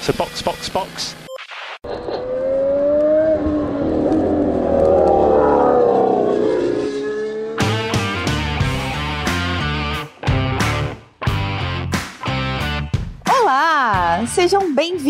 So 0.00 0.12
box, 0.12 0.42
box, 0.42 0.68
box. 0.68 1.27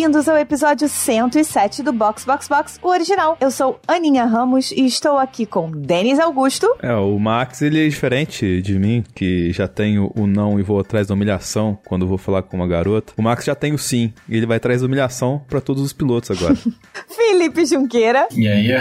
Bem-vindos 0.09 0.27
ao 0.27 0.39
episódio 0.39 0.89
107 0.89 1.83
do 1.83 1.93
Box 1.93 2.25
Box 2.25 2.49
Box, 2.49 2.79
o 2.81 2.89
original. 2.89 3.37
Eu 3.39 3.51
sou 3.51 3.79
Aninha 3.87 4.25
Ramos 4.25 4.71
e 4.71 4.87
estou 4.87 5.19
aqui 5.19 5.45
com 5.45 5.71
Denis 5.71 6.19
Augusto. 6.19 6.67
É, 6.81 6.95
o 6.95 7.19
Max, 7.19 7.61
ele 7.61 7.85
é 7.85 7.87
diferente 7.87 8.63
de 8.63 8.79
mim, 8.79 9.05
que 9.15 9.53
já 9.53 9.69
tenho 9.69 10.11
o 10.17 10.27
não 10.27 10.59
e 10.59 10.63
vou 10.63 10.81
atrás 10.81 11.09
da 11.09 11.13
humilhação 11.13 11.79
quando 11.85 12.07
vou 12.07 12.17
falar 12.17 12.41
com 12.41 12.57
uma 12.57 12.67
garota. 12.67 13.13
O 13.19 13.23
Max 13.23 13.45
já 13.45 13.55
tem 13.55 13.75
o 13.75 13.79
sim, 13.79 14.15
e 14.27 14.39
ele 14.39 14.47
vai 14.47 14.57
atrás 14.57 14.81
da 14.81 14.87
humilhação 14.87 15.43
pra 15.47 15.61
todos 15.61 15.83
os 15.83 15.93
pilotos 15.93 16.31
agora. 16.31 16.57
Felipe 17.15 17.67
Junqueira 17.67 18.29
E 18.35 18.49
aí, 18.49 18.73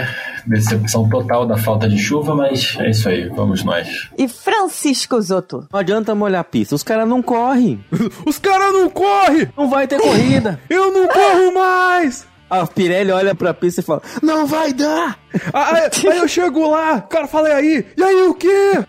decepção 0.48 1.08
total 1.08 1.46
da 1.46 1.56
falta 1.56 1.88
de 1.88 1.98
chuva, 1.98 2.34
mas 2.34 2.76
é 2.78 2.90
isso 2.90 3.08
aí, 3.08 3.28
vamos 3.28 3.62
nós. 3.64 4.08
e 4.16 4.26
Francisco 4.28 5.20
Zotto. 5.20 5.66
Não 5.72 5.78
adianta 5.80 6.14
molhar 6.14 6.40
a 6.40 6.44
pista, 6.44 6.74
os 6.74 6.82
caras 6.82 7.08
não 7.08 7.22
correm. 7.22 7.84
os 8.26 8.38
caras 8.38 8.72
não 8.72 8.88
correm! 8.90 9.48
Não 9.56 9.68
vai 9.68 9.86
ter 9.86 10.00
corrida. 10.00 10.60
Eu 10.70 10.92
não 10.92 11.06
corro 11.08 11.54
mais! 11.54 12.26
A 12.50 12.66
Pirelli 12.66 13.12
olha 13.12 13.34
pra 13.34 13.52
pista 13.52 13.82
e 13.82 13.84
fala: 13.84 14.00
Não 14.22 14.46
vai 14.46 14.72
dar! 14.72 15.18
Ah, 15.52 15.74
Aí, 15.74 16.10
aí 16.10 16.18
eu 16.18 16.26
chego 16.26 16.70
lá, 16.70 16.94
o 16.96 17.02
cara 17.02 17.26
fala, 17.28 17.50
e 17.50 17.52
aí? 17.52 17.86
E 17.94 18.02
aí 18.02 18.22
o 18.22 18.32
quê? 18.34 18.84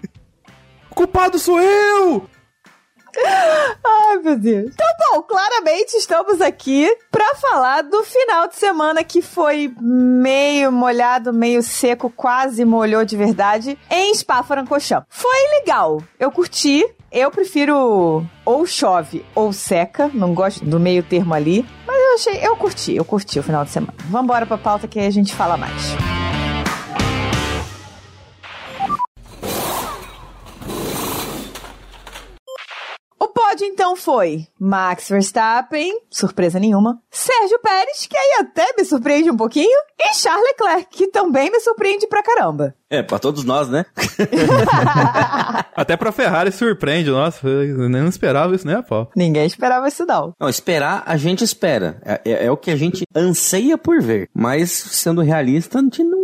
O 0.89 0.95
culpado 0.95 1.37
sou 1.37 1.59
eu! 1.59 2.25
Ai, 3.17 4.17
meu 4.17 4.37
Deus. 4.37 4.71
Então, 4.73 4.87
bom, 5.13 5.21
claramente 5.23 5.95
estamos 5.95 6.41
aqui 6.41 6.89
pra 7.11 7.35
falar 7.35 7.81
do 7.83 8.03
final 8.03 8.47
de 8.47 8.55
semana 8.55 9.03
que 9.03 9.21
foi 9.21 9.73
meio 9.79 10.71
molhado, 10.71 11.33
meio 11.33 11.61
seco, 11.61 12.09
quase 12.09 12.63
molhou 12.65 13.03
de 13.05 13.17
verdade, 13.17 13.77
em 13.89 14.13
Spa-Francorchamps. 14.13 15.07
Foi 15.09 15.59
legal, 15.59 16.01
eu 16.19 16.31
curti. 16.31 16.85
Eu 17.11 17.31
prefiro 17.31 18.23
ou 18.45 18.65
chove 18.67 19.25
ou 19.33 19.51
seca, 19.51 20.11
não 20.13 20.35
gosto 20.35 20.63
do 20.63 20.79
meio 20.79 21.01
termo 21.01 21.33
ali. 21.33 21.65
Mas 21.87 21.97
eu 21.97 22.13
achei, 22.13 22.47
eu 22.47 22.55
curti, 22.55 22.95
eu 22.95 23.03
curti 23.03 23.39
o 23.39 23.43
final 23.43 23.65
de 23.65 23.71
semana. 23.71 23.95
Vambora 24.05 24.45
pra 24.45 24.59
pauta 24.59 24.87
que 24.87 24.99
aí 24.99 25.07
a 25.07 25.11
gente 25.11 25.33
fala 25.33 25.57
mais. 25.57 26.18
Pódio 33.29 33.65
então 33.65 33.95
foi 33.95 34.47
Max 34.59 35.09
Verstappen, 35.09 35.91
surpresa 36.09 36.59
nenhuma, 36.59 36.99
Sérgio 37.09 37.59
Pérez, 37.59 38.05
que 38.07 38.17
aí 38.17 38.37
até 38.41 38.65
me 38.77 38.83
surpreende 38.85 39.29
um 39.31 39.37
pouquinho, 39.37 39.79
e 39.99 40.13
Charles 40.15 40.43
Leclerc, 40.47 40.87
que 40.89 41.07
também 41.07 41.49
me 41.51 41.59
surpreende 41.59 42.07
pra 42.07 42.23
caramba. 42.23 42.75
É, 42.89 43.03
pra 43.03 43.19
todos 43.19 43.43
nós, 43.43 43.67
né? 43.69 43.85
Até 45.75 45.95
pra 45.95 46.11
Ferrari 46.11 46.51
surpreende, 46.51 47.09
nossa, 47.09 47.47
eu 47.47 47.87
nem 47.89 48.05
esperava 48.07 48.55
isso, 48.55 48.65
né, 48.65 48.81
pau? 48.81 49.09
Ninguém 49.15 49.45
esperava 49.45 49.87
isso 49.87 50.05
não. 50.05 50.33
Não, 50.39 50.49
esperar, 50.49 51.03
a 51.05 51.15
gente 51.15 51.43
espera. 51.43 52.01
É, 52.03 52.21
é- 52.25 52.45
é 52.47 52.51
o 52.51 52.57
que 52.57 52.71
a 52.71 52.75
gente 52.75 53.05
anseia 53.15 53.77
por 53.77 54.01
ver. 54.01 54.27
Mas, 54.33 54.71
sendo 54.71 55.21
realista, 55.21 55.79
a 55.79 55.81
gente 55.81 56.03
não, 56.03 56.18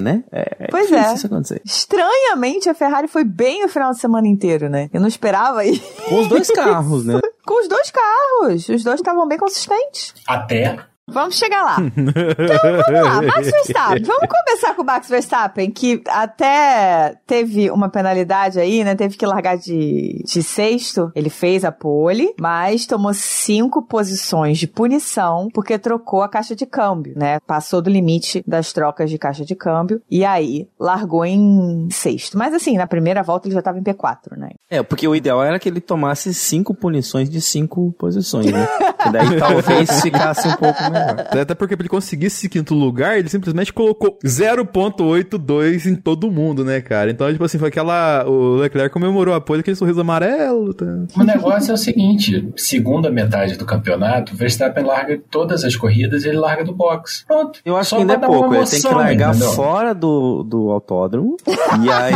né? 0.00 0.24
É, 0.32 0.68
Pois 0.70 0.88
difícil 0.88 1.10
é. 1.10 1.14
isso 1.14 1.26
acontecer. 1.26 1.62
Estranhamente, 1.64 2.68
a 2.68 2.74
Ferrari 2.74 3.08
foi 3.08 3.24
bem 3.24 3.64
o 3.64 3.68
final 3.68 3.92
de 3.92 3.98
semana 3.98 4.26
inteiro, 4.26 4.68
né? 4.68 4.88
Eu 4.92 5.00
não 5.00 5.08
esperava 5.08 5.64
isso. 5.64 5.82
Com 6.08 6.20
os 6.20 6.28
dois 6.28 6.48
carros, 6.50 7.04
né? 7.04 7.20
Com 7.44 7.60
os 7.60 7.68
dois 7.68 7.90
carros. 7.90 8.68
Os 8.68 8.82
dois 8.82 9.00
estavam 9.00 9.28
bem 9.28 9.38
consistentes. 9.38 10.14
Até 10.26 10.78
Vamos 11.06 11.36
chegar 11.36 11.62
lá. 11.62 11.76
Então, 11.80 12.58
vamos 12.62 13.02
lá. 13.02 13.22
Max 13.22 13.50
Verstappen. 13.50 14.02
Vamos 14.04 14.28
começar 14.28 14.74
com 14.74 14.82
o 14.82 14.84
Max 14.84 15.08
Verstappen, 15.08 15.70
que 15.70 16.02
até 16.08 17.16
teve 17.26 17.70
uma 17.70 17.88
penalidade 17.88 18.58
aí, 18.58 18.82
né? 18.82 18.94
Teve 18.94 19.16
que 19.16 19.26
largar 19.26 19.58
de, 19.58 20.22
de 20.24 20.42
sexto. 20.42 21.12
Ele 21.14 21.28
fez 21.28 21.64
a 21.64 21.70
pole, 21.70 22.34
mas 22.40 22.86
tomou 22.86 23.12
cinco 23.12 23.82
posições 23.82 24.58
de 24.58 24.66
punição 24.66 25.48
porque 25.52 25.78
trocou 25.78 26.22
a 26.22 26.28
caixa 26.28 26.56
de 26.56 26.64
câmbio, 26.64 27.12
né? 27.16 27.38
Passou 27.46 27.82
do 27.82 27.90
limite 27.90 28.42
das 28.46 28.72
trocas 28.72 29.10
de 29.10 29.18
caixa 29.18 29.44
de 29.44 29.54
câmbio 29.54 30.00
e 30.10 30.24
aí 30.24 30.66
largou 30.80 31.24
em 31.24 31.88
sexto. 31.90 32.38
Mas 32.38 32.54
assim, 32.54 32.76
na 32.76 32.86
primeira 32.86 33.22
volta 33.22 33.46
ele 33.46 33.54
já 33.54 33.62
tava 33.62 33.78
em 33.78 33.82
P4, 33.82 34.36
né? 34.36 34.50
É, 34.70 34.82
porque 34.82 35.06
o 35.06 35.14
ideal 35.14 35.42
era 35.42 35.58
que 35.58 35.68
ele 35.68 35.80
tomasse 35.80 36.32
cinco 36.32 36.74
punições 36.74 37.28
de 37.28 37.40
cinco 37.40 37.92
posições, 37.98 38.46
né? 38.46 38.66
E 39.04 39.12
daí 39.12 39.38
talvez 39.38 40.00
ficasse 40.00 40.48
um 40.48 40.56
pouco 40.56 40.82
melhor. 40.94 41.42
Até 41.42 41.54
porque 41.54 41.76
pra 41.76 41.82
ele 41.82 41.88
conseguir 41.88 42.26
esse 42.26 42.48
quinto 42.48 42.74
lugar, 42.74 43.18
ele 43.18 43.28
simplesmente 43.28 43.72
colocou 43.72 44.18
0.82 44.24 45.86
em 45.86 45.94
todo 45.94 46.30
mundo, 46.30 46.64
né, 46.64 46.80
cara? 46.80 47.10
Então, 47.10 47.30
tipo 47.30 47.44
assim, 47.44 47.58
foi 47.58 47.68
aquela. 47.68 48.24
O 48.26 48.56
Leclerc 48.56 48.92
comemorou 48.92 49.34
a 49.34 49.40
pole, 49.40 49.60
aquele 49.60 49.76
sorriso 49.76 50.00
amarelo. 50.00 50.72
Tá? 50.74 50.84
o 51.16 51.24
negócio 51.24 51.70
é 51.70 51.74
o 51.74 51.78
seguinte: 51.78 52.48
segunda 52.56 53.10
metade 53.10 53.56
do 53.56 53.64
campeonato, 53.64 54.34
o 54.34 54.36
Verstappen 54.36 54.84
larga 54.84 55.20
todas 55.30 55.64
as 55.64 55.76
corridas 55.76 56.24
e 56.24 56.28
ele 56.28 56.38
larga 56.38 56.64
do 56.64 56.74
box. 56.74 57.24
Pronto. 57.26 57.60
Eu 57.64 57.76
acho 57.76 57.90
Só 57.90 57.96
que 57.96 58.02
ainda 58.02 58.14
é 58.14 58.18
pouco. 58.18 58.54
Ele 58.54 58.66
tem 58.66 58.80
que 58.80 58.88
largar 58.88 59.30
entendeu? 59.30 59.52
fora 59.52 59.94
do, 59.94 60.42
do 60.42 60.70
autódromo. 60.70 61.36
E 61.84 61.90
aí. 61.90 62.14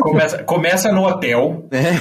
Começa, 0.00 0.42
começa 0.44 0.92
no 0.92 1.04
hotel. 1.06 1.66
É, 1.70 1.92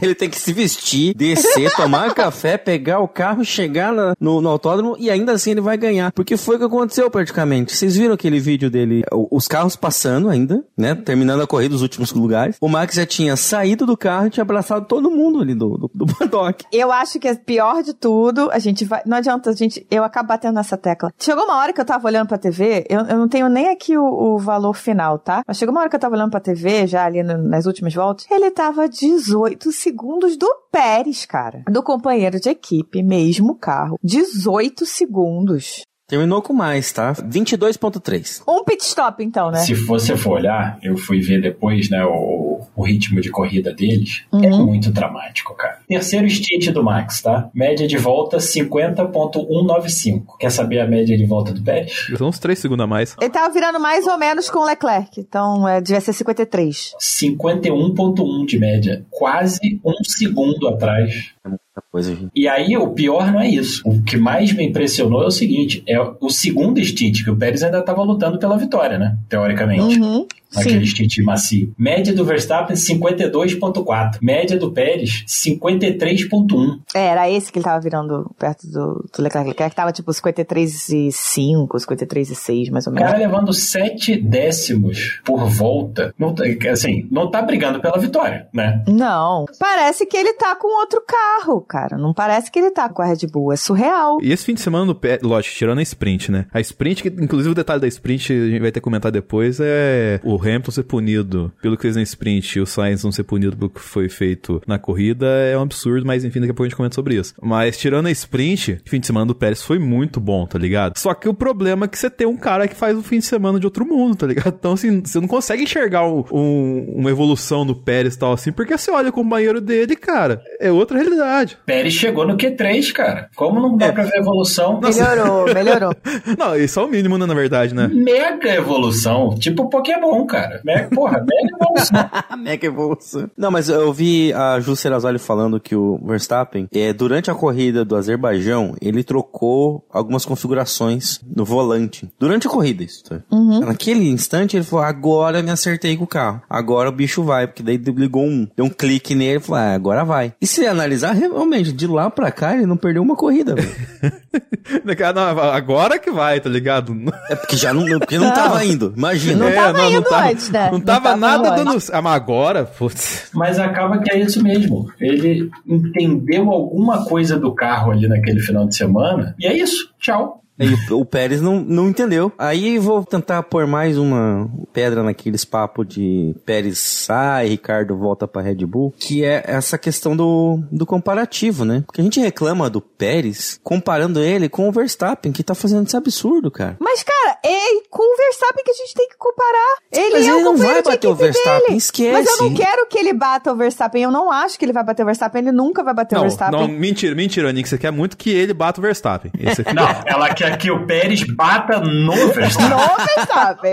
ele 0.00 0.14
tem 0.14 0.28
que 0.30 0.38
se 0.38 0.52
vestir, 0.52 1.14
descer, 1.14 1.74
tomar 1.74 2.12
café, 2.14 2.56
pegar 2.56 3.00
o 3.00 3.08
carro, 3.08 3.44
chegar 3.44 3.92
na- 3.92 4.14
no, 4.20 4.40
no 4.40 4.48
autódromo 4.48 4.96
e 4.98 5.10
ainda 5.10 5.32
assim 5.32 5.50
ele 5.52 5.60
vai 5.60 5.76
ganhar. 5.76 6.12
Porque 6.12 6.36
foi 6.36 6.56
o 6.56 6.58
que 6.58 6.64
aconteceu 6.64 7.10
praticamente. 7.10 7.74
Vocês 7.74 7.96
viram 7.96 8.14
aquele 8.14 8.38
vídeo 8.40 8.70
dele, 8.70 9.02
os 9.30 9.46
carros 9.48 9.76
passando 9.76 10.28
ainda, 10.28 10.64
né? 10.76 10.94
Terminando 10.94 11.42
a 11.42 11.46
corrida, 11.46 11.74
os 11.74 11.82
últimos 11.82 12.12
lugares. 12.12 12.56
O 12.60 12.68
Max 12.68 12.94
já 12.94 13.06
tinha 13.06 13.36
saído 13.36 13.86
do 13.86 13.96
carro 13.96 14.26
e 14.26 14.30
tinha 14.30 14.42
abraçado 14.42 14.86
todo 14.86 15.10
mundo 15.10 15.40
ali 15.40 15.54
do, 15.54 15.76
do, 15.76 15.90
do 15.94 16.06
paddock. 16.14 16.64
Eu 16.72 16.92
acho 16.92 17.18
que 17.18 17.28
é 17.28 17.34
pior 17.34 17.82
de 17.82 17.94
tudo, 17.94 18.50
a 18.52 18.58
gente 18.58 18.84
vai. 18.84 19.02
Não 19.06 19.16
adianta, 19.18 19.50
a 19.50 19.54
gente. 19.54 19.86
Eu 19.90 20.04
acabo 20.04 20.28
batendo 20.28 20.54
nessa 20.54 20.76
tecla. 20.76 21.12
Chegou 21.18 21.44
uma 21.44 21.56
hora 21.56 21.72
que 21.72 21.80
eu 21.80 21.84
tava 21.84 22.06
olhando 22.06 22.28
pra 22.28 22.38
TV, 22.38 22.84
eu, 22.88 23.00
eu 23.00 23.18
não 23.18 23.28
tenho 23.28 23.48
nem 23.48 23.68
aqui 23.68 23.96
o, 23.96 24.04
o 24.04 24.38
valor 24.38 24.74
final, 24.74 25.18
tá? 25.18 25.42
Mas 25.46 25.56
chegou 25.58 25.72
uma 25.74 25.80
hora 25.80 25.90
que 25.90 25.96
eu 25.96 26.00
tava 26.00 26.14
olhando 26.14 26.30
pra 26.30 26.40
TV, 26.40 26.86
já 26.86 27.04
ali 27.04 27.22
no- 27.22 27.38
nas 27.48 27.66
últimas 27.66 27.94
voltas, 27.94 28.26
ele 28.30 28.50
tava 28.50 28.88
18 28.88 29.72
segundos 29.72 30.36
do 30.36 30.48
Pérez, 30.70 31.24
cara. 31.24 31.62
Do 31.68 31.82
companheiro 31.82 32.38
de 32.38 32.50
equipe, 32.50 33.02
mesmo 33.02 33.56
carro. 33.56 33.98
18 34.02 34.86
segundos. 34.86 35.82
Terminou 36.08 36.40
com 36.40 36.54
mais, 36.54 36.90
tá? 36.90 37.12
22.3. 37.12 38.42
Um 38.48 38.64
pit 38.64 38.82
stop, 38.82 39.22
então, 39.22 39.50
né? 39.50 39.58
Se 39.58 39.74
você 39.74 40.16
for 40.16 40.38
olhar, 40.38 40.78
eu 40.82 40.96
fui 40.96 41.20
ver 41.20 41.42
depois, 41.42 41.90
né, 41.90 42.02
o, 42.04 42.62
o 42.74 42.82
ritmo 42.82 43.20
de 43.20 43.30
corrida 43.30 43.74
deles. 43.74 44.24
É 44.32 44.48
Uhum. 44.48 44.64
muito 44.66 44.90
dramático, 44.90 45.54
cara. 45.54 45.78
Terceiro 45.86 46.28
stint 46.30 46.70
do 46.72 46.82
Max, 46.82 47.20
tá? 47.20 47.50
Média 47.54 47.86
de 47.86 47.98
volta 47.98 48.38
50.195. 48.38 50.38
Quer 50.38 50.50
saber 50.50 50.80
a 50.80 50.86
média 50.86 51.16
de 51.16 51.26
volta 51.26 51.52
do 51.52 51.62
Pérez? 51.62 52.06
São 52.16 52.28
uns 52.28 52.38
3 52.38 52.58
segundos 52.58 52.84
a 52.84 52.86
mais. 52.86 53.14
Ele 53.20 53.30
tava 53.30 53.52
virando 53.52 53.78
mais 53.78 54.06
ou 54.06 54.16
menos 54.18 54.48
com 54.48 54.60
o 54.60 54.64
Leclerc, 54.64 55.20
então 55.20 55.68
é, 55.68 55.80
devia 55.80 56.00
ser 56.00 56.12
53. 56.14 56.92
51.1 57.00 58.46
de 58.46 58.58
média. 58.58 59.04
Quase 59.10 59.78
um 59.84 59.92
segundo 60.04 60.68
atrás. 60.68 61.32
Muita 61.46 61.62
coisa, 62.02 62.14
gente. 62.14 62.30
E 62.34 62.48
aí, 62.48 62.76
o 62.76 62.88
pior 62.88 63.30
não 63.32 63.40
é 63.40 63.48
isso. 63.48 63.82
O 63.84 64.02
que 64.02 64.16
mais 64.16 64.52
me 64.52 64.64
impressionou 64.64 65.22
é 65.22 65.26
o 65.26 65.30
seguinte: 65.30 65.82
é 65.88 65.98
o 66.20 66.30
segundo 66.30 66.82
stint, 66.84 67.22
que 67.24 67.30
o 67.30 67.36
Pérez 67.36 67.62
ainda 67.62 67.78
estava 67.78 68.02
lutando 68.02 68.38
pela 68.38 68.56
vitória, 68.56 68.98
né? 68.98 69.16
Teoricamente. 69.28 69.98
Uhum. 70.00 70.26
Naquele 70.54 70.86
Sim. 70.86 70.92
stint 71.06 71.18
macio. 71.18 71.74
Média 71.78 72.14
do 72.14 72.24
Verstappen, 72.24 72.74
52,4. 72.74 74.18
Média 74.22 74.56
do 74.56 74.72
Pérez, 74.72 75.22
53,1. 75.26 76.78
É, 76.94 77.06
era 77.08 77.30
esse 77.30 77.52
que 77.52 77.58
ele 77.58 77.64
tava 77.64 77.80
virando 77.80 78.30
perto 78.38 78.66
do, 78.66 79.04
do 79.14 79.22
Leclerc. 79.22 79.48
Leclerc 79.48 79.76
tava 79.76 79.92
tipo 79.92 80.12
53 80.12 80.88
e 80.88 81.12
5, 81.12 81.78
53 81.80 82.30
e 82.30 82.34
6, 82.34 82.68
mais 82.70 82.86
ou 82.86 82.92
O 82.92 82.94
menos. 82.96 83.10
cara 83.10 83.22
levando 83.22 83.52
7 83.52 84.16
décimos 84.22 85.20
por 85.24 85.44
volta. 85.48 86.14
Não, 86.18 86.34
tá- 86.34 86.44
assim, 86.72 87.06
não 87.10 87.30
tá 87.30 87.42
brigando 87.42 87.80
pela 87.80 87.98
vitória, 87.98 88.48
né? 88.52 88.82
Não. 88.88 89.44
Parece 89.58 90.06
que 90.06 90.16
ele 90.16 90.32
tá 90.34 90.56
com 90.56 90.80
outro 90.80 91.02
carro, 91.06 91.60
cara. 91.60 91.87
Não 91.96 92.12
parece 92.12 92.50
que 92.50 92.58
ele 92.58 92.70
tá 92.70 92.88
com 92.88 93.02
a 93.02 93.06
Red 93.06 93.26
Bull. 93.32 93.52
É 93.52 93.56
surreal. 93.56 94.18
E 94.20 94.32
esse 94.32 94.44
fim 94.44 94.54
de 94.54 94.60
semana 94.60 94.84
no 94.84 94.94
pé, 94.94 95.18
lógico, 95.22 95.54
tirando 95.56 95.78
a 95.78 95.82
sprint, 95.82 96.30
né? 96.30 96.46
A 96.52 96.60
sprint, 96.60 97.02
que 97.02 97.08
inclusive 97.08 97.50
o 97.50 97.54
detalhe 97.54 97.80
da 97.80 97.88
sprint, 97.88 98.32
a 98.32 98.48
gente 98.48 98.60
vai 98.60 98.72
ter 98.72 98.80
que 98.80 98.84
comentar 98.84 99.10
depois, 99.10 99.58
é 99.60 100.20
o 100.22 100.36
Hamilton 100.36 100.70
ser 100.70 100.82
punido 100.82 101.52
pelo 101.62 101.76
que 101.76 101.82
fez 101.82 101.96
na 101.96 102.02
sprint 102.02 102.58
e 102.58 102.60
o 102.60 102.66
Sainz 102.66 103.04
não 103.04 103.12
ser 103.12 103.24
punido 103.24 103.56
pelo 103.56 103.70
que 103.70 103.80
foi 103.80 104.08
feito 104.08 104.60
na 104.66 104.78
corrida 104.78 105.26
é 105.26 105.56
um 105.56 105.62
absurdo, 105.62 106.06
mas 106.06 106.24
enfim, 106.24 106.40
daqui 106.40 106.50
a 106.50 106.54
pouco 106.54 106.64
a 106.64 106.68
gente 106.68 106.76
comenta 106.76 106.94
sobre 106.94 107.16
isso. 107.16 107.34
Mas 107.40 107.76
tirando 107.76 108.06
a 108.06 108.10
sprint, 108.10 108.80
o 108.84 108.90
fim 108.90 109.00
de 109.00 109.06
semana 109.06 109.26
do 109.26 109.34
Pérez 109.34 109.62
foi 109.62 109.78
muito 109.78 110.20
bom, 110.20 110.46
tá 110.46 110.58
ligado? 110.58 110.98
Só 110.98 111.14
que 111.14 111.28
o 111.28 111.34
problema 111.34 111.86
é 111.86 111.88
que 111.88 111.98
você 111.98 112.10
tem 112.10 112.26
um 112.26 112.36
cara 112.36 112.66
que 112.66 112.74
faz 112.74 112.96
o 112.96 113.02
fim 113.02 113.18
de 113.18 113.24
semana 113.24 113.58
de 113.60 113.66
outro 113.66 113.86
mundo, 113.86 114.16
tá 114.16 114.26
ligado? 114.26 114.54
Então, 114.58 114.72
assim, 114.72 115.00
você 115.00 115.20
não 115.20 115.28
consegue 115.28 115.62
enxergar 115.62 116.06
um, 116.06 116.24
um, 116.32 116.94
uma 116.96 117.10
evolução 117.10 117.64
do 117.64 117.74
Pérez 117.74 118.14
e 118.14 118.18
tal 118.18 118.32
assim, 118.32 118.52
porque 118.52 118.76
você 118.76 118.90
olha 118.90 119.10
o 119.10 119.12
companheiro 119.12 119.60
dele, 119.60 119.94
cara, 119.96 120.42
é 120.60 120.70
outra 120.70 120.98
realidade. 120.98 121.58
Pérez 121.68 121.92
chegou 121.92 122.26
no 122.26 122.34
Q3, 122.34 122.92
cara. 122.94 123.28
Como 123.36 123.60
não 123.60 123.76
dá 123.76 123.88
é. 123.88 123.92
pra 123.92 124.04
ver 124.04 124.20
evolução? 124.20 124.80
Melhorou, 124.80 125.52
melhorou. 125.52 125.94
não, 126.38 126.56
isso 126.56 126.80
é 126.80 126.82
o 126.82 126.88
mínimo, 126.88 127.18
né, 127.18 127.26
na 127.26 127.34
verdade, 127.34 127.74
né? 127.74 127.86
Mega 127.88 128.54
evolução. 128.54 129.34
Tipo 129.38 129.68
Pokémon, 129.68 130.24
cara. 130.24 130.62
Mega, 130.64 130.88
porra, 130.88 131.22
mega 131.22 131.54
evolução. 131.60 132.10
mega 132.42 132.66
evolução. 132.66 133.30
Não, 133.36 133.50
mas 133.50 133.68
eu 133.68 133.92
vi 133.92 134.32
a 134.32 134.58
Ju 134.60 134.74
Serazoli 134.74 135.18
falando 135.18 135.60
que 135.60 135.76
o 135.76 136.00
Verstappen, 136.02 136.66
é, 136.72 136.90
durante 136.94 137.30
a 137.30 137.34
corrida 137.34 137.84
do 137.84 137.96
Azerbaijão, 137.96 138.74
ele 138.80 139.04
trocou 139.04 139.84
algumas 139.92 140.24
configurações 140.24 141.20
no 141.36 141.44
volante. 141.44 142.08
Durante 142.18 142.46
a 142.46 142.50
corrida, 142.50 142.82
isso. 142.82 143.04
Tá? 143.04 143.20
Uhum. 143.30 143.60
Naquele 143.60 144.08
instante, 144.08 144.56
ele 144.56 144.64
falou: 144.64 144.86
agora 144.86 145.42
me 145.42 145.50
acertei 145.50 145.98
com 145.98 146.04
o 146.04 146.06
carro. 146.06 146.40
Agora 146.48 146.88
o 146.88 146.92
bicho 146.92 147.22
vai, 147.22 147.46
porque 147.46 147.62
daí 147.62 147.76
ligou 147.76 148.24
um, 148.24 148.48
deu 148.56 148.64
um 148.64 148.70
clique 148.70 149.14
nele 149.14 149.36
e 149.36 149.40
falou: 149.40 149.60
ah, 149.60 149.74
agora 149.74 150.02
vai. 150.02 150.32
E 150.40 150.46
se 150.46 150.66
analisar, 150.66 151.12
realmente, 151.12 151.57
de 151.62 151.86
lá 151.86 152.10
pra 152.10 152.30
cá, 152.30 152.54
ele 152.54 152.66
não 152.66 152.76
perdeu 152.76 153.02
uma 153.02 153.16
corrida, 153.16 153.54
velho. 153.54 153.68
agora 155.52 155.98
que 155.98 156.10
vai, 156.10 156.40
tá 156.40 156.48
ligado? 156.48 156.94
É 157.30 157.36
porque 157.36 157.56
já 157.56 157.72
não, 157.72 157.84
porque 157.98 158.18
não, 158.18 158.26
não. 158.26 158.34
tava 158.34 158.64
indo, 158.64 158.92
imagina. 158.96 159.44
Não 159.44 159.54
tava 159.54 159.78
é, 159.78 159.82
não, 159.82 159.88
indo 159.88 160.00
não 160.00 160.10
tava, 160.10 160.28
antes, 160.30 160.50
né? 160.50 160.70
Não 160.70 160.80
tava, 160.80 161.00
tava 161.00 161.16
nada 161.16 161.50
dando... 161.50 161.78
Ah, 161.92 162.02
mas 162.02 162.14
agora, 162.14 162.64
putz. 162.64 163.30
Mas 163.34 163.58
acaba 163.58 163.98
que 163.98 164.10
é 164.10 164.20
isso 164.20 164.42
mesmo. 164.42 164.90
Ele 165.00 165.50
entendeu 165.66 166.50
alguma 166.50 167.04
coisa 167.04 167.38
do 167.38 167.54
carro 167.54 167.92
ali 167.92 168.08
naquele 168.08 168.40
final 168.40 168.66
de 168.66 168.76
semana, 168.76 169.34
e 169.38 169.46
é 169.46 169.56
isso. 169.56 169.92
Tchau. 169.98 170.42
E 170.58 170.92
o, 170.92 171.00
o 171.00 171.04
Pérez 171.04 171.40
não, 171.40 171.60
não 171.60 171.88
entendeu. 171.88 172.32
Aí 172.36 172.78
vou 172.78 173.04
tentar 173.04 173.42
pôr 173.44 173.66
mais 173.66 173.96
uma 173.96 174.50
pedra 174.72 175.02
naqueles 175.02 175.44
papos 175.44 175.86
de 175.86 176.34
Pérez 176.44 176.78
sai, 176.78 177.48
Ricardo 177.48 177.96
volta 177.96 178.26
pra 178.26 178.42
Red 178.42 178.66
Bull, 178.66 178.92
que 178.98 179.24
é 179.24 179.42
essa 179.46 179.78
questão 179.78 180.16
do, 180.16 180.60
do 180.70 180.84
comparativo, 180.84 181.64
né? 181.64 181.82
Porque 181.86 182.00
a 182.00 182.04
gente 182.04 182.20
reclama 182.20 182.68
do 182.68 182.80
Pérez 182.80 183.60
comparando 183.62 184.20
ele 184.20 184.48
com 184.48 184.68
o 184.68 184.72
Verstappen, 184.72 185.32
que 185.32 185.42
tá 185.42 185.54
fazendo 185.54 185.86
esse 185.86 185.96
absurdo, 185.96 186.50
cara. 186.50 186.76
Mas, 186.80 187.02
cara, 187.02 187.38
é 187.44 187.58
com 187.90 188.02
o 188.02 188.16
Verstappen 188.16 188.64
que 188.64 188.70
a 188.70 188.74
gente 188.74 188.94
tem 188.94 189.08
que 189.08 189.16
comparar. 189.16 189.78
Ele 189.92 190.12
Mas 190.12 190.26
é 190.26 190.30
ele 190.30 190.42
não 190.42 190.56
vai 190.56 190.82
bater 190.82 191.08
o 191.08 191.14
Verstappen, 191.14 191.66
dele. 191.66 191.76
esquece. 191.76 192.12
Mas 192.12 192.26
eu 192.26 192.44
não 192.44 192.54
quero 192.54 192.86
que 192.86 192.98
ele 192.98 193.12
bata 193.12 193.52
o 193.52 193.56
Verstappen. 193.56 194.02
Eu 194.02 194.10
não 194.10 194.30
acho 194.30 194.58
que 194.58 194.64
ele 194.64 194.72
vai 194.72 194.84
bater 194.84 195.02
o 195.02 195.06
Verstappen. 195.06 195.42
Ele 195.42 195.52
nunca 195.52 195.82
vai 195.82 195.94
bater 195.94 196.14
não, 196.14 196.22
o 196.22 196.24
Verstappen. 196.24 196.60
Não, 196.60 196.68
mentira, 196.68 197.14
mentira, 197.14 197.52
Nick. 197.52 197.68
Você 197.68 197.78
quer 197.78 197.90
muito 197.90 198.16
que 198.16 198.30
ele 198.30 198.52
bata 198.52 198.80
o 198.80 198.82
Verstappen. 198.82 199.30
não, 199.74 200.02
ela 200.06 200.34
quer 200.34 200.47
que 200.56 200.70
o 200.70 200.86
Pérez 200.86 201.22
bata 201.22 201.80
no 201.80 202.32
Verstappen. 202.32 202.68
no 202.68 203.04
Verstappen, 203.04 203.70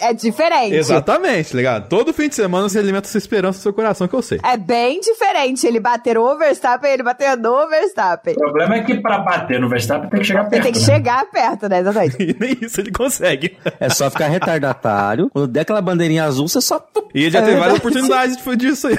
é 0.00 0.12
diferente. 0.12 0.74
Exatamente, 0.74 1.54
ligado? 1.54 1.88
Todo 1.88 2.12
fim 2.12 2.28
de 2.28 2.34
semana 2.34 2.68
você 2.68 2.78
alimenta 2.78 3.06
essa 3.06 3.18
esperança 3.18 3.58
no 3.58 3.62
seu 3.62 3.72
coração, 3.72 4.08
que 4.08 4.14
eu 4.14 4.22
sei. 4.22 4.40
É 4.42 4.56
bem 4.56 5.00
diferente 5.00 5.66
ele 5.66 5.80
bater 5.80 6.16
o 6.18 6.36
Verstappen 6.36 6.90
e 6.90 6.94
ele 6.94 7.02
bater 7.02 7.36
no 7.36 7.68
Verstappen. 7.68 8.34
O 8.34 8.38
problema 8.38 8.76
é 8.76 8.82
que 8.82 9.00
pra 9.00 9.18
bater 9.18 9.60
no 9.60 9.68
Verstappen 9.68 10.08
tem 10.08 10.20
que 10.20 10.26
chegar 10.26 10.48
perto. 10.48 10.62
Tem 10.62 10.72
que 10.72 10.78
né? 10.78 10.84
chegar 10.84 11.24
perto, 11.30 11.68
né? 11.68 11.80
Exatamente. 11.80 12.16
e 12.22 12.36
nem 12.38 12.58
isso 12.60 12.80
ele 12.80 12.90
consegue. 12.90 13.56
É 13.78 13.88
só 13.88 14.10
ficar 14.10 14.28
retardatário. 14.28 15.30
Quando 15.30 15.48
der 15.48 15.60
aquela 15.60 15.80
bandeirinha 15.80 16.24
azul, 16.24 16.48
você 16.48 16.60
só... 16.60 16.84
E 17.14 17.22
ele 17.22 17.30
já 17.30 17.40
é 17.40 17.42
teve 17.42 17.58
várias 17.58 17.78
oportunidades 17.78 18.36
disso 18.56 18.88
aí. 18.88 18.98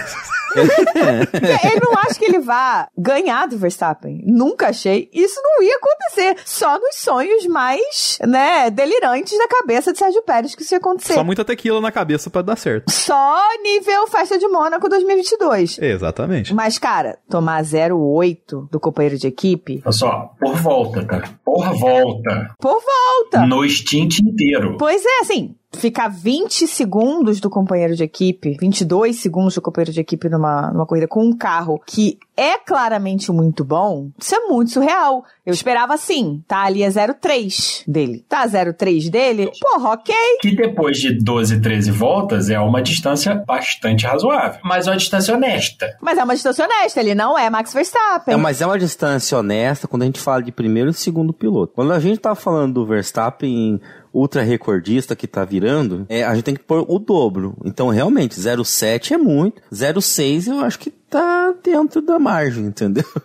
Ele 0.56 1.80
não 1.84 1.94
acha 2.00 2.16
que 2.20 2.26
ele 2.26 2.40
vá 2.40 2.88
ganhar 2.98 3.48
do 3.48 3.58
Verstappen. 3.58 4.22
Nunca 4.26 4.70
achei. 4.70 5.10
Isso 5.14 5.40
não 5.42 5.62
ia 5.62 5.76
acontecer. 5.76 6.38
Só 6.46 6.80
nos 6.80 6.96
sonhos 6.96 7.46
mais, 7.48 8.18
né, 8.26 8.70
delirantes 8.70 9.38
da 9.38 9.48
cabeça 9.48 9.92
de 9.92 10.00
Sérgio 10.00 10.22
Pérez 10.24 10.56
que 10.56 10.64
isso 10.64 10.74
ia 10.74 10.78
acontecer. 10.78 11.14
Só 11.14 11.24
muita 11.24 11.46
tequila 11.46 11.82
na 11.82 11.92
cabeça 11.92 12.30
para 12.30 12.42
dar 12.42 12.56
certo. 12.56 12.92
Só 12.92 13.40
nível 13.62 14.08
festa 14.08 14.38
de 14.38 14.48
Mônaco 14.48 14.88
2022. 14.90 15.80
Exatamente. 15.80 16.54
Mas, 16.54 16.78
cara, 16.78 17.18
tomar 17.30 17.62
0,8 17.64 18.70
do 18.70 18.80
companheiro 18.80 19.18
de 19.18 19.28
equipe... 19.28 19.82
Olha 19.84 19.92
só, 19.92 20.32
por 20.40 20.56
volta, 20.56 21.06
tá? 21.06 21.24
Por 21.44 21.74
volta. 21.76 22.56
Por 22.60 22.82
volta. 22.82 23.46
No 23.48 23.68
stint 23.70 24.20
inteiro. 24.20 24.76
Pois 24.78 25.04
é, 25.06 25.20
assim, 25.22 25.56
ficar 25.76 26.08
20 26.10 26.68
segundos 26.68 27.40
do 27.40 27.50
companheiro 27.50 27.96
de 27.96 28.04
equipe, 28.04 28.58
22 28.60 29.20
segundos 29.20 29.56
do 29.56 29.62
companheiro 29.62 29.92
de 29.92 30.00
equipe 30.00 30.30
numa, 30.30 30.72
numa 30.72 30.86
corrida 30.86 31.08
com 31.08 31.24
um 31.24 31.36
carro 31.36 31.82
que 31.86 32.18
é 32.38 32.58
claramente 32.58 33.32
muito 33.32 33.64
bom, 33.64 34.10
isso 34.20 34.36
é 34.36 34.40
muito 34.48 34.72
surreal. 34.72 35.24
Eu 35.46 35.54
esperava 35.54 35.94
assim, 35.94 36.44
tá 36.48 36.64
ali 36.64 36.84
a 36.84 36.90
0,3 36.90 37.84
dele. 37.88 38.26
Tá 38.28 38.46
0,3 38.48 39.10
dele? 39.10 39.52
Porra, 39.62 39.92
ok. 39.92 40.16
Que 40.42 40.56
depois 40.56 40.98
de 40.98 41.14
12, 41.14 41.62
13 41.62 41.92
voltas 41.92 42.50
é 42.50 42.60
uma 42.60 42.82
distância 42.82 43.36
bastante 43.36 44.06
razoável. 44.06 44.60
Mas 44.64 44.88
é 44.88 44.92
uma 44.92 44.98
distância 44.98 45.34
honesta. 45.34 45.96
Mas 46.02 46.18
é 46.18 46.24
uma 46.24 46.34
distância 46.34 46.66
honesta, 46.66 47.00
ele 47.00 47.16
não 47.16 47.38
é 47.38 47.50
Max 47.50 47.74
Verstappen. 47.74 48.34
É, 48.34 48.38
mas 48.38 48.60
é 48.60 48.66
uma 48.66 48.80
distância 48.80 49.38
honesta 49.38 49.88
quando 49.88 50.02
a 50.02 50.06
gente 50.06 50.20
fala 50.20 50.42
de 50.42 50.52
primeiro 50.52 50.90
e 50.90 50.94
segundo 50.94 51.32
piloto. 51.32 51.74
Quando 51.74 51.94
a 51.94 52.00
gente 52.00 52.20
tá 52.20 52.36
falando 52.36 52.74
do 52.74 52.86
Verstappen 52.86 53.80
ultra 54.16 54.42
recordista 54.42 55.16
que 55.16 55.28
tá 55.28 55.44
virando, 55.44 56.06
é, 56.08 56.24
a 56.24 56.34
gente 56.34 56.46
tem 56.46 56.56
que 56.56 56.64
pôr 56.64 56.86
o 56.88 56.98
dobro. 56.98 57.56
Então, 57.66 57.90
realmente, 57.90 58.40
0,7 58.40 59.12
é 59.12 59.18
muito. 59.18 59.62
0,6 59.72 60.48
eu 60.48 60.60
acho 60.62 60.80
que 60.80 60.94
tá 61.10 61.54
dentro 61.64 62.02
da 62.02 62.20
margem, 62.20 62.66
entendeu? 62.66 63.06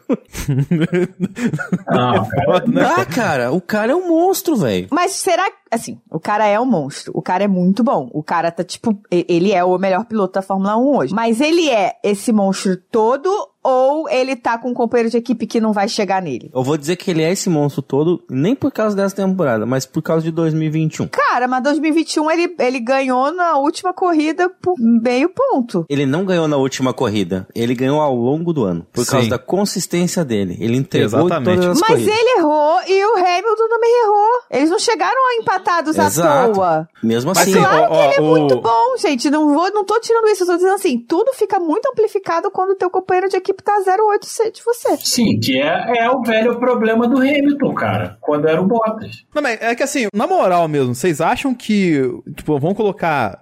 Ah, 1.87 2.27
cara. 2.31 2.67
Né? 2.67 2.83
Ah, 2.85 3.05
cara, 3.05 3.53
o 3.53 3.61
cara 3.61 3.93
é 3.93 3.95
um 3.95 4.09
monstro, 4.09 4.57
velho. 4.57 4.89
Mas 4.91 5.13
será 5.13 5.51
que, 5.51 5.57
assim, 5.71 6.01
o 6.11 6.21
cara 6.21 6.47
é 6.47 6.59
um 6.59 6.67
monstro. 6.67 7.13
O 7.15 7.23
cara 7.23 7.45
é 7.45 7.49
muito 7.49 7.83
bom. 7.83 8.09
O 8.13 8.23
cara 8.23 8.51
tá, 8.51 8.63
tipo, 8.63 8.99
ele 9.11 9.53
é 9.53 9.63
o 9.65 9.77
melhor 9.79 10.05
piloto 10.05 10.35
da 10.35 10.43
Fórmula 10.43 10.77
1 10.77 10.97
hoje. 10.97 11.15
Mas 11.15 11.41
ele 11.41 11.69
é 11.69 11.95
esse 12.03 12.33
monstro 12.33 12.77
todo 12.77 13.31
ou 13.63 14.09
ele 14.09 14.37
tá 14.37 14.57
com 14.57 14.71
um 14.71 14.75
companheiro 14.75 15.11
de 15.11 15.19
equipe 15.19 15.47
que 15.47 15.61
não 15.61 15.73
vai 15.73 15.89
chegar 15.89 16.23
nele? 16.23 16.51
Eu 16.55 16.63
vou 16.63 16.77
dizer 16.77 16.97
que 16.97 17.11
ele 17.11 17.23
é 17.23 17.31
esse 17.31 17.51
monstro 17.51 17.83
todo, 17.83 18.23
nem 18.31 18.55
por 18.55 18.73
causa 18.73 18.97
dessa 18.97 19.17
temporada, 19.17 19.67
mas 19.67 19.85
por 19.85 20.03
causa 20.03 20.25
de 20.25 20.31
2021. 20.31 21.09
Cara, 21.09 21.47
mas 21.47 21.63
2021 21.63 22.31
ele, 22.31 22.55
ele 22.59 22.81
ganhou 22.81 23.33
na 23.33 23.59
última 23.59 23.93
corrida 23.93 24.49
por 24.49 24.75
meio 24.79 25.29
ponto. 25.29 25.85
Ele 25.89 26.07
não 26.07 26.25
ganhou 26.25 26.49
na 26.49 26.57
última 26.57 26.95
corrida, 26.95 27.47
ele 27.55 27.75
ganhou 27.81 28.01
ao 28.01 28.15
longo 28.15 28.53
do 28.53 28.65
ano, 28.65 28.87
por 28.93 29.05
Sim. 29.05 29.11
causa 29.11 29.29
da 29.29 29.39
consistência 29.39 30.25
dele. 30.25 30.57
Ele 30.61 30.77
entregou 30.77 31.27
Exatamente. 31.27 31.61
todas 31.61 31.67
as 31.67 31.81
mas 31.81 31.91
corridas. 31.91 32.19
Ele 32.19 32.39
errou 32.39 32.81
e 32.87 33.05
o 33.05 33.17
Hamilton 33.17 33.69
também 33.69 34.03
errou. 34.05 34.31
Eles 34.51 34.71
não 34.71 34.79
chegaram 34.79 35.21
empatados 35.41 35.97
Exato. 35.97 36.51
à 36.51 36.53
toa. 36.53 36.89
Mesmo 37.03 37.33
assim. 37.33 37.53
Mas, 37.53 37.65
claro 37.65 37.93
ó, 37.93 37.97
que 37.97 38.03
ele 38.03 38.15
é 38.15 38.21
muito 38.21 38.61
bom, 38.61 38.97
gente. 38.99 39.31
Não 39.31 39.53
vou, 39.53 39.71
não 39.73 39.85
tô 39.85 40.01
tirando 40.01 40.29
isso, 40.29 40.45
eu 40.45 40.47
tô 40.47 40.57
dizendo 40.57 40.75
assim, 40.75 40.99
tudo 40.99 41.33
fica 41.35 41.59
muito 41.59 41.87
amplificado 41.91 42.51
quando 42.51 42.71
o 42.71 42.75
teu 42.75 42.91
companheiro 42.91 43.29
de 43.29 43.37
equipe 43.37 43.51
equipe 43.51 43.63
tá 43.63 43.83
0,8 43.87 44.53
de 44.53 44.63
você. 44.63 44.97
Sim, 44.99 45.39
que 45.39 45.61
é, 45.61 46.05
é 46.05 46.11
o 46.11 46.23
velho 46.23 46.59
problema 46.59 47.07
do 47.07 47.19
Hamilton, 47.19 47.75
cara, 47.75 48.19
quando 48.21 48.49
era 48.49 48.61
o 48.61 48.67
Bottas. 48.67 49.25
Não, 49.35 49.43
mas 49.43 49.61
é 49.61 49.75
que 49.75 49.83
assim, 49.83 50.07
na 50.15 50.27
moral 50.27 50.67
mesmo, 50.69 50.95
vocês 50.95 51.21
acham 51.21 51.55
que, 51.55 52.01
tipo, 52.35 52.59
vão 52.59 52.75
colocar 52.75 53.41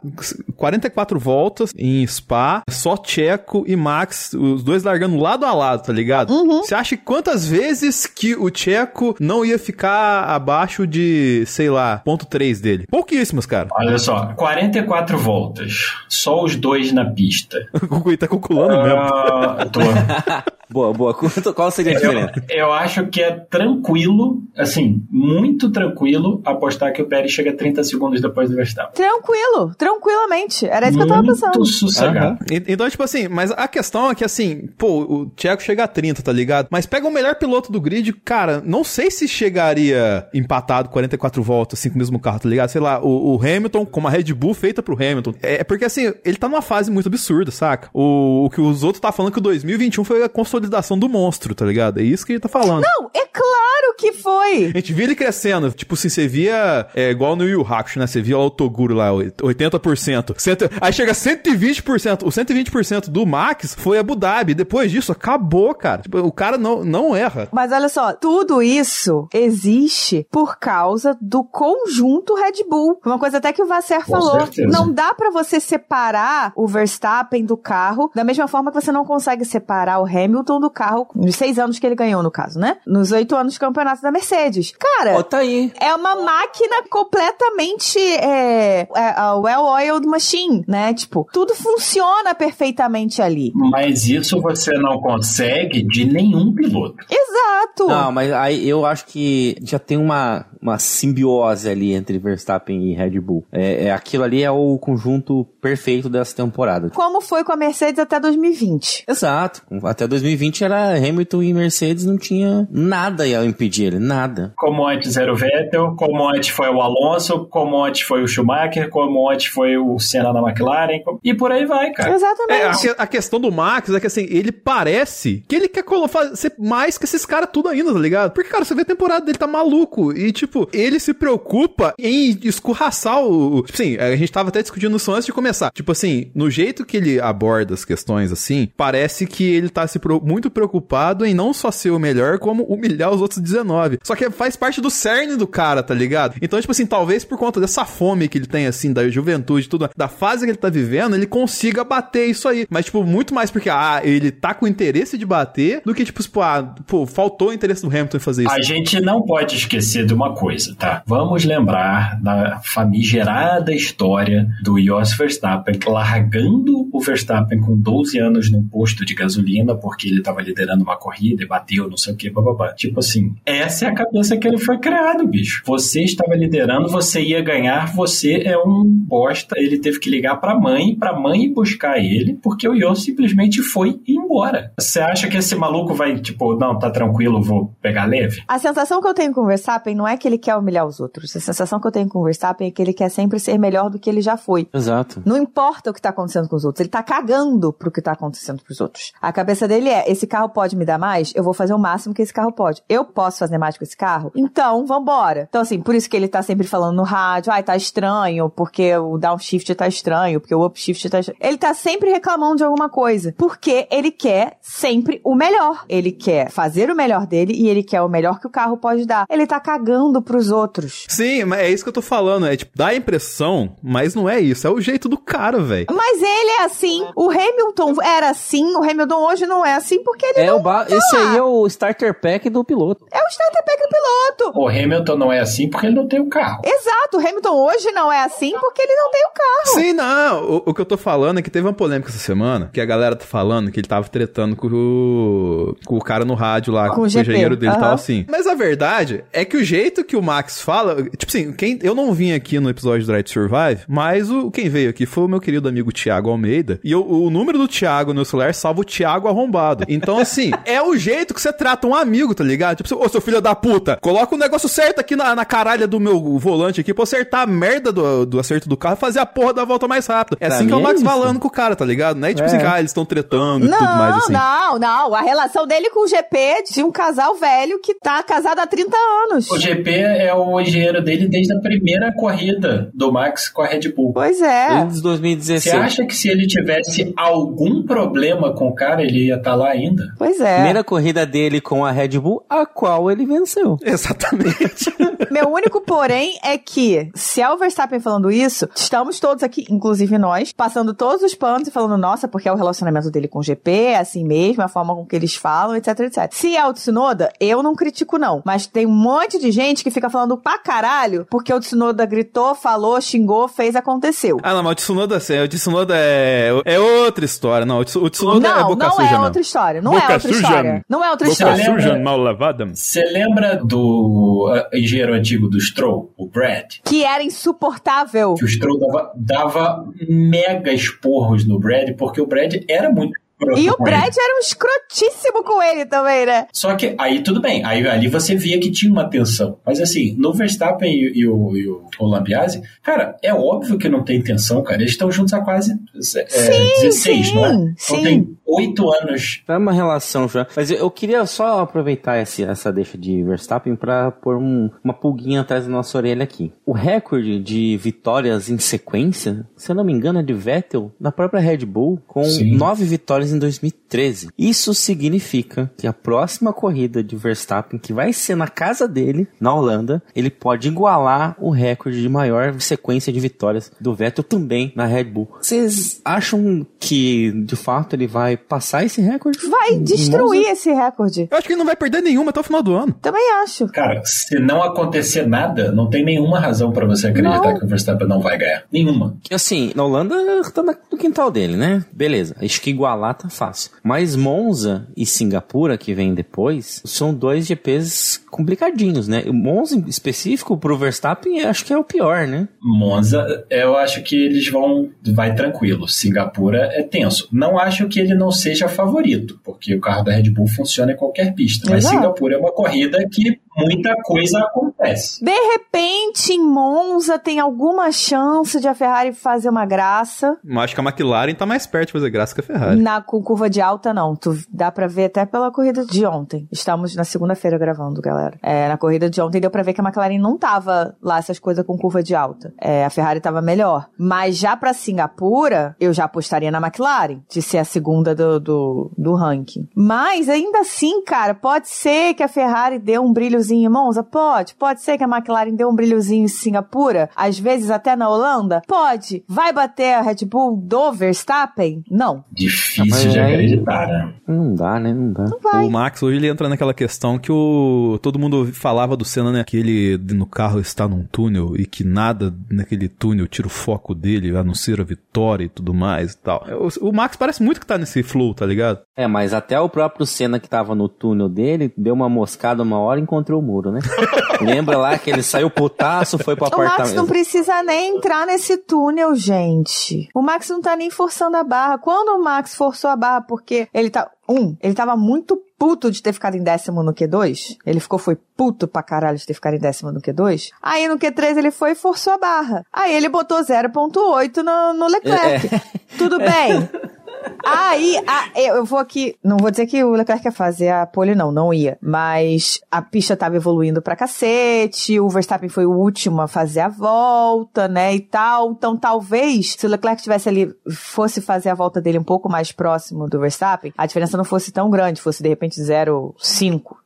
44 0.57 1.18
voltas 1.18 1.73
em 1.76 2.07
Spa, 2.07 2.62
só 2.68 2.97
Checo 3.02 3.64
e 3.66 3.76
Max, 3.76 4.18
os 4.35 4.63
dois 4.63 4.83
largando 4.83 5.17
lado 5.17 5.45
a 5.45 5.53
lado, 5.53 5.83
tá 5.85 5.93
ligado? 5.93 6.31
Uhum. 6.31 6.63
Você 6.63 6.75
acha 6.75 6.97
que 6.97 7.03
quantas 7.03 7.47
vezes 7.47 8.07
que 8.07 8.35
o 8.35 8.51
Checo 8.53 9.17
não 9.21 9.45
ia 9.45 9.59
ficar 9.59 10.25
abaixo 10.25 10.87
de, 10.87 11.45
sei 11.47 11.71
lá, 11.71 11.99
ponto 12.05 12.27
3 12.27 12.61
dele? 12.61 12.87
Pouquíssimas, 12.91 13.47
cara. 13.47 13.69
Olha 13.73 13.99
só, 13.99 14.33
44 14.35 15.19
voltas, 15.19 15.95
só 16.09 16.43
os 16.43 16.57
dois 16.57 16.93
na 16.93 17.05
pista. 17.05 17.59
o 17.75 17.87
Gugui 17.87 18.17
tá 18.17 18.29
calculando 18.29 18.75
uh, 18.75 18.83
mesmo. 18.83 19.71
Tô. 19.71 19.81
boa, 20.71 20.93
boa. 20.93 21.15
Qual 21.55 21.71
seria 21.71 21.93
a 21.93 21.95
diferença? 21.97 22.33
Eu, 22.49 22.59
eu, 22.59 22.73
acho 22.73 23.07
que 23.07 23.23
é 23.23 23.33
tranquilo, 23.33 24.43
assim, 24.57 25.03
muito 25.11 25.71
tranquilo 25.71 26.41
apostar 26.45 26.93
que 26.93 27.03
o 27.03 27.07
Pérez 27.07 27.33
chega 27.33 27.53
30 27.53 27.85
segundos 27.85 28.21
depois 28.21 28.51
do 28.51 28.57
Verstappen. 28.57 28.93
Tranquilo, 28.95 29.75
tranquilamente. 29.77 30.67
Era 30.67 30.89
isso 30.89 30.99
muito 30.99 31.09
que 31.09 31.13
eu 31.13 31.17
tava 31.17 31.27
pensando. 31.27 31.59
Muito 31.59 31.73
sossegado. 31.73 32.39
Uhum. 32.51 32.63
Então, 32.67 32.89
tipo 32.89 33.03
assim, 33.03 33.29
mas 33.29 33.51
a 33.51 33.69
questão 33.69 34.11
é 34.11 34.15
que, 34.15 34.25
assim, 34.25 34.69
pô, 34.77 35.01
o 35.01 35.27
Tcheco 35.37 35.63
chega 35.63 35.85
a 35.85 35.89
30, 35.89 36.23
tá 36.23 36.33
ligado? 36.33 36.69
Mas 36.71 36.87
pega 36.87 37.07
o 37.07 37.11
melhor 37.11 37.35
piloto 37.37 37.73
do 37.73 37.81
grid, 37.81 38.13
cara, 38.25 38.63
não 38.65 38.85
sei 38.85 39.11
se 39.11 39.27
chegaria 39.27 40.27
empatado 40.35 40.89
44 40.89 41.43
voltas, 41.43 41.79
assim, 41.79 41.89
com 41.89 41.97
o 41.97 41.99
mesmo 41.99 42.19
carro, 42.19 42.41
tá 42.41 42.49
ligado? 42.49 42.69
Sei 42.69 42.81
lá, 42.81 43.01
o, 43.01 43.37
o 43.37 43.41
Hamilton, 43.41 43.87
com 43.87 44.01
uma 44.01 44.11
Red 44.11 44.35
Bull 44.35 44.55
feita 44.55 44.83
pro 44.83 44.95
Hamilton. 44.95 45.35
É, 45.43 45.61
é 45.61 45.65
porque, 45.65 45.85
assim, 45.85 46.13
ele 46.25 46.37
tá 46.37 46.49
numa 46.49 46.63
fase 46.63 46.91
muito 46.91 47.09
absurda, 47.09 47.51
saca? 47.51 47.89
O, 47.93 48.45
o 48.47 48.51
que 48.51 48.61
os 48.61 48.83
outros 48.83 49.01
tá 49.01 49.13
falando 49.13 49.33
que 49.33 49.39
o 49.39 49.43
2021 49.43 50.05
foi 50.05 50.23
a 50.23 50.29
construção 50.29 50.58
consolidação 50.59 50.99
do 50.99 51.09
monstro, 51.09 51.55
tá 51.55 51.65
ligado? 51.65 52.00
É 52.00 52.03
isso 52.03 52.27
que 52.27 52.33
ele 52.33 52.41
tá 52.41 52.49
falando. 52.49 52.83
Não, 52.83 53.11
é 53.15 53.27
claro 53.27 53.95
que 53.97 54.12
foi. 54.12 54.67
A 54.67 54.79
gente 54.79 54.93
via 54.93 55.05
ele 55.05 55.15
crescendo. 55.15 55.71
Tipo 55.71 55.95
assim, 55.95 56.09
você 56.09 56.27
via. 56.27 56.87
É 56.95 57.11
igual 57.11 57.37
no 57.37 57.45
Yu 57.49 57.67
Hakusho, 57.67 57.99
né? 57.99 58.07
Você 58.07 58.21
via 58.21 58.37
lá 58.37 58.45
o 58.45 58.50
Toguro 58.50 58.95
lá, 58.95 59.11
80%. 59.11 60.38
Cento, 60.38 60.71
aí 60.81 60.93
chega 60.93 61.12
120%. 61.12 62.23
O 62.23 62.27
120% 62.31 63.09
do 63.09 63.27
Max 63.27 63.75
foi 63.75 63.99
Abu 63.99 64.15
Dhabi. 64.15 64.55
Depois 64.55 64.91
disso, 64.91 65.12
acabou, 65.12 65.75
cara. 65.75 66.03
Tipo, 66.03 66.19
o 66.19 66.33
cara 66.33 66.59
não, 66.59 66.85
não 66.85 67.15
erra. 67.15 67.49
Mas 67.53 67.73
olha 67.73 67.88
só, 67.88 68.12
tudo 68.12 68.62
isso 68.62 69.29
existe 69.33 70.27
por 70.31 70.59
causa 70.59 71.17
do 71.21 71.45
conjunto 71.45 72.35
Red 72.35 72.65
Bull. 72.69 73.00
Uma 73.05 73.19
coisa 73.19 73.38
até 73.38 73.53
que 73.53 73.62
o 73.62 73.67
Vasser 73.67 74.05
Com 74.05 74.12
falou. 74.12 74.41
certeza. 74.41 74.69
Não 74.69 74.93
dá 74.93 75.15
pra 75.15 75.31
você 75.31 75.61
separar 75.61 76.53
o 76.57 76.67
Verstappen 76.67 77.45
do 77.45 77.57
carro, 77.57 78.11
da 78.15 78.25
mesma 78.25 78.49
forma 78.49 78.71
que 78.71 78.81
você 78.81 78.93
não 78.93 79.05
consegue 79.05 79.45
separar 79.45 80.00
o 80.00 80.07
Hamilton 80.07 80.48
do 80.59 80.71
carro 80.71 81.07
nos 81.14 81.37
seis 81.37 81.59
anos 81.59 81.78
que 81.78 81.87
ele 81.87 81.95
ganhou, 81.95 82.23
no 82.23 82.31
caso, 82.31 82.59
né? 82.59 82.78
Nos 82.87 83.12
oito 83.12 83.37
anos 83.37 83.52
de 83.52 83.59
campeonato 83.61 84.00
da 84.00 84.11
Mercedes. 84.11 84.73
Cara, 84.78 85.19
Ó, 85.19 85.23
tá 85.23 85.38
aí. 85.38 85.71
é 85.78 85.95
uma 85.95 86.14
máquina 86.17 86.83
completamente 86.88 87.99
é, 87.99 88.88
é, 88.95 89.11
a 89.17 89.35
well-oiled 89.37 90.07
machine, 90.07 90.64
né? 90.67 90.95
Tipo, 90.95 91.28
tudo 91.33 91.55
funciona 91.55 92.35
perfeitamente 92.35 93.21
ali. 93.21 93.52
Mas 93.55 94.07
isso 94.07 94.40
você 94.40 94.73
não 94.78 95.00
consegue 95.00 95.83
de 95.83 96.05
nenhum 96.05 96.55
piloto. 96.55 97.05
Exato. 97.11 97.87
Não, 97.88 98.11
mas 98.12 98.33
aí 98.33 98.69
eu 98.69 98.87
acho 98.87 99.07
que 99.07 99.57
já 99.62 99.78
tem 99.78 99.99
uma, 99.99 100.47
uma 100.62 100.78
simbiose 100.78 101.69
ali 101.69 101.93
entre 101.93 102.19
Verstappen 102.19 102.90
e 102.90 102.95
Red 102.95 103.21
Bull. 103.21 103.45
É, 103.52 103.87
é- 103.87 103.90
aquilo 103.93 104.25
ali 104.25 104.43
é 104.43 104.50
o 104.50 104.78
conjunto 104.78 105.45
perfeito 105.61 106.09
dessa 106.09 106.35
temporada. 106.35 106.90
Como 106.90 107.21
foi 107.21 107.43
com 107.45 107.52
a 107.52 107.57
Mercedes 107.57 107.99
até 107.99 108.19
2020. 108.21 109.05
Exato. 109.09 109.62
Até 109.85 110.07
2020 110.07 110.38
era 110.64 110.95
Hamilton 110.97 111.42
e 111.42 111.54
Mercedes, 111.54 112.04
não 112.04 112.16
tinha 112.18 112.68
nada 112.71 113.25
a 113.25 113.45
impedir 113.45 113.87
ele, 113.87 113.99
nada. 113.99 114.52
Como 114.57 114.87
antes 114.87 115.16
era 115.16 115.33
o 115.33 115.37
Vettel, 115.37 115.95
como 115.97 116.28
antes 116.28 116.50
foi 116.50 116.68
o 116.68 116.80
Alonso, 116.80 117.47
como 117.47 117.83
antes 117.85 118.02
foi 118.02 118.23
o 118.23 118.28
Schumacher, 118.28 118.88
como 118.90 119.30
antes 119.30 119.47
foi 119.47 119.76
o 119.76 119.99
Senna 119.99 120.33
na 120.33 120.40
McLaren, 120.40 121.00
e 121.25 121.35
por 121.35 121.50
aí 121.52 121.64
vai, 121.64 121.90
cara. 121.92 122.11
É, 122.11 122.12
a, 122.12 122.16
Exatamente. 122.16 122.80
que- 122.80 122.95
a 123.02 123.07
questão 123.07 123.40
do 123.40 123.50
Max 123.50 123.90
é 123.90 124.00
que 124.00 124.07
assim, 124.07 124.26
ele 124.30 124.52
parece 124.52 125.42
que 125.49 125.57
ele 125.57 125.68
quer 125.68 125.85
fazer 126.09 126.52
mais 126.59 126.99
que 126.99 127.04
esses 127.04 127.25
caras 127.25 127.49
tudo 127.52 127.68
ainda, 127.68 127.92
tá 127.92 127.99
ligado? 127.99 128.33
Porque, 128.33 128.50
cara, 128.50 128.64
você 128.64 128.75
vê 128.75 128.83
a 128.83 128.85
temporada 128.85 129.25
dele 129.25 129.38
tá 129.38 129.47
maluco. 129.47 130.12
E, 130.12 130.33
tipo, 130.33 130.68
ele 130.73 130.99
se 131.00 131.14
preocupa 131.14 131.95
em 131.99 132.38
escorraçar 132.45 133.23
o. 133.25 133.62
Tipo 133.62 133.75
assim, 133.83 133.97
a 133.97 134.14
gente 134.16 134.30
tava 134.33 134.49
até 134.49 134.61
discutindo 134.62 134.97
isso 134.97 135.12
antes 135.12 135.26
de 135.26 135.33
começar. 135.33 135.71
Tipo 135.73 135.92
assim, 135.92 136.30
no 136.35 136.50
jeito 136.50 136.85
que 136.85 136.97
ele 136.97 137.21
aborda 137.21 137.75
as 137.75 137.85
questões 137.85 138.30
assim, 138.33 138.68
parece 138.76 139.26
que 139.26 139.45
ele 139.45 139.68
tá 139.68 139.87
se 139.87 139.99
muito 140.28 140.50
preocupado 140.50 141.25
em 141.25 141.32
não 141.32 141.52
só 141.52 141.70
ser 141.70 141.90
o 141.90 141.99
melhor, 141.99 142.38
como 142.38 142.64
humilhar 142.64 143.11
os 143.11 143.20
outros 143.23 143.40
19. 143.40 143.99
Só 144.02 144.14
que 144.14 144.30
faz 144.30 144.56
parte 144.56 144.80
do 144.80 144.90
cerne 144.90 145.37
do 145.37 145.47
cara, 145.47 145.82
tá 145.82 145.94
ligado? 145.94 146.37
Então, 146.42 146.61
tipo 146.61 146.70
assim, 146.70 146.87
talvez 146.87 147.25
por 147.25 147.38
conta 147.38 147.61
dessa 147.61 147.85
fome 147.85 148.28
que 148.28 148.37
ele 148.37 148.47
tem, 148.47 148.66
assim, 148.66 148.92
da 148.92 149.08
juventude, 149.08 149.68
tudo, 149.68 149.88
da 149.97 150.08
fase 150.08 150.44
que 150.44 150.50
ele 150.50 150.58
tá 150.58 150.68
vivendo, 150.68 151.16
ele 151.16 151.26
consiga 151.26 151.82
bater 151.82 152.26
isso 152.26 152.47
aí. 152.47 152.66
Mas, 152.68 152.85
tipo, 152.85 153.02
muito 153.04 153.35
mais 153.35 153.50
porque, 153.50 153.70
ah, 153.70 154.00
ele 154.04 154.30
tá 154.30 154.52
com 154.52 154.66
interesse 154.66 155.16
de 155.16 155.25
bater 155.25 155.80
do 155.85 155.94
que, 155.94 156.04
tipo, 156.04 156.23
tipo, 156.23 156.40
ah, 156.40 156.75
pô, 156.87 157.06
faltou 157.06 157.49
o 157.49 157.52
interesse 157.52 157.82
do 157.82 157.88
Hamilton 157.88 158.16
em 158.16 158.20
fazer 158.20 158.44
isso. 158.44 158.52
A 158.52 158.61
gente 158.61 159.00
não 159.00 159.23
pode 159.23 159.56
esquecer 159.56 160.04
de 160.06 160.12
uma 160.12 160.35
coisa, 160.35 160.75
tá? 160.76 161.02
Vamos 161.06 161.44
lembrar 161.44 162.20
da 162.20 162.61
famigerada 162.62 163.75
história 163.75 164.49
do 164.62 164.80
Jos 164.80 165.12
Verstappen 165.12 165.78
largando 165.87 166.88
o 166.92 167.00
Verstappen 167.00 167.61
com 167.61 167.76
12 167.76 168.18
anos 168.18 168.50
num 168.50 168.66
posto 168.66 169.04
de 169.04 169.14
gasolina 169.14 169.75
porque 169.75 170.08
ele 170.08 170.18
tava 170.23 170.43
liderando 170.43 170.83
uma 170.83 170.97
corrida 170.97 171.43
e 171.43 171.47
bateu, 171.47 171.89
não 171.89 171.97
sei 171.97 172.15
o 172.15 172.17
que, 172.17 172.31
bababá. 172.31 172.73
Tipo 172.75 173.01
assim, 173.01 173.35
essa 173.45 173.87
é 173.87 173.89
a 173.89 173.95
cabeça 173.95 174.37
que 174.37 174.47
ele 174.47 174.59
foi 174.59 174.79
criado, 174.79 175.27
bicho. 175.27 175.63
Você 175.67 176.03
estava 176.03 176.35
liderando, 176.35 176.89
você 176.89 177.21
ia 177.21 177.43
ganhar, 177.43 177.93
você 177.95 178.43
é 178.45 178.59
um 178.59 178.85
bosta. 178.85 179.55
Ele 179.59 179.79
teve 179.79 179.99
que 179.99 180.11
ligar 180.11 180.37
pra 180.37 180.59
mãe, 180.59 180.95
pra 180.97 181.19
mãe 181.19 181.53
buscar 181.53 181.99
ele, 181.99 182.35
porque 182.43 182.69
o 182.69 182.79
Jos 182.79 183.03
simplesmente 183.03 183.63
foi 183.63 184.01
embora. 184.07 184.73
Você 184.79 185.01
acha 185.01 185.29
que 185.29 185.37
esse 185.37 185.55
maluco 185.55 185.95
vai, 185.95 186.19
tipo, 186.21 186.55
não, 186.57 186.79
tá 186.79 186.91
tranquilo, 186.91 187.43
vou 187.43 187.73
pegar 187.81 188.05
leve? 188.05 188.43
A 188.47 188.59
sensação 188.59 189.01
que 189.01 189.09
eu 189.09 189.15
tenho 189.15 189.33
com 189.33 189.43
o 189.43 189.47
Verstappen 189.47 189.95
não 189.95 190.07
é 190.07 190.17
que 190.17 190.27
ele 190.27 190.39
quer 190.39 190.57
humilhar 190.57 190.87
os 190.87 191.01
outros. 191.01 191.35
A 191.37 191.41
sensação 191.41 191.81
que 191.81 191.87
eu 191.87 191.93
tenho 191.93 192.09
com 192.09 192.21
o 192.21 192.25
Verstappen 192.25 192.69
é 192.69 192.71
que 192.71 192.83
ele 192.83 192.93
quer 192.93 193.09
sempre 193.09 193.39
ser 193.39 193.59
melhor 193.59 193.91
do 193.91 193.99
que 193.99 194.09
ele 194.09 194.21
já 194.21 194.37
foi. 194.37 194.69
Exato. 194.73 195.23
Não 195.25 195.37
importa 195.37 195.91
o 195.91 195.95
que 195.95 196.01
tá 196.01 196.11
acontecendo 196.11 196.49
com 196.49 196.57
os 196.57 196.65
outros, 196.65 196.81
ele 196.81 196.89
tá 196.89 197.03
cagando 197.03 197.73
pro 197.73 197.91
que 197.91 198.03
tá 198.03 198.13
acontecendo 198.13 198.63
pros 198.63 198.81
outros. 198.81 199.13
A 199.21 199.33
cabeça 199.33 199.67
dele 199.67 199.89
é: 199.89 199.98
esse 200.07 200.26
carro 200.26 200.49
pode 200.49 200.76
me 200.76 200.85
dar 200.85 200.99
mais? 200.99 201.33
Eu 201.35 201.43
vou 201.43 201.55
fazer 201.55 201.75
o 201.75 201.78
máximo 201.78 202.14
que 202.14 202.23
esse 202.23 202.33
carro 202.33 202.52
pode. 202.52 202.83
Eu 202.88 203.05
posso 203.05 203.38
fazer 203.38 203.59
mais 203.59 203.76
com 203.76 203.85
esse 203.85 203.97
carro? 203.97 204.31
Então, 204.35 204.87
vambora. 204.87 205.47
Então, 205.49 205.62
assim, 205.62 205.81
por 205.81 205.95
isso 205.95 206.09
que 206.09 206.17
ele 206.17 206.28
tá 206.28 206.43
sempre 206.43 206.67
falando 206.67 206.97
no 206.97 207.02
rádio: 207.02 207.52
ai, 207.52 207.62
tá 207.62 207.76
estranho, 207.76 208.50
porque 208.50 208.97
o 208.97 209.19
downshift 209.19 209.75
tá 209.75 209.88
estranho, 209.88 210.40
porque 210.40 210.55
o 210.55 210.64
upshift 210.64 211.09
tá 211.09 211.21
estranho. 211.21 211.38
Ele 211.40 211.57
tá 211.57 211.75
sempre 211.75 212.11
reclamando 212.11 212.57
de 212.57 212.64
alguma 212.64 212.88
coisa. 212.88 213.35
Porque 213.37 213.87
ele 213.90 214.11
quer 214.11 214.57
sempre 214.61 215.21
o 215.25 215.35
melhor. 215.35 215.85
Ele 215.88 216.12
quer 216.12 216.50
fazer 216.50 216.90
o 216.90 216.97
melhor 216.97 217.26
dele 217.26 217.52
e 217.55 217.69
ele 217.69 217.83
quer 217.83 218.02
o 218.02 218.09
melhor 218.09 218.40
que 218.40 218.47
o 218.47 218.50
carro 218.50 218.76
pode 218.76 219.07
dar. 219.07 219.26
Ele 219.31 219.47
tá 219.47 219.61
cagando 219.61 220.21
pros 220.23 220.50
outros. 220.50 221.07
Sim, 221.09 221.45
mas 221.45 221.61
é 221.61 221.71
isso 221.71 221.83
que 221.83 221.88
eu 221.88 221.95
tô 221.95 222.02
falando. 222.02 222.47
É 222.47 222.57
tipo, 222.57 222.73
dá 222.75 222.88
a 222.88 222.95
impressão, 222.95 223.76
mas 223.83 224.14
não 224.14 224.28
é 224.28 224.40
isso. 224.40 224.67
É 224.67 224.71
o 224.71 224.81
jeito 224.81 225.09
do 225.09 225.17
cara, 225.17 225.61
velho. 225.61 225.87
Mas 225.90 226.21
ele 226.21 226.50
é 226.61 226.64
assim. 226.64 227.07
O 227.17 227.31
Hamilton 227.31 228.02
era 228.02 228.31
assim. 228.31 228.64
O 228.76 228.83
Hamilton 228.83 229.26
hoje 229.26 229.47
não 229.47 229.64
é 229.64 229.75
assim 229.75 229.88
porque 230.02 230.25
ele 230.26 230.40
É 230.40 230.47
não 230.47 230.57
o 230.59 230.61
ba- 230.61 230.85
tá 230.85 230.95
Esse 230.97 231.16
lá. 231.16 231.30
aí 231.33 231.37
é 231.38 231.42
o 231.42 231.66
starter 231.66 232.21
pack 232.21 232.49
do 232.50 232.62
piloto. 232.64 233.07
É 233.12 233.18
o 233.18 233.26
starter 233.28 233.64
pack 233.64 233.83
do 233.83 233.88
piloto. 233.88 234.59
O 234.61 234.68
Hamilton 234.68 235.16
não 235.16 235.33
é 235.33 235.40
assim 235.40 235.68
porque 235.68 235.87
ele 235.87 235.95
não 235.97 236.07
tem 236.09 236.21
o 236.21 236.28
carro. 236.28 236.61
Exato. 236.64 237.16
O 237.16 237.21
Hamilton 237.21 237.50
hoje 237.54 237.90
não 237.92 238.12
é 238.12 238.23
assim 238.23 238.52
porque 238.61 238.83
ele 238.83 238.95
não 238.95 239.11
tem 239.11 239.23
o 239.25 239.30
carro. 239.35 239.80
Sim, 239.80 239.92
não. 239.92 240.45
O, 240.45 240.62
o 240.66 240.75
que 240.75 240.80
eu 240.80 240.85
tô 240.87 240.97
falando 240.97 241.38
é 241.38 241.42
que 241.42 241.50
teve 241.50 241.66
uma 241.66 241.73
polêmica 241.73 242.09
essa 242.11 242.18
semana, 242.18 242.71
que 242.73 242.80
a 242.80 242.85
galera 242.85 243.16
tá 243.16 243.25
falando 243.25 243.71
que 243.71 243.80
ele 243.80 243.88
tava 243.88 244.07
tretando 244.09 244.54
com 244.57 244.66
o, 244.68 245.76
com 245.87 245.97
o 245.97 246.00
cara 246.02 246.25
no 246.25 246.35
rádio 246.35 246.73
lá, 246.73 246.88
Com 246.88 246.97
com, 246.97 247.00
o 247.02 247.09
GP, 247.09 247.30
engenheiro 247.30 247.57
dele 247.57 247.73
e 247.73 247.76
tal, 247.76 247.85
aham. 247.85 247.95
assim. 247.95 248.26
Mas 248.28 248.47
a 248.47 248.54
verdade 248.54 249.25
é 249.33 249.45
que 249.45 249.57
o 249.57 249.64
jeito 249.64 250.04
que 250.04 250.16
o 250.16 250.23
Max 250.23 250.61
fala, 250.61 251.02
tipo 251.02 251.26
assim, 251.28 251.52
quem, 251.52 251.78
eu 251.83 251.95
não 251.95 252.12
vim 252.12 252.33
aqui 252.33 252.59
no 252.59 252.68
episódio 252.71 253.04
do 253.04 253.07
Drive 253.07 253.25
to 253.25 253.30
Survive, 253.30 253.83
mas 253.88 254.30
o, 254.30 254.50
quem 254.50 254.68
veio 254.68 254.90
aqui 254.90 255.07
foi 255.07 255.25
o 255.25 255.28
meu 255.28 255.40
querido 255.40 255.68
amigo 255.68 255.92
Thiago 255.92 256.30
Almeida, 256.30 256.80
e 256.83 256.92
eu- 256.92 257.07
o 257.09 257.30
número 257.30 257.59
do 257.59 257.68
Thiago 257.68 258.12
no 258.14 258.25
celular 258.25 258.54
salva 258.54 258.80
o 258.80 258.85
Thiago 258.85 259.28
arrombado. 259.28 259.77
Então, 259.88 260.18
assim, 260.18 260.50
é 260.64 260.80
o 260.82 260.97
jeito 260.97 261.35
que 261.35 261.40
você 261.40 261.52
trata 261.52 261.87
um 261.87 261.94
amigo, 261.94 262.35
tá 262.35 262.42
ligado? 262.44 262.76
Tipo, 262.82 263.04
ô 263.04 263.08
seu 263.08 263.20
filho 263.20 263.40
da 263.40 263.54
puta, 263.54 263.99
coloca 264.00 264.35
o 264.35 264.38
negócio 264.38 264.68
certo 264.68 264.99
aqui 265.00 265.14
na, 265.16 265.35
na 265.35 265.44
caralha 265.44 265.87
do 265.87 266.00
meu 266.00 266.38
volante 266.38 266.80
aqui 266.80 266.92
pra 266.94 267.02
eu 267.02 267.04
acertar 267.04 267.42
a 267.42 267.47
merda 267.47 267.92
do, 267.92 268.26
do 268.26 268.38
acerto 268.40 268.68
do 268.68 268.76
carro 268.76 268.94
e 268.94 269.00
fazer 269.00 269.18
a 269.20 269.26
porra 269.26 269.52
da 269.54 269.64
volta 269.64 269.87
mais 269.88 270.06
rápido. 270.06 270.37
É 270.40 270.47
Pra 270.47 270.56
assim 270.56 270.66
que 270.66 270.73
é 270.73 270.76
o 270.76 270.80
é 270.80 270.82
Max 270.82 270.97
isso. 270.97 271.04
falando 271.04 271.38
com 271.38 271.49
o 271.49 271.50
cara, 271.50 271.76
tá 271.76 271.85
ligado? 271.85 272.16
Não 272.18 272.28
é 272.28 272.35
tipo 272.35 272.42
É. 272.42 272.47
assim, 272.47 272.66
ah, 272.66 272.78
eles 272.78 272.90
estão 272.90 273.04
tretando 273.04 273.66
e 273.66 273.68
Não, 273.68 273.78
tudo 273.78 273.88
mais 273.97 274.16
assim. 274.16 274.32
não, 274.32 274.78
não. 274.78 275.14
A 275.14 275.20
relação 275.20 275.66
dele 275.66 275.90
com 275.90 276.04
o 276.04 276.08
GP 276.08 276.64
de 276.73 276.82
um 276.82 276.90
casal 276.90 277.35
velho 277.37 277.80
que 277.80 277.94
tá 277.94 278.23
casado 278.23 278.58
há 278.61 278.66
30 278.66 278.97
anos. 279.30 279.50
O 279.50 279.58
GP 279.58 279.90
é 279.90 280.35
o 280.35 280.61
engenheiro 280.61 281.02
dele 281.02 281.28
desde 281.28 281.52
a 281.54 281.61
primeira 281.61 282.12
corrida 282.14 282.90
do 282.94 283.12
Max 283.12 283.49
com 283.49 283.62
a 283.62 283.66
Red 283.66 283.92
Bull. 283.94 284.12
Pois 284.12 284.40
é. 284.40 284.68
Desde 284.80 284.97
Você 284.97 285.02
2016. 285.02 285.75
acha 285.76 286.06
que 286.06 286.14
se 286.14 286.28
ele 286.28 286.47
tivesse 286.47 287.12
algum 287.16 287.82
problema 287.85 288.54
com 288.54 288.68
o 288.68 288.75
cara, 288.75 289.02
ele 289.02 289.26
ia 289.26 289.37
estar 289.37 289.54
lá 289.54 289.68
ainda? 289.71 290.15
Pois 290.19 290.41
é. 290.41 290.55
Primeira 290.55 290.85
corrida 290.85 291.25
dele 291.27 291.61
com 291.61 291.85
a 291.85 291.91
Red 291.91 292.19
Bull, 292.19 292.45
a 292.49 292.65
qual 292.67 293.11
ele 293.11 293.25
venceu. 293.27 293.77
Exatamente. 293.83 294.93
Meu 295.31 295.49
único 295.53 295.81
porém 295.81 296.39
é 296.43 296.57
que, 296.57 297.11
se 297.15 297.41
é 297.41 297.51
o 297.51 297.57
Verstappen 297.59 298.01
falando 298.01 298.31
isso, 298.31 298.69
estamos 298.75 299.21
todos 299.21 299.43
aqui, 299.43 299.67
inclusive 299.71 300.17
nós, 300.19 300.53
passando 300.53 300.95
todos 300.95 301.23
os 301.23 301.35
panos 301.35 301.69
e 301.69 301.71
falando, 301.71 301.97
nossa, 301.99 302.27
porque 302.29 302.49
é 302.49 302.53
o 302.53 302.57
relacionamento 302.57 303.11
dele 303.11 303.29
com 303.29 303.39
o 303.41 303.43
GP, 303.43 303.71
é 303.71 303.99
assim 303.99 304.25
mesmo, 304.25 304.63
a 304.63 304.69
forma 304.69 304.95
com 304.95 305.05
que 305.05 305.15
eles 305.17 305.35
falam, 305.35 305.77
etc, 305.77 306.01
etc. 306.01 306.29
Se 306.33 306.57
é 306.57 306.67
o 306.67 306.73
Tsunoda, 306.73 307.33
eu 307.41 307.63
não 307.63 307.75
critico 307.75 308.19
não, 308.19 308.43
mas 308.45 308.67
tem 308.67 308.87
um 308.87 308.91
monte 308.91 309.39
de 309.39 309.51
gente 309.51 309.83
que 309.85 309.91
fica 309.91 310.09
falando 310.11 310.37
pra 310.37 310.59
caralho, 310.59 311.27
porque 311.31 311.53
o 311.53 311.61
Tsunoda 311.61 312.05
gritou, 312.07 312.55
falou, 312.55 313.01
xingou, 313.01 313.49
fez, 313.49 313.77
aconteceu. 313.77 314.39
ah, 314.43 314.55
não, 314.55 314.63
mas 314.63 314.73
o 314.73 314.77
Tsunoda, 314.77 315.17
assim, 315.17 315.39
o 315.39 315.49
Tsunoda 315.49 315.95
é, 315.97 316.51
é 316.65 316.79
outra 316.79 317.25
história. 317.25 317.67
Não, 317.67 317.79
o 317.81 317.85
Tsu- 317.85 318.03
o 318.03 318.11
Tsunoda 318.11 318.49
é 318.49 318.51
não, 318.61 318.67
boca 318.69 318.87
não 318.87 318.93
suja 318.93 319.15
é 319.15 319.19
outra 319.19 319.41
história, 319.43 319.58
não 319.83 319.93
Boca 319.93 320.05
é 320.05 320.15
outra 320.15 320.21
suja. 320.21 320.41
história. 320.41 320.85
Não 320.88 321.05
é 321.05 321.11
outra 321.11 321.27
Boca 321.27 321.33
história. 321.33 321.57
lembra- 321.67 321.83
suja, 321.83 321.99
mal 321.99 322.17
lavada. 322.19 322.67
Você 322.67 323.03
lembra 323.05 323.57
do 323.57 324.49
uh, 324.50 324.77
engenheiro 324.77 325.15
antigo 325.15 325.49
do 325.49 325.61
Stroll, 325.61 326.12
o 326.17 326.27
Brad? 326.27 326.75
Que 326.85 327.05
era 327.05 327.23
insuportável. 327.23 328.35
Que 328.35 328.45
o 328.45 328.49
Stroll 328.49 328.79
dava, 328.79 329.12
dava 329.17 329.85
mega 330.09 330.73
esporros 330.73 331.47
no 331.47 331.59
Brad, 331.59 331.91
porque 331.97 332.21
o 332.21 332.27
Brad 332.27 332.55
era 332.69 332.91
muito 332.91 333.12
E 333.57 333.71
o 333.71 333.76
Brad 333.78 334.14
era 334.16 334.37
um 334.37 334.40
escrotíssimo 334.40 335.45
com 335.45 335.62
ele 335.62 335.87
também, 335.87 336.26
né? 336.26 336.47
Só 336.52 336.75
que 336.75 336.95
aí 336.99 337.23
tudo 337.23 337.40
bem, 337.40 337.64
aí 337.64 337.87
ali 337.87 338.09
você 338.09 338.35
via 338.35 338.59
que 338.59 338.71
tinha 338.71 338.90
uma 338.90 339.09
tensão. 339.09 339.59
Mas 339.64 339.80
assim, 339.80 340.14
no 340.18 340.33
Verstappen 340.33 340.92
e, 340.92 341.21
e 341.21 341.26
o, 341.28 341.57
e 341.57 341.68
o, 341.68 341.85
o 342.00 342.07
Lambiase, 342.07 342.62
cara, 342.83 343.16
é 343.23 343.33
óbvio 343.33 343.78
que 343.78 343.88
não 343.88 344.02
tem 344.04 344.21
tensão, 344.23 344.62
cara. 344.62 344.80
Eles 344.80 344.92
estão 344.92 345.11
juntos 345.11 345.33
há 345.35 345.40
quase 345.40 345.73
é, 345.73 346.00
sim, 346.02 346.83
16, 346.83 347.26
sim, 347.28 347.35
não 347.35 347.47
é? 347.47 347.52
Então 347.52 347.75
sim. 347.76 348.02
tem 348.02 348.37
oito 348.47 348.90
anos. 348.90 349.42
É 349.47 349.57
uma 349.57 349.73
relação 349.73 350.28
já. 350.28 350.47
Mas 350.57 350.71
eu, 350.71 350.78
eu 350.78 350.90
queria 350.90 351.25
só 351.26 351.61
aproveitar 351.61 352.18
esse, 352.21 352.42
essa 352.42 352.73
deixa 352.73 352.97
de 352.99 353.23
Verstappen 353.23 353.76
pra 353.76 354.11
pôr 354.11 354.37
um- 354.37 354.71
uma 354.83 354.95
pulguinha 354.95 355.42
atrás 355.42 355.64
da 355.64 355.71
nossa 355.71 355.97
orelha 355.99 356.25
aqui. 356.25 356.52
O 356.66 356.73
recorde 356.73 357.38
de 357.38 357.76
vitórias 357.76 358.49
em 358.49 358.59
sequência, 358.59 359.47
se 359.57 359.71
eu 359.71 359.76
não 359.76 359.85
me 359.85 359.92
engano, 359.92 360.18
é 360.18 360.23
de 360.23 360.33
Vettel 360.33 360.90
na 360.99 361.12
própria 361.12 361.40
Red 361.40 361.59
Bull, 361.66 362.00
com 362.07 362.25
Sim. 362.25 362.57
nove 362.57 362.85
vitórias 362.85 363.27
em 363.32 363.38
2013. 363.38 364.28
Isso 364.38 364.75
significa 364.75 365.70
que 365.76 365.87
a 365.87 365.92
próxima 365.92 366.52
corrida 366.52 367.02
de 367.02 367.16
Verstappen, 367.16 367.78
que 367.78 367.92
vai 367.92 368.12
ser 368.12 368.37
na 368.37 368.49
casa 368.49 368.87
dele, 368.87 369.26
na 369.40 369.54
Holanda, 369.54 370.02
ele 370.14 370.30
pode 370.30 370.68
igualar 370.68 371.37
o 371.38 371.50
recorde 371.50 372.00
de 372.00 372.08
maior 372.08 372.61
sequência 372.61 373.12
de 373.12 373.20
vitórias 373.20 373.70
do 373.80 373.94
Vettel 373.94 374.25
também 374.25 374.73
na 374.76 374.85
Red 374.87 375.04
Bull. 375.04 375.28
Vocês 375.40 376.00
acham 376.04 376.66
que, 376.78 377.32
de 377.44 377.56
fato, 377.56 377.94
ele 377.94 378.06
vai 378.06 378.37
passar 378.37 378.85
esse 378.85 379.00
recorde? 379.00 379.38
Vai 379.49 379.76
destruir 379.78 380.40
Monza? 380.40 380.52
esse 380.52 380.73
recorde. 380.73 381.28
Eu 381.30 381.37
acho 381.38 381.47
que 381.47 381.52
ele 381.52 381.58
não 381.58 381.66
vai 381.66 381.76
perder 381.76 382.00
nenhuma 382.02 382.30
até 382.30 382.40
o 382.40 382.44
final 382.44 382.62
do 382.62 382.75
ano. 382.75 382.92
Também 383.00 383.32
acho. 383.42 383.66
Cara, 383.68 384.02
se 384.04 384.38
não 384.38 384.62
acontecer 384.62 385.26
nada, 385.26 385.73
não 385.73 385.88
tem 385.88 386.04
nenhuma 386.04 386.38
razão 386.40 386.73
pra 386.73 386.87
você 386.87 387.08
acreditar 387.08 387.40
Não. 387.42 387.58
que 387.58 387.64
o 387.64 387.68
Verstappen 387.68 388.06
não 388.08 388.20
vai 388.20 388.37
ganhar. 388.38 388.64
Nenhuma. 388.73 389.16
Assim, 389.30 389.73
na 389.75 389.85
Holanda 389.85 390.14
tá 390.52 390.62
no 390.62 390.99
quintal 390.99 391.30
dele, 391.30 391.56
né? 391.56 391.85
Beleza, 391.92 392.37
acho 392.40 392.61
que 392.61 392.70
igualar 392.70 393.14
tá 393.19 393.29
fácil. 393.29 393.71
Mas 393.83 394.17
Monza 394.17 394.87
e 394.97 395.05
Singapura, 395.05 395.77
que 395.77 395.95
vem 395.95 396.15
depois, 396.15 396.83
são 396.85 397.15
dois 397.15 397.47
GPs 397.47 398.19
complicadinhos, 398.31 399.09
né? 399.09 399.25
O 399.27 399.33
Monza 399.33 399.77
em 399.77 399.89
específico 399.89 400.57
pro 400.57 400.77
Verstappen, 400.77 401.43
acho 401.45 401.65
que 401.65 401.73
é 401.73 401.79
o 401.79 401.85
pior, 401.85 402.27
né? 402.27 402.49
Monza, 402.63 403.45
eu 403.51 403.77
acho 403.77 404.03
que 404.03 404.17
eles 404.17 404.49
vão. 404.51 404.91
Vai 405.13 405.35
tranquilo. 405.35 405.89
Singapura 405.89 406.71
é 406.73 406.83
tenso. 406.83 407.29
Não 407.33 407.59
acho 407.59 407.89
que 407.89 408.01
ele 408.01 408.15
não 408.15 408.31
seja 408.31 408.69
favorito, 408.69 409.41
porque 409.43 409.75
o 409.75 409.81
carro 409.81 410.05
da 410.05 410.13
Red 410.13 410.31
Bull 410.31 410.47
funciona 410.49 410.93
em 410.93 410.97
qualquer 410.97 411.35
pista. 411.35 411.69
Mas 411.69 411.85
Exato. 411.85 411.97
Singapura 411.97 412.35
é 412.37 412.39
uma 412.39 412.53
corrida 412.53 412.99
que 413.11 413.41
muita 413.59 413.95
coisa 414.03 414.38
acontece. 414.41 415.25
De 415.25 415.33
repente, 415.53 416.33
em 416.33 416.45
Monza, 416.45 417.19
tem 417.19 417.41
alguma 417.41 417.91
chance 417.91 418.61
de 418.61 418.69
a 418.69 418.75
Ferrari 418.75 419.12
fazer 419.12 419.49
uma 419.49 419.67
graça. 419.67 420.37
Mas 420.45 420.65
acho 420.65 420.75
que 420.75 420.81
a 420.81 420.85
McLaren 420.85 421.35
tá 421.35 421.47
mais 421.47 421.67
perto 421.67 421.88
de 421.88 421.93
fazer 421.95 422.11
graça 422.11 422.35
que 422.35 422.41
a 422.41 422.45
Ferrari. 422.45 422.81
Na 422.81 423.00
com 423.03 423.23
curva 423.23 423.49
de 423.50 423.61
alta, 423.61 423.93
não. 423.93 424.15
Tu 424.15 424.37
dá 424.50 424.71
pra 424.71 424.87
ver 424.87 425.07
até 425.07 425.27
pela 425.27 425.50
corrida 425.50 425.85
de 425.85 426.07
ontem. 426.07 426.49
Estamos 426.53 426.95
na 426.95 427.05
segunda-feira 427.05 427.59
gravando, 427.59 428.00
galera. 428.00 428.38
É, 428.43 428.69
na 428.69 428.77
corrida 428.77 429.11
de 429.11 429.21
ontem 429.21 429.41
deu 429.41 429.50
pra 429.50 429.62
ver 429.62 429.73
que 429.73 429.81
a 429.81 429.85
McLaren 429.85 430.19
não 430.19 430.38
tava 430.38 430.97
lá 431.03 431.19
essas 431.19 431.38
coisas 431.38 431.65
com 431.65 431.77
curva 431.77 432.03
de 432.03 432.15
alta. 432.15 432.53
É, 432.61 432.85
a 432.85 432.91
Ferrari 432.91 433.21
tava 433.21 433.43
melhor. 433.43 433.88
Mas 433.99 434.37
já 434.37 434.57
pra 434.57 434.73
Singapura, 434.73 435.77
eu 435.81 435.93
já 435.93 436.05
apostaria 436.05 436.50
na 436.50 436.59
McLaren 436.59 437.21
de 437.29 437.43
ser 437.43 437.59
a 437.59 437.65
segunda 437.65 438.15
do, 438.15 438.38
do, 438.38 438.93
do 438.97 439.15
ranking. 439.15 439.69
Mas 439.75 440.29
ainda 440.29 440.61
assim, 440.61 441.03
cara, 441.03 441.35
pode 441.35 441.69
ser 441.69 442.15
que 442.15 442.23
a 442.23 442.29
Ferrari 442.29 442.79
dê 442.79 442.99
um 442.99 443.12
brilhozinho 443.49 443.67
em 443.67 443.73
Monza? 443.73 444.02
Pode. 444.02 444.55
Pode 444.55 444.83
ser 444.83 444.99
que 444.99 445.05
a 445.05 445.09
McLaren 445.09 445.55
dê 445.55 445.64
um 445.64 445.75
brilhozinho 445.75 446.25
em 446.25 446.28
Singapura? 446.28 447.09
Às 447.17 447.38
vezes 447.38 447.71
até 447.71 447.97
na 447.97 448.09
Holanda? 448.09 448.62
Pode. 448.67 449.25
Vai 449.26 449.52
bater 449.52 449.95
a 449.95 450.02
Red 450.02 450.26
Bull 450.26 450.57
do 450.57 450.93
Verstappen? 450.93 451.83
Não. 451.90 452.25
Difícil 452.33 453.11
de 453.11 453.19
acreditar, 453.19 453.87
né? 453.87 454.14
Não 454.26 454.55
dá, 454.55 454.78
né? 454.78 454.93
Não 454.93 455.12
dá. 455.12 455.25
Vai. 455.43 455.64
O 455.64 455.71
Max 455.71 456.02
hoje 456.02 456.17
ele 456.17 456.28
entra 456.28 456.49
naquela 456.49 456.75
questão 456.75 457.19
que 457.19 457.33
o 457.33 457.99
todo 458.02 458.19
mundo 458.19 458.47
falava 458.52 458.97
do 458.97 459.05
Senna, 459.05 459.33
né? 459.33 459.45
Que 459.45 459.57
ele 459.57 459.99
no 460.14 460.26
carro 460.26 460.61
está 460.61 460.87
num 460.87 461.05
túnel 461.05 461.57
e 461.57 461.67
que 461.67 461.85
nada 461.85 462.35
naquele 462.50 462.88
túnel 462.88 463.26
tira 463.26 463.47
o 463.47 463.50
foco 463.50 463.95
dele, 463.95 464.37
a 464.37 464.45
não 464.45 464.55
ser 464.55 464.81
a 464.81 464.85
vitória 464.85 465.45
e 465.45 465.49
tudo 465.49 465.73
mais 465.73 466.12
e 466.12 466.19
tal. 466.19 466.45
O, 466.50 466.88
o 466.88 466.93
Max 466.93 467.17
parece 467.17 467.43
muito 467.43 467.61
que 467.61 467.67
tá 467.67 467.78
nesse 467.78 468.02
flow, 468.02 468.35
tá 468.35 468.45
ligado? 468.45 468.81
É, 468.97 469.07
mas 469.07 469.33
até 469.33 469.59
o 469.61 469.69
próprio 469.69 470.05
Senna 470.05 470.38
que 470.38 470.49
tava 470.49 470.75
no 470.75 470.88
túnel 470.88 471.28
dele, 471.28 471.73
deu 471.76 471.95
uma 471.95 472.09
moscada 472.09 472.62
uma 472.62 472.78
hora 472.78 472.99
e 472.99 473.02
encontrou 473.02 473.38
o 473.38 473.42
muro, 473.42 473.71
né? 473.73 473.80
Lembra 474.40 474.76
lá 474.76 474.99
que 474.99 475.11
ele 475.11 475.23
saiu 475.23 475.50
putaço, 475.50 476.18
foi 476.18 476.37
pro 476.37 476.47
O 476.47 476.50
Max 476.50 476.59
não 476.59 476.66
apartamento. 476.66 477.07
precisa 477.07 477.62
nem 477.62 477.97
entrar 477.97 478.26
nesse 478.26 478.57
túnel, 478.57 479.14
gente. 479.14 480.09
O 480.14 480.23
Max 480.23 480.49
não 480.49 480.61
tá 480.61 480.76
nem 480.76 480.90
forçando 480.90 481.37
a 481.37 481.45
barra. 481.45 481.78
Quando 481.78 482.18
o 482.18 482.23
Max 482.23 482.54
forçou 482.54 482.90
a 482.90 482.97
barra 482.97 483.21
porque 483.23 483.68
ele 483.73 483.90
tá. 483.90 484.11
Um, 484.28 484.54
ele 484.62 484.75
tava 484.75 484.95
muito 484.95 485.40
puto 485.59 485.90
de 485.90 486.02
ter 486.02 486.12
ficado 486.12 486.37
em 486.37 486.42
décimo 486.42 486.83
no 486.83 486.92
Q2. 486.92 487.57
Ele 487.64 487.80
ficou, 487.80 487.99
foi 487.99 488.14
puto 488.37 488.68
pra 488.68 488.83
caralho 488.83 489.16
de 489.16 489.26
ter 489.26 489.33
ficado 489.33 489.54
em 489.54 489.59
décimo 489.59 489.90
no 489.90 490.00
Q2. 490.02 490.50
Aí 490.62 490.87
no 490.87 490.99
Q3 490.99 491.38
ele 491.38 491.50
foi 491.50 491.71
e 491.73 491.75
forçou 491.75 492.12
a 492.12 492.18
barra. 492.18 492.64
Aí 492.73 492.95
ele 492.95 493.09
botou 493.09 493.38
0.8 493.38 494.37
no, 494.42 494.75
no 494.75 494.87
Leclerc. 494.87 495.49
Tudo 495.97 496.18
bem. 496.18 496.68
Aí, 497.45 497.97
eu 498.37 498.65
vou 498.65 498.79
aqui, 498.79 499.17
não 499.25 499.37
vou 499.39 499.51
dizer 499.51 499.67
que 499.67 499.83
o 499.83 499.93
Leclerc 499.93 500.25
ia 500.27 500.33
fazer 500.33 500.69
a 500.69 500.87
pole, 500.87 501.15
não, 501.15 501.33
não 501.33 501.53
ia. 501.53 501.79
Mas 501.81 502.61
a 502.71 502.83
pista 502.83 503.17
tava 503.17 503.37
evoluindo 503.37 503.81
pra 503.81 503.97
cacete, 503.97 505.01
o 505.01 505.09
Verstappen 505.09 505.49
foi 505.49 505.67
o 505.67 505.73
último 505.73 506.21
a 506.21 506.29
fazer 506.29 506.61
a 506.61 506.69
volta, 506.69 507.69
né, 507.69 507.95
e 507.95 508.00
tal. 508.00 508.52
Então, 508.52 508.76
talvez, 508.76 509.57
se 509.59 509.67
o 509.67 509.69
Leclerc 509.69 510.02
tivesse 510.02 510.28
ali, 510.28 510.54
fosse 510.71 511.21
fazer 511.21 511.49
a 511.49 511.54
volta 511.54 511.81
dele 511.81 511.99
um 511.99 512.04
pouco 512.04 512.28
mais 512.28 512.52
próximo 512.52 513.09
do 513.09 513.21
Verstappen, 513.21 513.73
a 513.76 513.87
diferença 513.87 514.17
não 514.17 514.25
fosse 514.25 514.52
tão 514.52 514.69
grande, 514.71 515.00
fosse 515.00 515.23
de 515.23 515.28
repente 515.28 515.61
0,5, 515.61 516.76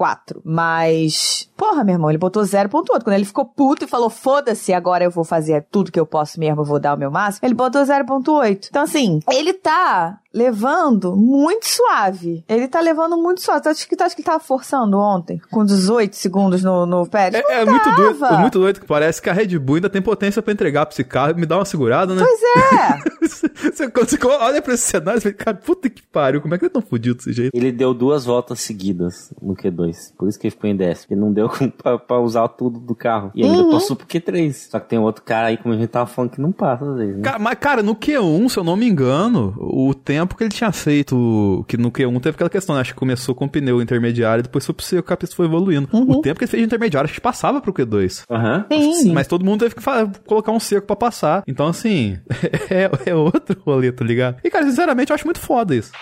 0,4. 0.00 0.40
Mas, 0.44 1.50
porra, 1.56 1.84
meu 1.84 1.94
irmão, 1.94 2.10
ele 2.10 2.18
botou 2.18 2.42
0.8. 2.42 3.02
Quando 3.02 3.12
ele 3.12 3.24
ficou 3.24 3.44
puto 3.44 3.84
e 3.84 3.88
falou, 3.88 4.08
foda-se, 4.08 4.72
agora 4.72 5.04
eu 5.04 5.10
vou 5.10 5.24
fazer 5.24 5.66
tudo 5.70 5.92
que 5.92 6.00
eu 6.00 6.06
posso 6.06 6.40
mesmo, 6.40 6.62
eu 6.62 6.64
vou 6.64 6.80
dar 6.80 6.94
o 6.94 6.98
meu 6.98 7.10
máximo, 7.10 7.46
ele 7.46 7.54
botou 7.54 7.82
0.8. 7.82 8.68
Então, 8.68 8.82
assim, 8.82 9.20
ele 9.30 9.52
tá 9.52 10.19
levando 10.32 11.16
muito 11.16 11.66
suave. 11.66 12.44
Ele 12.48 12.68
tá 12.68 12.80
levando 12.80 13.16
muito 13.16 13.40
suave. 13.42 13.62
Tu 13.62 13.68
acha 13.68 13.88
que, 13.88 13.96
tu 13.96 14.02
acha 14.02 14.14
que 14.14 14.20
ele 14.22 14.26
tava 14.26 14.40
forçando 14.40 14.98
ontem? 14.98 15.40
Com 15.50 15.64
18 15.64 16.14
segundos 16.14 16.62
no, 16.62 16.86
no 16.86 17.06
Pérez? 17.06 17.42
É, 17.48 17.60
é 17.62 17.64
muito 17.64 17.90
doido, 17.94 18.24
é 18.24 18.38
muito 18.38 18.58
doido 18.58 18.80
que 18.80 18.86
parece 18.86 19.20
que 19.20 19.28
a 19.28 19.32
Red 19.32 19.58
Bull 19.58 19.76
ainda 19.76 19.90
tem 19.90 20.00
potência 20.00 20.40
pra 20.40 20.52
entregar 20.52 20.86
pra 20.86 20.92
esse 20.92 21.04
carro 21.04 21.32
e 21.32 21.34
me 21.34 21.46
dar 21.46 21.58
uma 21.58 21.64
segurada, 21.64 22.14
né? 22.14 22.22
Pois 22.22 22.40
é. 22.42 23.10
você, 23.26 23.88
você 23.88 24.26
olha 24.26 24.62
pra 24.62 24.74
esse 24.74 24.84
cenário, 24.84 25.20
você 25.20 25.30
fica, 25.30 25.44
cara, 25.46 25.56
puta 25.56 25.90
que 25.90 26.02
pariu, 26.02 26.40
como 26.40 26.54
é 26.54 26.58
que 26.58 26.64
ele 26.64 26.70
tão 26.72 26.82
fudido 26.82 27.16
desse 27.16 27.32
jeito? 27.32 27.50
Ele 27.54 27.72
deu 27.72 27.92
duas 27.92 28.24
voltas 28.24 28.60
seguidas 28.60 29.32
no 29.42 29.54
Q2. 29.56 30.12
Por 30.16 30.28
isso 30.28 30.38
que 30.38 30.46
ele 30.46 30.52
ficou 30.52 30.70
em 30.70 30.76
décimo. 30.76 31.14
Ele 31.14 31.20
não 31.20 31.32
deu 31.32 31.48
pra, 31.76 31.98
pra 31.98 32.20
usar 32.20 32.46
tudo 32.48 32.78
do 32.78 32.94
carro. 32.94 33.30
E 33.34 33.42
ainda 33.44 33.60
Uhum. 33.60 33.70
passou 33.72 33.94
pro 33.96 34.06
Q3. 34.06 34.52
Só 34.70 34.78
que 34.80 34.88
tem 34.88 34.98
outro 34.98 35.22
cara 35.22 35.48
aí, 35.48 35.56
como 35.56 35.74
a 35.74 35.76
gente 35.76 35.88
tava 35.88 36.06
falando, 36.06 36.30
que 36.30 36.40
não 36.40 36.52
passa 36.52 36.84
às 36.88 36.96
vezes, 36.96 37.16
né? 37.16 37.22
Cara, 37.22 37.38
mas, 37.38 37.58
cara, 37.58 37.82
no 37.82 37.94
Q1, 37.94 38.48
se 38.48 38.58
eu 38.58 38.64
não 38.64 38.76
me 38.76 38.88
engano, 38.88 39.54
o 39.58 39.92
tempo 39.94 40.19
que 40.28 40.44
ele 40.44 40.50
tinha 40.50 40.72
feito, 40.72 41.64
que 41.68 41.76
no 41.76 41.90
Q1 41.90 42.20
teve 42.20 42.34
aquela 42.34 42.50
questão, 42.50 42.74
né? 42.74 42.80
Acho 42.80 42.92
que 42.92 42.98
começou 42.98 43.34
com 43.34 43.48
pneu 43.48 43.80
intermediário 43.80 44.40
e 44.40 44.42
depois 44.42 44.64
foi 44.64 44.74
pro 44.74 44.84
seco, 44.84 45.06
que 45.06 45.12
a 45.12 45.16
pista 45.16 45.36
foi 45.36 45.46
evoluindo. 45.46 45.88
O 45.92 46.20
tempo 46.20 46.38
que 46.38 46.44
ele 46.44 46.50
fez 46.50 46.60
de 46.60 46.66
intermediário, 46.66 47.06
acho 47.06 47.14
que 47.14 47.20
passava 47.20 47.60
pro 47.60 47.72
Q2. 47.72 48.24
Aham. 48.30 48.66
Sim. 48.70 49.12
Mas 49.12 49.26
todo 49.26 49.44
mundo 49.44 49.60
teve 49.60 49.74
que 49.74 49.82
colocar 50.26 50.52
um 50.52 50.60
seco 50.60 50.86
pra 50.86 50.96
passar. 50.96 51.42
Então, 51.46 51.66
assim, 51.66 52.18
é, 52.70 53.10
é 53.10 53.14
outro 53.14 53.60
rolê, 53.64 53.92
tá 53.92 54.04
ligado? 54.04 54.38
E, 54.44 54.50
cara, 54.50 54.66
sinceramente, 54.66 55.10
eu 55.10 55.14
acho 55.14 55.26
muito 55.26 55.40
foda 55.40 55.74
isso. 55.74 55.92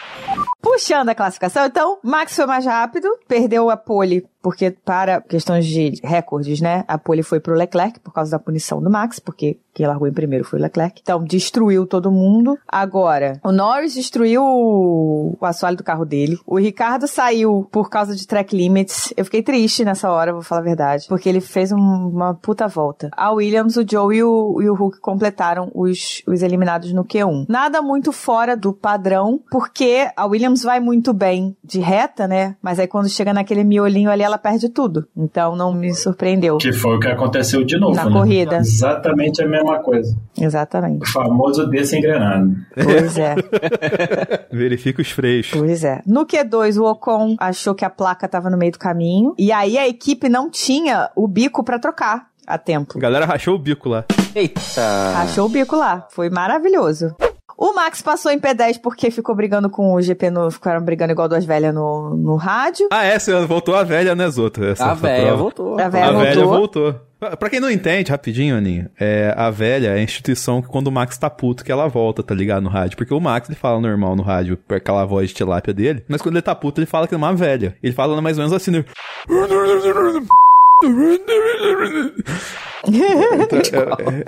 Puxando 0.61 1.09
a 1.09 1.15
classificação, 1.15 1.67
então, 1.67 1.99
Max 2.03 2.35
foi 2.35 2.47
mais 2.47 2.65
rápido, 2.65 3.09
perdeu 3.27 3.71
a 3.71 3.77
pole, 3.77 4.27
porque 4.49 4.71
para 4.71 5.21
questões 5.21 5.67
de 5.67 6.01
recordes, 6.03 6.59
né? 6.59 6.83
A 6.89 6.97
pole 6.97 7.23
foi 7.23 7.39
pro 7.39 7.53
Leclerc 7.55 8.01
por 8.01 8.15
causa 8.15 8.31
da 8.31 8.39
punição 8.39 8.81
do 8.81 8.89
Max, 8.89 9.19
porque 9.19 9.59
quem 9.75 9.87
largou 9.87 10.09
em 10.09 10.13
primeiro 10.13 10.43
foi 10.43 10.59
o 10.59 10.63
Leclerc. 10.63 11.01
Então, 11.03 11.23
destruiu 11.23 11.87
todo 11.87 12.11
mundo. 12.11 12.57
Agora, 12.67 13.39
o 13.45 13.53
Norris 13.53 13.93
destruiu 13.93 14.43
o 14.43 15.37
assoalho 15.43 15.77
do 15.77 15.85
carro 15.85 16.07
dele. 16.07 16.39
O 16.47 16.59
Ricardo 16.59 17.07
saiu 17.07 17.69
por 17.71 17.91
causa 17.91 18.17
de 18.17 18.27
track 18.27 18.57
limits. 18.57 19.13
Eu 19.19 19.25
fiquei 19.27 19.43
triste 19.43 19.85
nessa 19.85 20.11
hora, 20.11 20.33
vou 20.33 20.41
falar 20.43 20.63
a 20.63 20.65
verdade, 20.65 21.05
porque 21.09 21.29
ele 21.29 21.41
fez 21.43 21.71
um- 21.71 21.77
uma 22.09 22.35
puta 22.35 22.67
volta. 22.67 23.11
A 23.17 23.31
Williams, 23.33 23.77
o 23.77 23.85
Joe 23.89 24.17
e 24.17 24.23
o, 24.25 24.63
e 24.63 24.71
o 24.71 24.75
Hulk 24.75 24.99
completaram 25.01 25.71
os, 25.75 26.23
os 26.27 26.43
eliminados 26.43 26.91
no 26.95 27.05
Q1. 27.05 27.45
Nada 27.51 27.83
muito 27.83 28.13
fora 28.13 28.57
do 28.57 28.73
padrão, 28.73 29.41
porque 29.51 30.09
a 30.17 30.25
Williams 30.27 30.63
vai 30.63 30.81
muito 30.81 31.13
bem 31.13 31.55
de 31.63 31.81
reta, 31.81 32.27
né? 32.27 32.57
Mas 32.63 32.79
aí 32.79 32.87
quando 32.89 33.11
chega 33.11 33.35
naquele 33.35 33.63
miolinho 33.63 34.11
ali, 34.11 34.23
ela 34.23 34.38
perde 34.39 34.69
tudo. 34.69 35.07
Então 35.17 35.55
não 35.57 35.73
me 35.73 35.93
surpreendeu. 35.95 36.59
Que 36.59 36.73
foi 36.73 36.97
o 36.97 37.01
que 37.01 37.09
aconteceu 37.09 37.65
de 37.65 37.79
novo, 37.79 37.95
Na 37.95 38.05
né? 38.07 38.13
corrida. 38.13 38.57
Exatamente 38.59 39.43
a 39.43 39.47
mesma 39.47 39.79
coisa. 39.81 40.17
Exatamente. 40.39 41.03
O 41.03 41.13
famoso 41.13 41.67
desengrenado. 41.67 42.55
Pois 42.75 43.19
é. 43.19 43.35
Verifica 44.51 45.03
os 45.03 45.11
freios. 45.11 45.51
Pois 45.53 45.85
é. 45.85 46.01
No 46.07 46.27
Q2, 46.27 46.81
o 46.81 46.85
Ocon 46.85 47.37
achou 47.39 47.75
que 47.75 47.85
a 47.85 47.91
placa 47.91 48.29
tava 48.29 48.49
no 48.51 48.57
meio 48.57 48.73
do 48.73 48.79
caminho. 48.79 49.35
E 49.39 49.53
aí 49.53 49.77
a 49.77 49.87
equipe 49.89 50.29
não 50.29 50.51
tinha 50.51 51.11
o 51.15 51.27
bico 51.27 51.63
pra 51.65 51.79
trocar 51.79 52.29
a 52.47 52.57
tempo. 52.57 52.97
A 52.97 53.01
galera 53.01 53.27
rachou 53.27 53.55
o 53.55 53.59
bico 53.59 53.89
lá. 53.89 54.05
Eita! 54.35 55.19
Achou 55.19 55.47
o 55.47 55.49
bico 55.49 55.77
lá. 55.77 56.07
Foi 56.11 56.31
maravilhoso. 56.31 57.15
O 57.59 57.75
Max 57.75 58.01
passou 58.01 58.31
em 58.31 58.39
P10 58.39 58.81
porque 58.81 59.11
ficou 59.11 59.35
brigando 59.35 59.69
com 59.69 59.93
o 59.93 60.01
GP 60.01 60.31
no. 60.31 60.49
Ficaram 60.49 60.81
brigando 60.81 61.11
igual 61.11 61.29
duas 61.29 61.45
velhas 61.45 61.75
no, 61.75 62.15
no 62.15 62.37
rádio. 62.37 62.87
Ah, 62.93 63.05
essa 63.05 63.45
voltou 63.47 63.75
a 63.75 63.83
velha, 63.83 64.15
né, 64.15 64.31
Zota? 64.31 64.65
Essa, 64.65 64.85
A 64.85 64.93
essa 64.93 65.01
velha 65.01 65.35
voltou. 65.35 65.77
A 65.81 65.89
velha 65.89 66.07
A 66.07 66.13
velha 66.13 66.45
voltou. 66.45 66.85
voltou. 66.93 67.09
Pra 67.19 67.37
pra 67.37 67.51
quem 67.51 67.59
não 67.59 67.69
entende, 67.69 68.13
rapidinho, 68.13 68.57
Aninha, 68.57 68.89
é, 68.97 69.35
a 69.37 69.51
velha 69.51 69.89
é 69.89 69.95
a 69.95 70.01
instituição 70.01 70.63
que 70.63 70.69
quando 70.69 70.87
o 70.87 70.93
Max 70.93 71.19
tá 71.19 71.29
puto 71.29 71.65
que 71.65 71.73
ela 71.73 71.89
volta, 71.89 72.23
tá 72.23 72.33
ligado, 72.33 72.63
no 72.63 72.71
rádio. 72.71 72.97
Porque 72.97 73.13
o 73.13 73.19
Max, 73.19 73.49
ele 73.49 73.59
fala 73.59 73.81
normal 73.81 74.15
no 74.15 74.23
rádio, 74.23 74.57
com 74.69 74.75
aquela 74.77 75.05
voz 75.05 75.31
de 75.31 75.35
tilápia 75.35 75.75
dele, 75.75 76.05
mas 76.07 76.23
quando 76.23 76.37
ele 76.37 76.43
tá 76.43 76.55
puto, 76.55 76.79
ele 76.81 76.87
fala 76.87 77.09
que 77.09 77.15
é 77.15 77.17
uma 77.17 77.35
velha. 77.35 77.77
Ele 77.83 77.93
fala 77.93 78.23
mais 78.23 78.39
ou 78.39 78.45
menos 78.45 78.53
assim, 78.57 78.71
né? 78.71 78.85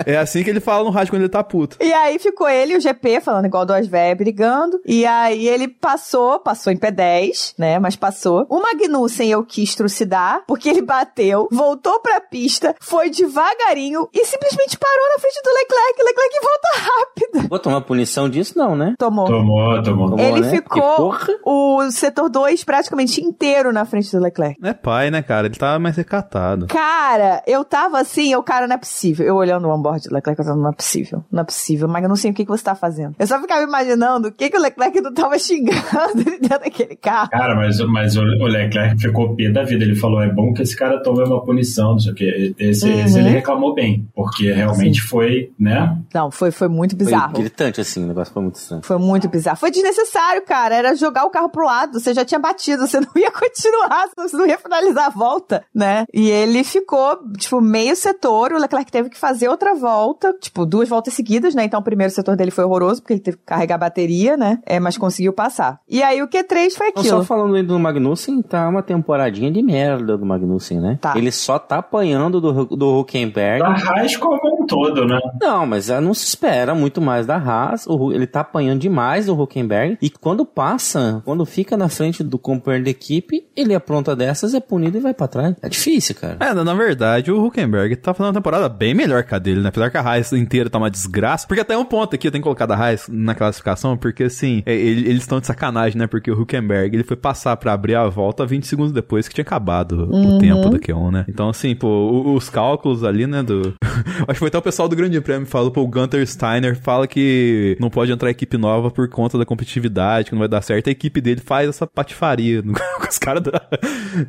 É, 0.05 0.13
é 0.13 0.17
assim 0.17 0.43
que 0.43 0.49
ele 0.49 0.59
fala 0.59 0.83
no 0.83 0.89
rádio 0.89 1.11
quando 1.11 1.21
ele 1.21 1.29
tá 1.29 1.43
puto. 1.43 1.77
E 1.79 1.93
aí 1.93 2.19
ficou 2.19 2.49
ele 2.49 2.73
e 2.73 2.77
o 2.77 2.81
GP 2.81 3.21
falando 3.21 3.45
igual 3.45 3.65
duas 3.65 3.87
velhas 3.87 4.17
brigando. 4.17 4.79
E 4.85 5.05
aí 5.05 5.47
ele 5.47 5.67
passou, 5.67 6.39
passou 6.39 6.71
em 6.71 6.77
P10, 6.77 7.53
né? 7.57 7.79
Mas 7.79 7.95
passou. 7.95 8.45
O 8.49 8.59
Magnussen 8.61 9.29
eu 9.29 9.43
quis 9.43 9.75
trucidar, 9.75 10.43
porque 10.47 10.69
ele 10.69 10.81
bateu, 10.81 11.47
voltou 11.51 11.99
pra 11.99 12.19
pista, 12.19 12.75
foi 12.79 13.09
devagarinho 13.09 14.07
e 14.13 14.25
simplesmente 14.25 14.77
parou 14.77 15.09
na 15.13 15.19
frente 15.19 15.41
do 15.43 15.53
Leclerc. 15.53 16.03
Leclerc 16.03 16.35
volta 16.41 16.69
rápido. 16.75 17.49
Vou 17.49 17.59
tomar 17.59 17.81
punição 17.81 18.29
disso, 18.29 18.57
não, 18.57 18.75
né? 18.75 18.95
Tomou. 18.97 19.27
Tomou, 19.27 19.81
tomou. 19.83 20.09
Tomou, 20.11 20.19
Ele 20.19 20.41
né? 20.41 20.49
Ficou 20.49 21.15
o 21.45 21.91
setor 21.91 22.29
2 22.29 22.63
praticamente 22.63 23.21
inteiro 23.21 23.71
na 23.71 23.85
frente 23.85 24.11
do 24.11 24.21
Leclerc. 24.21 24.57
É 24.63 24.73
pai, 24.73 25.11
né, 25.11 25.21
cara? 25.21 25.47
Ele 25.47 25.55
tá 25.55 25.77
mais 25.79 25.95
recatado. 25.95 26.67
Cara, 26.67 27.43
eu 27.45 27.63
tava 27.63 27.99
assim, 27.99 28.31
eu, 28.31 28.40
cara, 28.43 28.67
não 28.67 28.75
é 28.75 28.77
possível. 28.77 29.25
Eu 29.25 29.35
olhando 29.35 29.67
o 29.67 29.71
onboard 29.73 30.07
do 30.07 30.13
Leclerc, 30.13 30.41
eu 30.45 30.55
não 30.55 30.69
é 30.69 30.73
possível, 30.73 31.23
não 31.31 31.41
é 31.41 31.43
possível. 31.45 31.87
Mas 31.87 32.03
eu 32.03 32.09
não 32.09 32.15
sei 32.15 32.31
o 32.31 32.33
que, 32.33 32.43
que 32.45 32.51
você 32.51 32.63
tá 32.63 32.75
fazendo. 32.75 33.15
Eu 33.19 33.27
só 33.27 33.39
ficava 33.39 33.61
imaginando 33.63 34.27
o 34.29 34.31
que, 34.31 34.49
que 34.49 34.57
o 34.57 34.61
Leclerc 34.61 34.99
não 35.01 35.13
tava 35.13 35.37
xingando 35.39 36.19
ele 36.25 36.39
dentro 36.39 36.59
daquele 36.59 36.95
carro. 36.95 37.29
Cara, 37.29 37.55
mas, 37.55 37.79
mas 37.87 38.15
o 38.15 38.21
o 38.21 38.45
Leclerc 38.47 38.99
ficou 38.99 39.35
pé 39.35 39.49
da 39.51 39.63
vida. 39.63 39.83
Ele 39.83 39.95
falou: 39.95 40.21
é 40.21 40.31
bom 40.31 40.53
que 40.53 40.61
esse 40.61 40.75
cara 40.75 41.01
tome 41.03 41.23
uma 41.23 41.43
punição, 41.43 41.91
não 41.91 41.99
sei 41.99 42.11
o 42.11 42.15
quê. 42.15 42.55
Esse, 42.57 42.87
Uhum. 42.87 42.99
esse 43.05 43.19
ele 43.19 43.29
reclamou 43.29 43.73
bem, 43.73 44.07
porque 44.15 44.51
realmente 44.51 45.01
foi, 45.01 45.51
né? 45.59 45.97
Não, 46.13 46.31
foi, 46.31 46.51
foi 46.51 46.67
muito 46.67 46.95
Foi 46.95 47.05
bizarro. 47.05 47.33
gritante 47.33 47.79
assim, 47.81 48.03
o 48.03 48.07
negócio 48.07 48.33
foi 48.33 48.41
muito 48.43 48.55
estranho. 48.55 48.83
Foi 48.83 48.97
muito 48.97 49.27
bizarro. 49.29 49.57
Foi 49.57 49.69
desnecessário, 49.71 50.41
cara. 50.43 50.75
Era 50.75 50.95
jogar 50.95 51.25
o 51.25 51.29
carro 51.29 51.49
pro 51.49 51.65
lado. 51.65 51.99
Você 51.99 52.13
já 52.13 52.23
tinha 52.25 52.39
batido, 52.39 52.85
você 52.87 52.99
não 52.99 53.09
ia 53.15 53.31
continuar, 53.31 54.07
você 54.17 54.35
não 54.35 54.45
ia 54.47 54.57
finalizar 54.57 55.05
a 55.07 55.09
volta, 55.09 55.63
né? 55.73 56.05
E 56.13 56.29
ele 56.29 56.63
ficou, 56.63 57.19
tipo, 57.37 57.59
meio 57.61 57.95
setor. 57.95 58.30
O 58.31 58.59
Leclerc 58.59 58.91
teve 58.91 59.09
que 59.09 59.17
fazer 59.17 59.47
outra 59.47 59.73
volta, 59.75 60.33
tipo, 60.39 60.65
duas 60.65 60.89
voltas 60.89 61.13
seguidas, 61.13 61.53
né? 61.53 61.63
Então 61.63 61.79
o 61.79 61.83
primeiro 61.83 62.11
setor 62.11 62.35
dele 62.35 62.51
foi 62.51 62.63
horroroso, 62.63 63.01
porque 63.01 63.13
ele 63.13 63.19
teve 63.19 63.37
que 63.37 63.43
carregar 63.45 63.75
a 63.75 63.77
bateria, 63.77 64.35
né? 64.35 64.59
É, 64.65 64.79
mas 64.79 64.97
conseguiu 64.97 65.33
passar. 65.33 65.79
E 65.87 66.01
aí 66.01 66.21
o 66.21 66.27
Q3 66.27 66.71
foi 66.75 66.87
aquilo. 66.87 67.05
só 67.05 67.23
falando 67.23 67.55
aí 67.55 67.63
do 67.63 67.77
Magnussen, 67.79 68.41
tá 68.41 68.67
uma 68.67 68.81
temporadinha 68.81 69.51
de 69.51 69.61
merda 69.61 70.17
do 70.17 70.25
Magnussen, 70.25 70.79
né? 70.79 70.97
Tá. 70.99 71.13
Ele 71.15 71.31
só 71.31 71.59
tá 71.59 71.77
apanhando 71.77 72.41
do, 72.41 72.65
do 72.65 72.99
Huckenberg. 72.99 73.59
Da 73.59 73.73
Haas 73.73 74.15
como 74.17 74.39
um 74.61 74.65
todo, 74.65 75.05
né? 75.05 75.19
Não, 75.39 75.65
mas 75.65 75.89
ah, 75.91 76.01
não 76.01 76.13
se 76.13 76.25
espera 76.25 76.73
muito 76.73 76.99
mais 76.99 77.25
da 77.25 77.35
Haas. 77.35 77.85
O 77.87 78.11
ele 78.11 78.27
tá 78.27 78.41
apanhando 78.41 78.79
demais 78.79 79.27
do 79.27 79.39
Huckenberg. 79.39 79.97
E 80.01 80.09
quando 80.09 80.45
passa, 80.45 81.21
quando 81.25 81.45
fica 81.45 81.77
na 81.77 81.89
frente 81.89 82.23
do 82.23 82.37
companheiro 82.39 82.85
da 82.85 82.91
equipe, 82.91 83.45
ele 83.55 83.75
apronta 83.75 84.15
dessas, 84.15 84.53
é 84.53 84.59
punido 84.59 84.97
e 84.97 85.01
vai 85.01 85.13
pra 85.13 85.27
trás. 85.27 85.55
É 85.61 85.69
difícil, 85.69 86.15
cara. 86.15 86.37
É, 86.39 86.53
na 86.53 86.71
na 86.71 86.73
verdade, 86.73 87.31
o 87.31 87.45
Huckenberg 87.45 87.95
tá 87.97 88.13
uma 88.27 88.33
temporada 88.33 88.67
bem 88.69 88.93
melhor 88.93 89.23
que 89.23 89.33
a 89.35 89.39
dele, 89.39 89.61
né? 89.61 89.69
Apesar 89.69 89.89
que 89.89 89.97
a 89.97 90.01
Haas 90.01 90.31
inteira 90.33 90.69
tá 90.69 90.77
uma 90.77 90.89
desgraça. 90.89 91.47
Porque 91.47 91.61
até 91.61 91.77
um 91.77 91.85
ponto 91.85 92.15
aqui, 92.15 92.27
eu 92.27 92.31
tenho 92.31 92.41
que 92.41 92.45
colocar 92.45 92.65
da 92.65 92.75
Haas 92.75 93.07
na 93.09 93.33
classificação, 93.35 93.95
porque 93.97 94.23
assim, 94.23 94.63
é, 94.65 94.73
ele- 94.75 95.07
eles 95.09 95.21
estão 95.23 95.39
de 95.39 95.47
sacanagem, 95.47 95.97
né? 95.97 96.07
Porque 96.07 96.31
o 96.31 96.39
Huckenberg, 96.39 96.95
ele 96.95 97.03
foi 97.03 97.17
passar 97.17 97.55
pra 97.57 97.73
abrir 97.73 97.95
a 97.95 98.07
volta 98.07 98.45
20 98.45 98.67
segundos 98.67 98.91
depois 98.91 99.27
que 99.27 99.33
tinha 99.35 99.43
acabado 99.43 100.09
o 100.11 100.39
tempo 100.39 100.69
da 100.69 100.77
Q1, 100.79 101.11
né? 101.11 101.25
Então, 101.27 101.49
assim, 101.49 101.75
pô, 101.75 102.33
os 102.35 102.49
cálculos 102.49 103.03
ali, 103.03 103.25
né, 103.27 103.41
do... 103.43 103.73
Acho 104.27 104.33
que 104.33 104.39
foi 104.39 104.47
até 104.47 104.57
o 104.57 104.61
pessoal 104.61 104.87
do 104.87 104.95
Grande 104.95 105.19
Prêmio 105.21 105.45
que 105.45 105.51
falou, 105.51 105.71
pô, 105.71 105.81
o 105.81 105.87
Gunter 105.87 106.25
Steiner 106.27 106.75
fala 106.79 107.07
que 107.07 107.77
não 107.79 107.89
pode 107.89 108.11
entrar 108.11 108.29
equipe 108.29 108.57
nova 108.57 108.89
por 108.91 109.07
conta 109.09 109.37
da 109.37 109.45
competitividade, 109.45 110.25
que 110.25 110.31
não 110.31 110.39
vai 110.39 110.47
dar 110.47 110.61
certo. 110.61 110.87
A 110.87 110.91
equipe 110.91 111.21
dele 111.21 111.41
faz 111.41 111.69
essa 111.69 111.85
patifaria 111.87 112.61
no- 112.61 112.73
com 112.99 113.07
os 113.09 113.17
caras 113.17 113.43
da... 113.43 113.61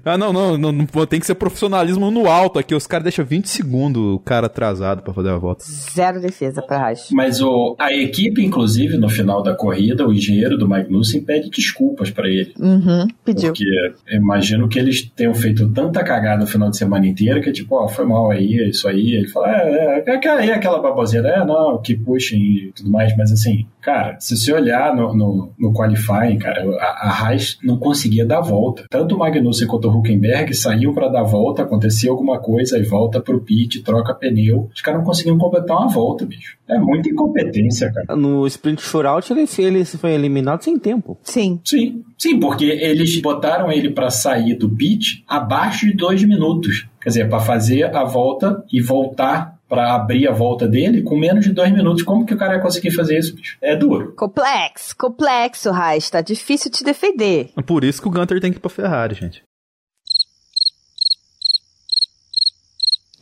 Ah, 0.05 0.17
não, 0.19 0.33
não, 0.33 0.57
não, 0.59 0.73
não, 0.73 0.87
tem 1.07 1.21
que 1.21 1.27
ser 1.27 1.35
profissionalismo 1.35 2.11
no 2.11 2.29
alto 2.29 2.59
aqui. 2.59 2.75
Os 2.75 2.87
caras 2.87 3.05
deixam 3.05 3.25
20 3.25 3.49
segundos 3.49 3.82
o 3.91 4.19
cara 4.19 4.47
atrasado 4.47 5.03
pra 5.03 5.13
fazer 5.13 5.31
a 5.31 5.37
volta. 5.39 5.65
Zero 5.65 6.21
defesa 6.21 6.63
pra 6.63 6.79
Haas. 6.87 7.09
Mas 7.13 7.41
o, 7.41 7.75
a 7.79 7.93
equipe, 7.93 8.45
inclusive, 8.45 8.97
no 8.97 9.09
final 9.09 9.43
da 9.43 9.55
corrida, 9.55 10.07
o 10.07 10.13
engenheiro 10.13 10.57
do 10.59 10.69
Magnussen 10.69 11.23
pede 11.23 11.51
desculpas 11.51 12.11
pra 12.11 12.29
ele. 12.29 12.53
Uhum, 12.59 13.07
pediu. 13.25 13.53
Porque 13.53 13.65
eu 14.09 14.17
imagino 14.19 14.69
que 14.69 14.79
eles 14.79 15.03
tenham 15.17 15.35
feito 15.35 15.69
tanta 15.71 16.03
cagada 16.05 16.41
no 16.43 16.47
final 16.47 16.71
de 16.71 16.77
semana 16.77 17.07
inteiro 17.07 17.41
que, 17.41 17.53
tipo, 17.53 17.75
ó, 17.77 17.89
foi 17.89 18.05
mal 18.05 18.31
aí, 18.31 18.59
é 18.61 18.69
isso 18.69 18.87
aí. 18.89 19.13
Ele 19.15 19.29
fala, 19.29 19.49
é, 19.51 19.69
é, 19.69 20.05
é, 20.11 20.15
aquela- 20.17 20.45
é 20.45 20.53
aquela 20.53 20.81
baboseira, 20.81 21.29
é, 21.29 21.45
não, 21.45 21.81
que 21.81 21.97
puxem 21.97 22.41
e 22.41 22.73
tudo 22.75 22.91
mais. 22.91 23.17
Mas 23.17 23.33
assim, 23.33 23.67
cara, 23.83 24.17
se 24.21 24.37
você 24.37 24.53
olhar 24.53 24.95
no, 24.95 25.15
no, 25.15 25.53
no 25.59 25.73
qualifying, 25.73 26.39
cara, 26.39 26.65
a, 26.79 27.09
a 27.09 27.11
Haas 27.11 27.59
não 27.63 27.77
conseguia 27.77 28.25
dar 28.25 28.41
volta. 28.41 28.85
Tanto 28.89 29.15
o 29.15 29.19
Magnussen 29.19 29.67
quanto 29.67 29.89
o 29.89 29.99
Huckenberg 29.99 30.55
saíam 30.55 30.95
pra 30.95 31.09
dar 31.09 31.25
volta, 31.25 31.63
acontecia 31.63 32.11
alguma 32.11 32.39
coisa, 32.39 32.77
aí 32.77 32.85
volta 32.85 33.21
pro 33.21 33.41
pit, 33.41 33.83
troca 33.83 34.15
pneu. 34.15 34.71
Os 34.75 34.81
caras 34.81 35.01
não 35.01 35.07
conseguiam 35.07 35.37
completar 35.37 35.77
uma 35.77 35.89
volta, 35.89 36.25
bicho. 36.25 36.57
É 36.69 36.79
muita 36.79 37.11
incompetência, 37.11 37.93
cara. 37.93 38.17
No 38.17 38.47
sprint 38.47 38.81
shootout, 38.81 39.31
ele, 39.33 39.47
ele 39.59 39.85
foi 39.85 40.13
eliminado 40.13 40.63
sem 40.63 40.79
tempo. 40.79 41.19
Sim. 41.23 41.61
Sim, 41.65 42.03
sim, 42.17 42.39
porque 42.39 42.65
eles 42.65 43.21
botaram 43.21 43.71
ele 43.71 43.91
pra 43.91 44.11
sair 44.11 44.55
do 44.55 44.71
pit 44.71 45.25
abaixo 45.27 45.87
de 45.87 45.95
dois 45.95 46.23
minutos. 46.25 46.87
Quer 47.03 47.09
dizer, 47.09 47.29
pra 47.29 47.41
fazer 47.41 47.85
a 47.95 48.05
volta 48.05 48.65
e 48.73 48.81
voltar 48.81 49.52
pra 49.73 49.95
abrir 49.95 50.29
a 50.29 50.33
volta 50.33 50.69
dele 50.69 51.01
com 51.01 51.17
menos 51.17 51.47
de 51.47 51.51
dois 51.51 51.73
minutos. 51.73 52.03
Como 52.03 52.27
que 52.27 52.35
o 52.35 52.37
cara 52.37 52.57
ia 52.57 52.61
conseguir 52.61 52.91
fazer 52.91 53.19
isso, 53.19 53.35
bicho? 53.35 53.57
É 53.63 53.75
duro. 53.75 54.13
Complexo, 54.15 54.95
complexo, 54.95 55.71
Haas. 55.71 56.11
Tá 56.11 56.21
difícil 56.21 56.71
te 56.71 56.85
defender. 56.85 57.49
É 57.57 57.63
Por 57.63 57.83
isso 57.83 58.03
que 58.03 58.07
o 58.07 58.11
Gunter 58.11 58.39
tem 58.39 58.53
que 58.53 58.59
ir 58.59 58.61
pra 58.61 58.69
Ferrari, 58.69 59.15
gente. 59.15 59.43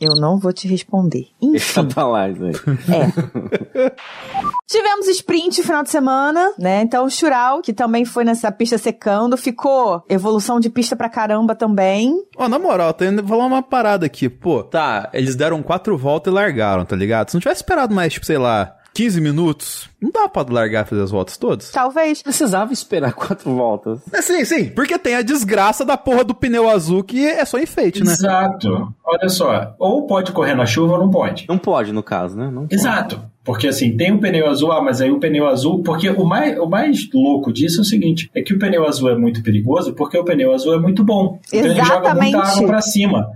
Eu 0.01 0.15
não 0.15 0.39
vou 0.39 0.51
te 0.51 0.67
responder. 0.67 1.27
Deixa 1.39 1.79
Enfim. 1.81 1.93
pra 1.93 2.07
lá 2.07 2.27
isso 2.27 2.43
aí. 2.43 2.53
É. 2.89 3.91
Tivemos 4.67 5.07
sprint 5.07 5.59
no 5.59 5.63
final 5.63 5.83
de 5.83 5.91
semana, 5.91 6.53
né? 6.57 6.81
Então 6.81 7.05
o 7.05 7.09
Chural, 7.09 7.61
que 7.61 7.71
também 7.71 8.03
foi 8.03 8.23
nessa 8.23 8.51
pista 8.51 8.79
secando, 8.79 9.37
ficou 9.37 10.03
evolução 10.09 10.59
de 10.59 10.71
pista 10.71 10.95
pra 10.95 11.07
caramba 11.07 11.53
também. 11.53 12.25
Ó, 12.35 12.49
na 12.49 12.57
moral, 12.57 12.93
tem 12.93 13.15
que 13.15 13.27
falar 13.27 13.45
uma 13.45 13.61
parada 13.61 14.07
aqui. 14.07 14.27
Pô, 14.27 14.63
tá, 14.63 15.09
eles 15.13 15.35
deram 15.35 15.61
quatro 15.61 15.95
voltas 15.95 16.31
e 16.31 16.35
largaram, 16.35 16.83
tá 16.83 16.95
ligado? 16.95 17.29
Se 17.29 17.35
não 17.35 17.41
tivesse 17.41 17.61
esperado 17.61 17.93
mais, 17.93 18.11
tipo, 18.13 18.25
sei 18.25 18.39
lá, 18.39 18.75
15 18.93 19.21
minutos, 19.21 19.89
não 20.01 20.11
dá 20.11 20.27
pra 20.27 20.45
largar 20.49 20.85
e 20.85 20.89
fazer 20.89 21.01
as 21.01 21.11
voltas 21.11 21.37
todas? 21.37 21.71
Talvez. 21.71 22.21
Precisava 22.21 22.73
esperar 22.73 23.13
quatro 23.13 23.53
voltas. 23.55 23.99
É, 24.11 24.21
sim, 24.21 24.43
sim. 24.43 24.69
Porque 24.69 24.97
tem 24.99 25.15
a 25.15 25.21
desgraça 25.21 25.85
da 25.85 25.97
porra 25.97 26.23
do 26.23 26.35
pneu 26.35 26.69
azul 26.69 27.03
que 27.03 27.25
é 27.25 27.43
só 27.45 27.57
enfeite, 27.59 28.03
né? 28.03 28.11
Exato. 28.11 28.93
Olha 29.03 29.29
só, 29.29 29.75
ou 29.79 30.05
pode 30.05 30.31
correr 30.31 30.55
na 30.55 30.65
chuva 30.65 30.93
ou 30.93 30.99
não 30.99 31.09
pode. 31.09 31.45
Não 31.47 31.57
pode, 31.57 31.93
no 31.93 32.03
caso, 32.03 32.37
né? 32.37 32.49
Não 32.51 32.63
pode. 32.63 32.75
Exato. 32.75 33.21
Porque 33.43 33.67
assim, 33.67 33.97
tem 33.97 34.11
um 34.11 34.19
pneu 34.19 34.47
azul, 34.47 34.71
ah, 34.71 34.81
mas 34.81 35.01
aí 35.01 35.09
o 35.09 35.19
pneu 35.19 35.47
azul. 35.47 35.81
Porque 35.81 36.09
o 36.09 36.23
mais, 36.23 36.59
o 36.59 36.67
mais 36.67 37.09
louco 37.11 37.51
disso 37.51 37.79
é 37.79 37.81
o 37.81 37.85
seguinte: 37.85 38.29
é 38.35 38.41
que 38.41 38.53
o 38.53 38.59
pneu 38.59 38.85
azul 38.87 39.09
é 39.09 39.15
muito 39.15 39.41
perigoso 39.41 39.93
porque 39.93 40.17
o 40.17 40.23
pneu 40.23 40.53
azul 40.53 40.75
é 40.75 40.79
muito 40.79 41.03
bom. 41.03 41.39
Então 41.47 41.59
ele 41.59 41.75
joga 41.83 42.13
muita 42.13 42.37
Exatamente. 42.37 42.57
água 42.57 42.67
pra 42.67 42.81
cima. 42.81 43.31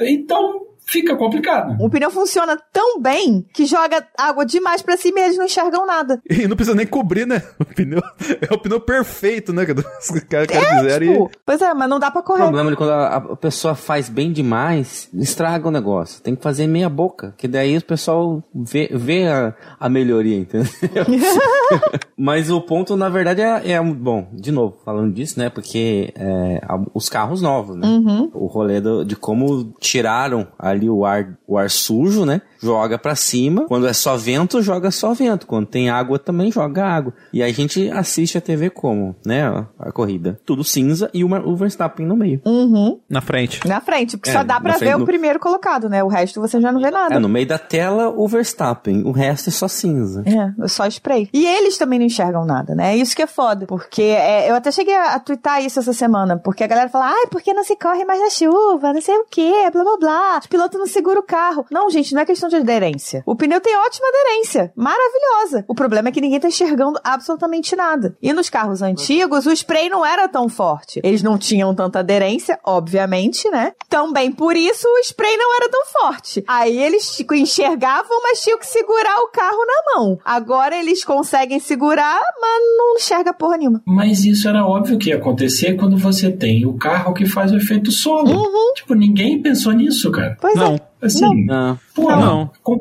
Então 0.00 0.61
fica 0.92 1.16
complicado. 1.16 1.76
O 1.80 1.88
pneu 1.90 2.10
funciona 2.10 2.56
tão 2.72 3.00
bem 3.00 3.44
que 3.54 3.64
joga 3.66 4.06
água 4.18 4.44
demais 4.44 4.82
pra 4.82 4.96
cima 4.96 5.20
e 5.20 5.22
eles 5.24 5.36
não 5.38 5.46
enxergam 5.46 5.86
nada. 5.86 6.20
E 6.30 6.46
não 6.46 6.56
precisa 6.56 6.76
nem 6.76 6.86
cobrir, 6.86 7.26
né? 7.26 7.42
O 7.58 7.64
pneu 7.64 8.00
é 8.50 8.52
o 8.54 8.58
pneu 8.58 8.80
perfeito, 8.80 9.52
né? 9.52 9.64
Que 9.64 9.72
os 9.72 10.20
caras 10.28 10.46
fizeram 10.50 11.06
Tipo, 11.06 11.30
pois 11.46 11.60
é, 11.62 11.72
mas 11.74 11.88
não 11.88 11.98
dá 11.98 12.10
pra 12.10 12.20
O 12.20 12.24
correr. 12.24 12.42
problema 12.42 12.72
é 12.72 12.76
quando 12.76 12.90
a, 12.90 13.16
a 13.16 13.36
pessoa 13.36 13.74
faz 13.74 14.08
bem 14.08 14.32
demais, 14.32 15.08
estraga 15.14 15.68
o 15.68 15.70
negócio. 15.70 16.22
Tem 16.22 16.34
que 16.36 16.42
fazer 16.42 16.66
meia 16.66 16.88
boca, 16.88 17.34
que 17.38 17.46
daí 17.48 17.76
o 17.76 17.84
pessoal 17.84 18.42
vê, 18.54 18.88
vê 18.92 19.26
a, 19.28 19.54
a 19.80 19.88
melhoria, 19.88 20.36
entendeu? 20.38 20.68
Mas 22.16 22.50
o 22.50 22.60
ponto, 22.60 22.96
na 22.96 23.08
verdade, 23.08 23.40
é, 23.40 23.72
é- 23.72 23.82
Bom, 23.82 24.28
de 24.32 24.50
novo, 24.52 24.76
falando 24.84 25.12
disso, 25.12 25.38
né? 25.38 25.48
Porque 25.50 26.12
é, 26.16 26.60
a- 26.66 26.80
os 26.94 27.08
carros 27.08 27.40
novos, 27.42 27.76
né? 27.76 27.86
O 28.32 28.46
rolê 28.46 28.80
do- 28.80 29.04
de 29.04 29.16
como 29.16 29.72
tiraram 29.80 30.46
a 30.58 30.72
ali 30.82 30.90
o 30.90 31.04
ar, 31.04 31.28
o 31.46 31.56
ar 31.56 31.70
sujo, 31.70 32.24
né? 32.24 32.42
Joga 32.60 32.98
para 32.98 33.14
cima. 33.14 33.66
Quando 33.66 33.86
é 33.86 33.92
só 33.92 34.16
vento, 34.16 34.60
joga 34.62 34.90
só 34.90 35.12
vento. 35.14 35.46
Quando 35.46 35.66
tem 35.66 35.88
água, 35.90 36.18
também 36.18 36.50
joga 36.50 36.84
água. 36.84 37.12
E 37.32 37.42
a 37.42 37.50
gente 37.52 37.90
assiste 37.90 38.36
a 38.38 38.40
TV 38.40 38.70
como, 38.70 39.14
né? 39.24 39.46
A, 39.78 39.90
corrida. 39.92 40.38
Tudo 40.46 40.62
cinza 40.64 41.10
e 41.12 41.24
uma, 41.24 41.40
o 41.40 41.56
Verstappen 41.56 42.06
no 42.06 42.16
meio. 42.16 42.40
Uhum. 42.44 43.00
Na 43.08 43.20
frente. 43.20 43.66
Na 43.66 43.80
frente, 43.80 44.16
porque 44.16 44.30
É, 44.30 44.32
só 44.32 44.44
dá 44.44 44.60
pra 44.60 44.74
frente 44.74 44.90
ver 44.90 44.96
do- 44.96 45.02
o 45.02 45.06
primeiro 45.06 45.38
colocado, 45.40 45.88
né? 45.88 46.02
O 46.04 46.08
resto 46.08 46.40
você 46.40 46.60
já 46.60 46.70
não 46.72 46.80
vê 46.80 46.90
nada. 46.90 47.14
É, 47.14 47.18
no 47.18 47.28
meio 47.28 47.46
da 47.46 47.58
tela, 47.58 48.08
o 48.10 48.26
Verstappen. 48.28 49.02
O 49.04 49.10
resto 49.12 49.48
é 49.48 49.52
só 49.52 49.66
cinza. 49.68 50.22
É, 50.26 50.68
só 50.68 50.86
spray. 50.86 51.28
E 51.32 51.44
eles 51.46 51.76
também 51.78 51.98
não 51.98 52.06
enxergam 52.06 52.44
nada, 52.44 52.74
né? 52.74 52.96
Isso 52.96 53.14
que 53.16 53.22
é 53.22 53.26
foda. 53.26 53.66
Porque 53.66 54.02
é, 54.02 54.50
eu 54.50 54.54
até 54.54 54.70
cheguei 54.70 54.94
a, 54.94 55.14
a 55.14 55.20
twittar 55.20 55.62
isso 55.64 55.78
essa 55.80 55.92
semana. 55.92 56.36
Porque 56.38 56.62
a 56.62 56.66
galera 56.68 56.88
fala, 56.88 57.06
ai, 57.08 57.26
porque 57.30 57.52
não 57.52 57.64
se 57.64 57.76
corre 57.76 58.04
mais 58.04 58.20
na 58.20 58.30
chuva, 58.30 58.92
não 58.92 59.00
sei 59.00 59.16
o 59.16 59.24
quê, 59.30 59.52
blá 59.72 59.82
blá 59.82 59.96
blá. 59.98 60.38
Os 60.38 60.46
pilotos 60.62 60.78
não 60.78 60.86
seguram 60.86 61.20
o 61.20 61.24
carro. 61.24 61.64
Não, 61.70 61.90
gente, 61.90 62.14
não 62.14 62.22
é 62.22 62.24
questão 62.24 62.48
de 62.48 62.56
aderência. 62.56 63.22
O 63.26 63.34
pneu 63.34 63.60
tem 63.60 63.76
ótima 63.76 64.06
aderência. 64.08 64.72
Maravilhosa. 64.76 65.64
O 65.66 65.74
problema 65.74 66.08
é 66.08 66.12
que 66.12 66.20
ninguém 66.20 66.38
tá 66.38 66.48
enxergando 66.48 66.98
absolutamente 67.02 67.74
nada. 67.74 68.16
E 68.22 68.32
nos 68.32 68.48
carros 68.48 68.82
antigos, 68.82 69.46
o 69.46 69.52
spray 69.52 69.88
não 69.88 70.04
era 70.04 70.28
tão 70.28 70.48
forte. 70.48 71.00
Eles 71.02 71.22
não 71.22 71.36
tinham 71.36 71.74
tanta 71.74 72.00
aderência, 72.00 72.58
obviamente, 72.64 73.48
né? 73.50 73.72
Também 73.88 74.30
por 74.30 74.56
isso 74.56 74.86
o 74.86 74.98
spray 75.00 75.36
não 75.36 75.56
era 75.56 75.68
tão 75.68 75.84
forte. 75.86 76.44
Aí 76.46 76.78
eles 76.78 77.16
tipo, 77.16 77.34
enxergavam, 77.34 78.20
mas 78.22 78.42
tinham 78.42 78.58
que 78.58 78.66
segurar 78.66 79.18
o 79.20 79.28
carro 79.28 79.64
na 79.66 79.94
mão. 79.94 80.18
Agora 80.24 80.76
eles 80.76 81.04
conseguem 81.04 81.58
segurar, 81.58 82.20
mas 82.40 82.62
não 82.76 82.96
enxerga 82.96 83.32
porra 83.32 83.56
nenhuma. 83.56 83.82
Mas 83.86 84.24
isso 84.24 84.48
era 84.48 84.64
óbvio 84.64 84.98
que 84.98 85.10
ia 85.10 85.16
acontecer 85.16 85.74
quando 85.74 85.96
você 85.96 86.30
tem 86.30 86.66
o 86.66 86.74
carro 86.74 87.14
que 87.14 87.26
faz 87.26 87.52
o 87.52 87.56
efeito 87.56 87.90
solo. 87.90 88.30
Tipo, 88.74 88.94
ninguém 88.94 89.40
pensou 89.40 89.72
nisso, 89.72 90.10
cara. 90.10 90.36
Pois 90.40 90.51
Não. 90.54 90.74
é. 90.74 90.91
Assim, 91.02 91.46
Ah, 91.50 91.76
pô, 91.94 92.08
Não. 92.10 92.50
com- 92.62 92.80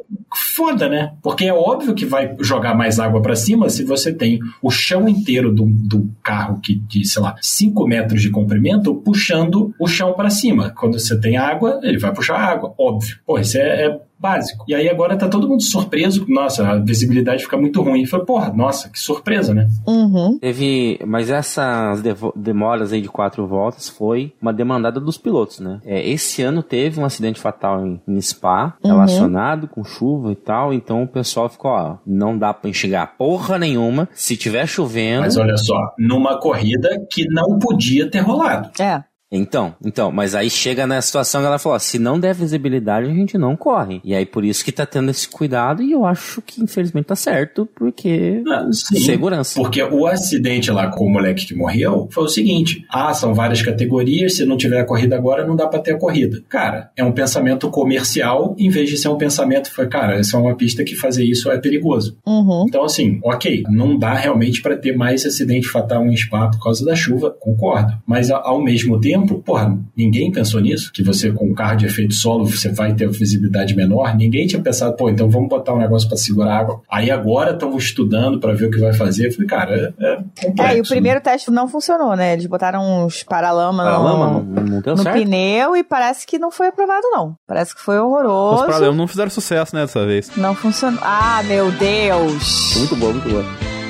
foda, 0.55 0.87
né? 0.87 1.13
Porque 1.21 1.45
é 1.45 1.53
óbvio 1.53 1.93
que 1.95 2.05
vai 2.05 2.35
jogar 2.39 2.75
mais 2.75 2.99
água 2.99 3.21
pra 3.21 3.35
cima 3.35 3.69
se 3.69 3.83
você 3.83 4.13
tem 4.13 4.39
o 4.61 4.69
chão 4.69 5.07
inteiro 5.09 5.51
do, 5.53 5.65
do 5.65 6.09
carro 6.21 6.59
que 6.61 6.75
de, 6.75 7.05
sei 7.05 7.21
lá, 7.21 7.35
5 7.41 7.85
metros 7.87 8.21
de 8.21 8.29
comprimento 8.29 8.93
puxando 8.95 9.73
o 9.79 9.87
chão 9.87 10.13
pra 10.13 10.29
cima. 10.29 10.69
Quando 10.69 10.99
você 10.99 11.19
tem 11.19 11.37
água, 11.37 11.79
ele 11.83 11.97
vai 11.97 12.13
puxar 12.13 12.37
água, 12.37 12.73
óbvio. 12.77 13.17
Pô, 13.25 13.39
isso 13.39 13.57
é, 13.57 13.85
é 13.87 13.99
básico. 14.19 14.63
E 14.67 14.75
aí 14.75 14.87
agora 14.87 15.17
tá 15.17 15.27
todo 15.27 15.47
mundo 15.49 15.63
surpreso, 15.63 16.25
nossa, 16.29 16.67
a 16.67 16.77
visibilidade 16.77 17.41
fica 17.43 17.57
muito 17.57 17.81
ruim. 17.81 18.05
Falei, 18.05 18.23
porra, 18.25 18.53
nossa, 18.53 18.87
que 18.87 18.99
surpresa, 18.99 19.51
né? 19.51 19.67
Uhum. 19.87 20.37
Teve. 20.37 20.99
Mas 21.07 21.31
essas 21.31 22.03
demoras 22.35 22.93
aí 22.93 23.01
de 23.01 23.07
quatro 23.09 23.47
voltas 23.47 23.89
foi 23.89 24.31
uma 24.39 24.53
demandada 24.53 24.99
dos 24.99 25.17
pilotos, 25.17 25.59
né? 25.59 25.79
É, 25.83 26.07
esse 26.07 26.43
ano 26.43 26.61
teve 26.61 26.99
um 26.99 27.05
acidente 27.05 27.39
fatal 27.39 27.83
em, 27.83 27.99
em 28.11 28.21
Spa, 28.21 28.75
relacionado 28.83 29.67
com 29.67 29.83
chuva 29.83 30.31
e 30.31 30.35
tal. 30.35 30.73
Então 30.73 31.03
o 31.03 31.07
pessoal 31.07 31.49
ficou, 31.49 31.71
ó, 31.71 31.97
não 32.05 32.37
dá 32.37 32.53
pra 32.53 32.69
enxergar 32.69 33.17
porra 33.17 33.57
nenhuma. 33.57 34.07
Se 34.13 34.37
tiver 34.37 34.65
chovendo. 34.67 35.21
Mas 35.21 35.37
olha 35.37 35.57
só, 35.57 35.93
numa 35.97 36.39
corrida 36.39 36.89
que 37.11 37.25
não 37.29 37.59
podia 37.59 38.09
ter 38.09 38.19
rolado. 38.19 38.69
É. 38.79 39.03
Então, 39.31 39.73
então, 39.83 40.11
mas 40.11 40.35
aí 40.35 40.49
chega 40.49 40.85
na 40.85 41.01
situação 41.01 41.41
que 41.41 41.47
ela 41.47 41.57
falou, 41.57 41.75
ó, 41.75 41.79
se 41.79 41.97
não 41.97 42.19
der 42.19 42.33
visibilidade, 42.35 43.07
a 43.09 43.13
gente 43.13 43.37
não 43.37 43.55
corre. 43.55 44.01
E 44.03 44.13
aí 44.13 44.25
por 44.25 44.43
isso 44.43 44.63
que 44.65 44.71
tá 44.71 44.85
tendo 44.85 45.09
esse 45.09 45.27
cuidado 45.29 45.81
e 45.81 45.91
eu 45.91 46.05
acho 46.05 46.41
que 46.41 46.61
infelizmente 46.61 47.05
tá 47.05 47.15
certo, 47.15 47.67
porque 47.75 48.43
Ah, 48.49 48.67
sim. 48.71 48.99
segurança. 48.99 49.59
Porque 49.59 49.81
o 49.81 50.05
acidente 50.05 50.69
lá 50.71 50.87
com 50.89 51.05
o 51.05 51.09
moleque 51.09 51.45
que 51.47 51.55
morreu 51.55 52.09
foi 52.11 52.23
o 52.25 52.27
seguinte: 52.29 52.85
ah, 52.89 53.13
são 53.13 53.33
várias 53.33 53.61
categorias, 53.61 54.35
se 54.35 54.45
não 54.45 54.57
tiver 54.57 54.79
a 54.79 54.85
corrida 54.85 55.15
agora, 55.15 55.45
não 55.45 55.55
dá 55.55 55.67
pra 55.67 55.79
ter 55.79 55.93
a 55.93 55.97
corrida. 55.97 56.41
Cara, 56.49 56.91
é 56.97 57.03
um 57.03 57.11
pensamento 57.11 57.69
comercial 57.69 58.55
em 58.57 58.69
vez 58.69 58.89
de 58.89 58.97
ser 58.97 59.07
um 59.07 59.17
pensamento, 59.17 59.71
foi, 59.71 59.87
cara, 59.87 60.19
essa 60.19 60.35
é 60.35 60.39
uma 60.39 60.55
pista 60.55 60.83
que 60.83 60.95
fazer 60.95 61.23
isso 61.23 61.49
é 61.49 61.57
perigoso. 61.57 62.17
Uhum. 62.25 62.65
Então, 62.67 62.83
assim, 62.83 63.19
ok, 63.23 63.63
não 63.69 63.97
dá 63.97 64.13
realmente 64.13 64.61
pra 64.61 64.75
ter 64.75 64.95
mais 64.95 65.25
acidente 65.25 65.67
fatal 65.67 66.05
em 66.05 66.15
Spa 66.17 66.49
por 66.49 66.61
causa 66.61 66.83
da 66.85 66.95
chuva, 66.95 67.31
concordo. 67.39 67.93
Mas 68.05 68.29
ao 68.29 68.61
mesmo 68.61 68.99
tempo, 68.99 69.20
porra, 69.25 69.77
ninguém 69.95 70.31
pensou 70.31 70.59
nisso, 70.61 70.91
que 70.93 71.03
você 71.03 71.31
com 71.31 71.49
um 71.49 71.53
carro 71.53 71.77
de 71.77 71.85
efeito 71.85 72.13
solo 72.13 72.45
você 72.45 72.69
vai 72.69 72.93
ter 72.93 73.09
visibilidade 73.09 73.75
menor. 73.75 74.15
Ninguém 74.15 74.47
tinha 74.47 74.61
pensado, 74.61 74.95
pô, 74.95 75.09
então 75.09 75.29
vamos 75.29 75.49
botar 75.49 75.73
um 75.73 75.79
negócio 75.79 76.07
pra 76.07 76.17
segurar 76.17 76.57
água. 76.59 76.81
Aí 76.89 77.09
agora 77.09 77.51
estão 77.51 77.75
estudando 77.77 78.39
pra 78.39 78.53
ver 78.53 78.67
o 78.67 78.71
que 78.71 78.79
vai 78.79 78.93
fazer. 78.93 79.27
Eu 79.27 79.33
falei, 79.33 79.47
cara, 79.47 79.93
é, 79.99 80.05
é 80.05 80.15
complexo. 80.15 80.73
É, 80.73 80.77
e 80.77 80.79
o 80.79 80.83
né? 80.83 80.89
primeiro 80.89 81.21
teste 81.21 81.51
não 81.51 81.67
funcionou, 81.67 82.15
né? 82.15 82.33
Eles 82.33 82.45
botaram 82.45 83.05
uns 83.05 83.23
paralama 83.23 83.83
Para 83.83 83.97
no, 83.97 84.03
lama 84.03 84.43
não, 84.43 84.81
não 84.81 84.95
no 84.95 85.03
pneu 85.03 85.75
e 85.75 85.83
parece 85.83 86.25
que 86.25 86.37
não 86.37 86.51
foi 86.51 86.67
aprovado, 86.67 87.07
não. 87.11 87.35
Parece 87.47 87.75
que 87.75 87.81
foi 87.81 87.97
Os 87.97 88.03
horroroso. 88.03 88.65
problemas 88.65 88.97
não 88.97 89.07
fizeram 89.07 89.29
sucesso, 89.29 89.75
né, 89.75 89.81
dessa 89.81 90.05
vez. 90.05 90.31
Não 90.35 90.55
funcionou. 90.55 90.99
Ah, 91.03 91.41
meu 91.45 91.71
Deus! 91.71 92.75
Muito 92.77 92.95
boa, 92.95 93.13
muito 93.13 93.29
boa. 93.29 93.45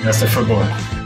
Essa 0.06 0.26
foi 0.28 0.44
boa. 0.46 1.01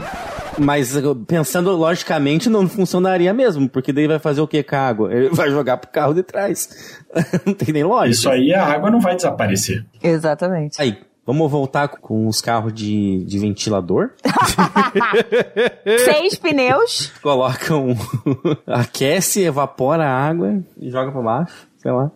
Mas 0.58 0.96
uh, 0.96 1.14
pensando 1.14 1.70
logicamente, 1.76 2.48
não 2.48 2.68
funcionaria 2.68 3.32
mesmo, 3.32 3.68
porque 3.68 3.92
daí 3.92 4.06
vai 4.06 4.18
fazer 4.18 4.40
o 4.40 4.48
que 4.48 4.62
com 4.62 4.76
a 4.76 4.78
água? 4.78 5.14
Ele 5.14 5.28
vai 5.30 5.50
jogar 5.50 5.76
pro 5.76 5.90
carro 5.90 6.14
de 6.14 6.22
trás. 6.22 7.02
não 7.44 7.52
tem 7.52 7.72
nem 7.72 7.84
lógica. 7.84 8.10
Isso 8.10 8.30
aí 8.30 8.54
a 8.54 8.64
água 8.64 8.90
não 8.90 9.00
vai 9.00 9.16
desaparecer. 9.16 9.84
Exatamente. 10.02 10.80
Aí, 10.80 10.98
vamos 11.26 11.50
voltar 11.50 11.88
com 11.88 12.26
os 12.26 12.40
carros 12.40 12.72
de, 12.72 13.24
de 13.24 13.38
ventilador. 13.38 14.10
Seis 16.04 16.36
pneus. 16.36 17.12
Colocam. 17.22 17.94
aquece, 18.66 19.42
evapora 19.42 20.04
a 20.04 20.28
água 20.28 20.62
e 20.80 20.90
joga 20.90 21.12
pra 21.12 21.22
baixo. 21.22 21.66
Sei 21.76 21.90
lá. 21.92 22.10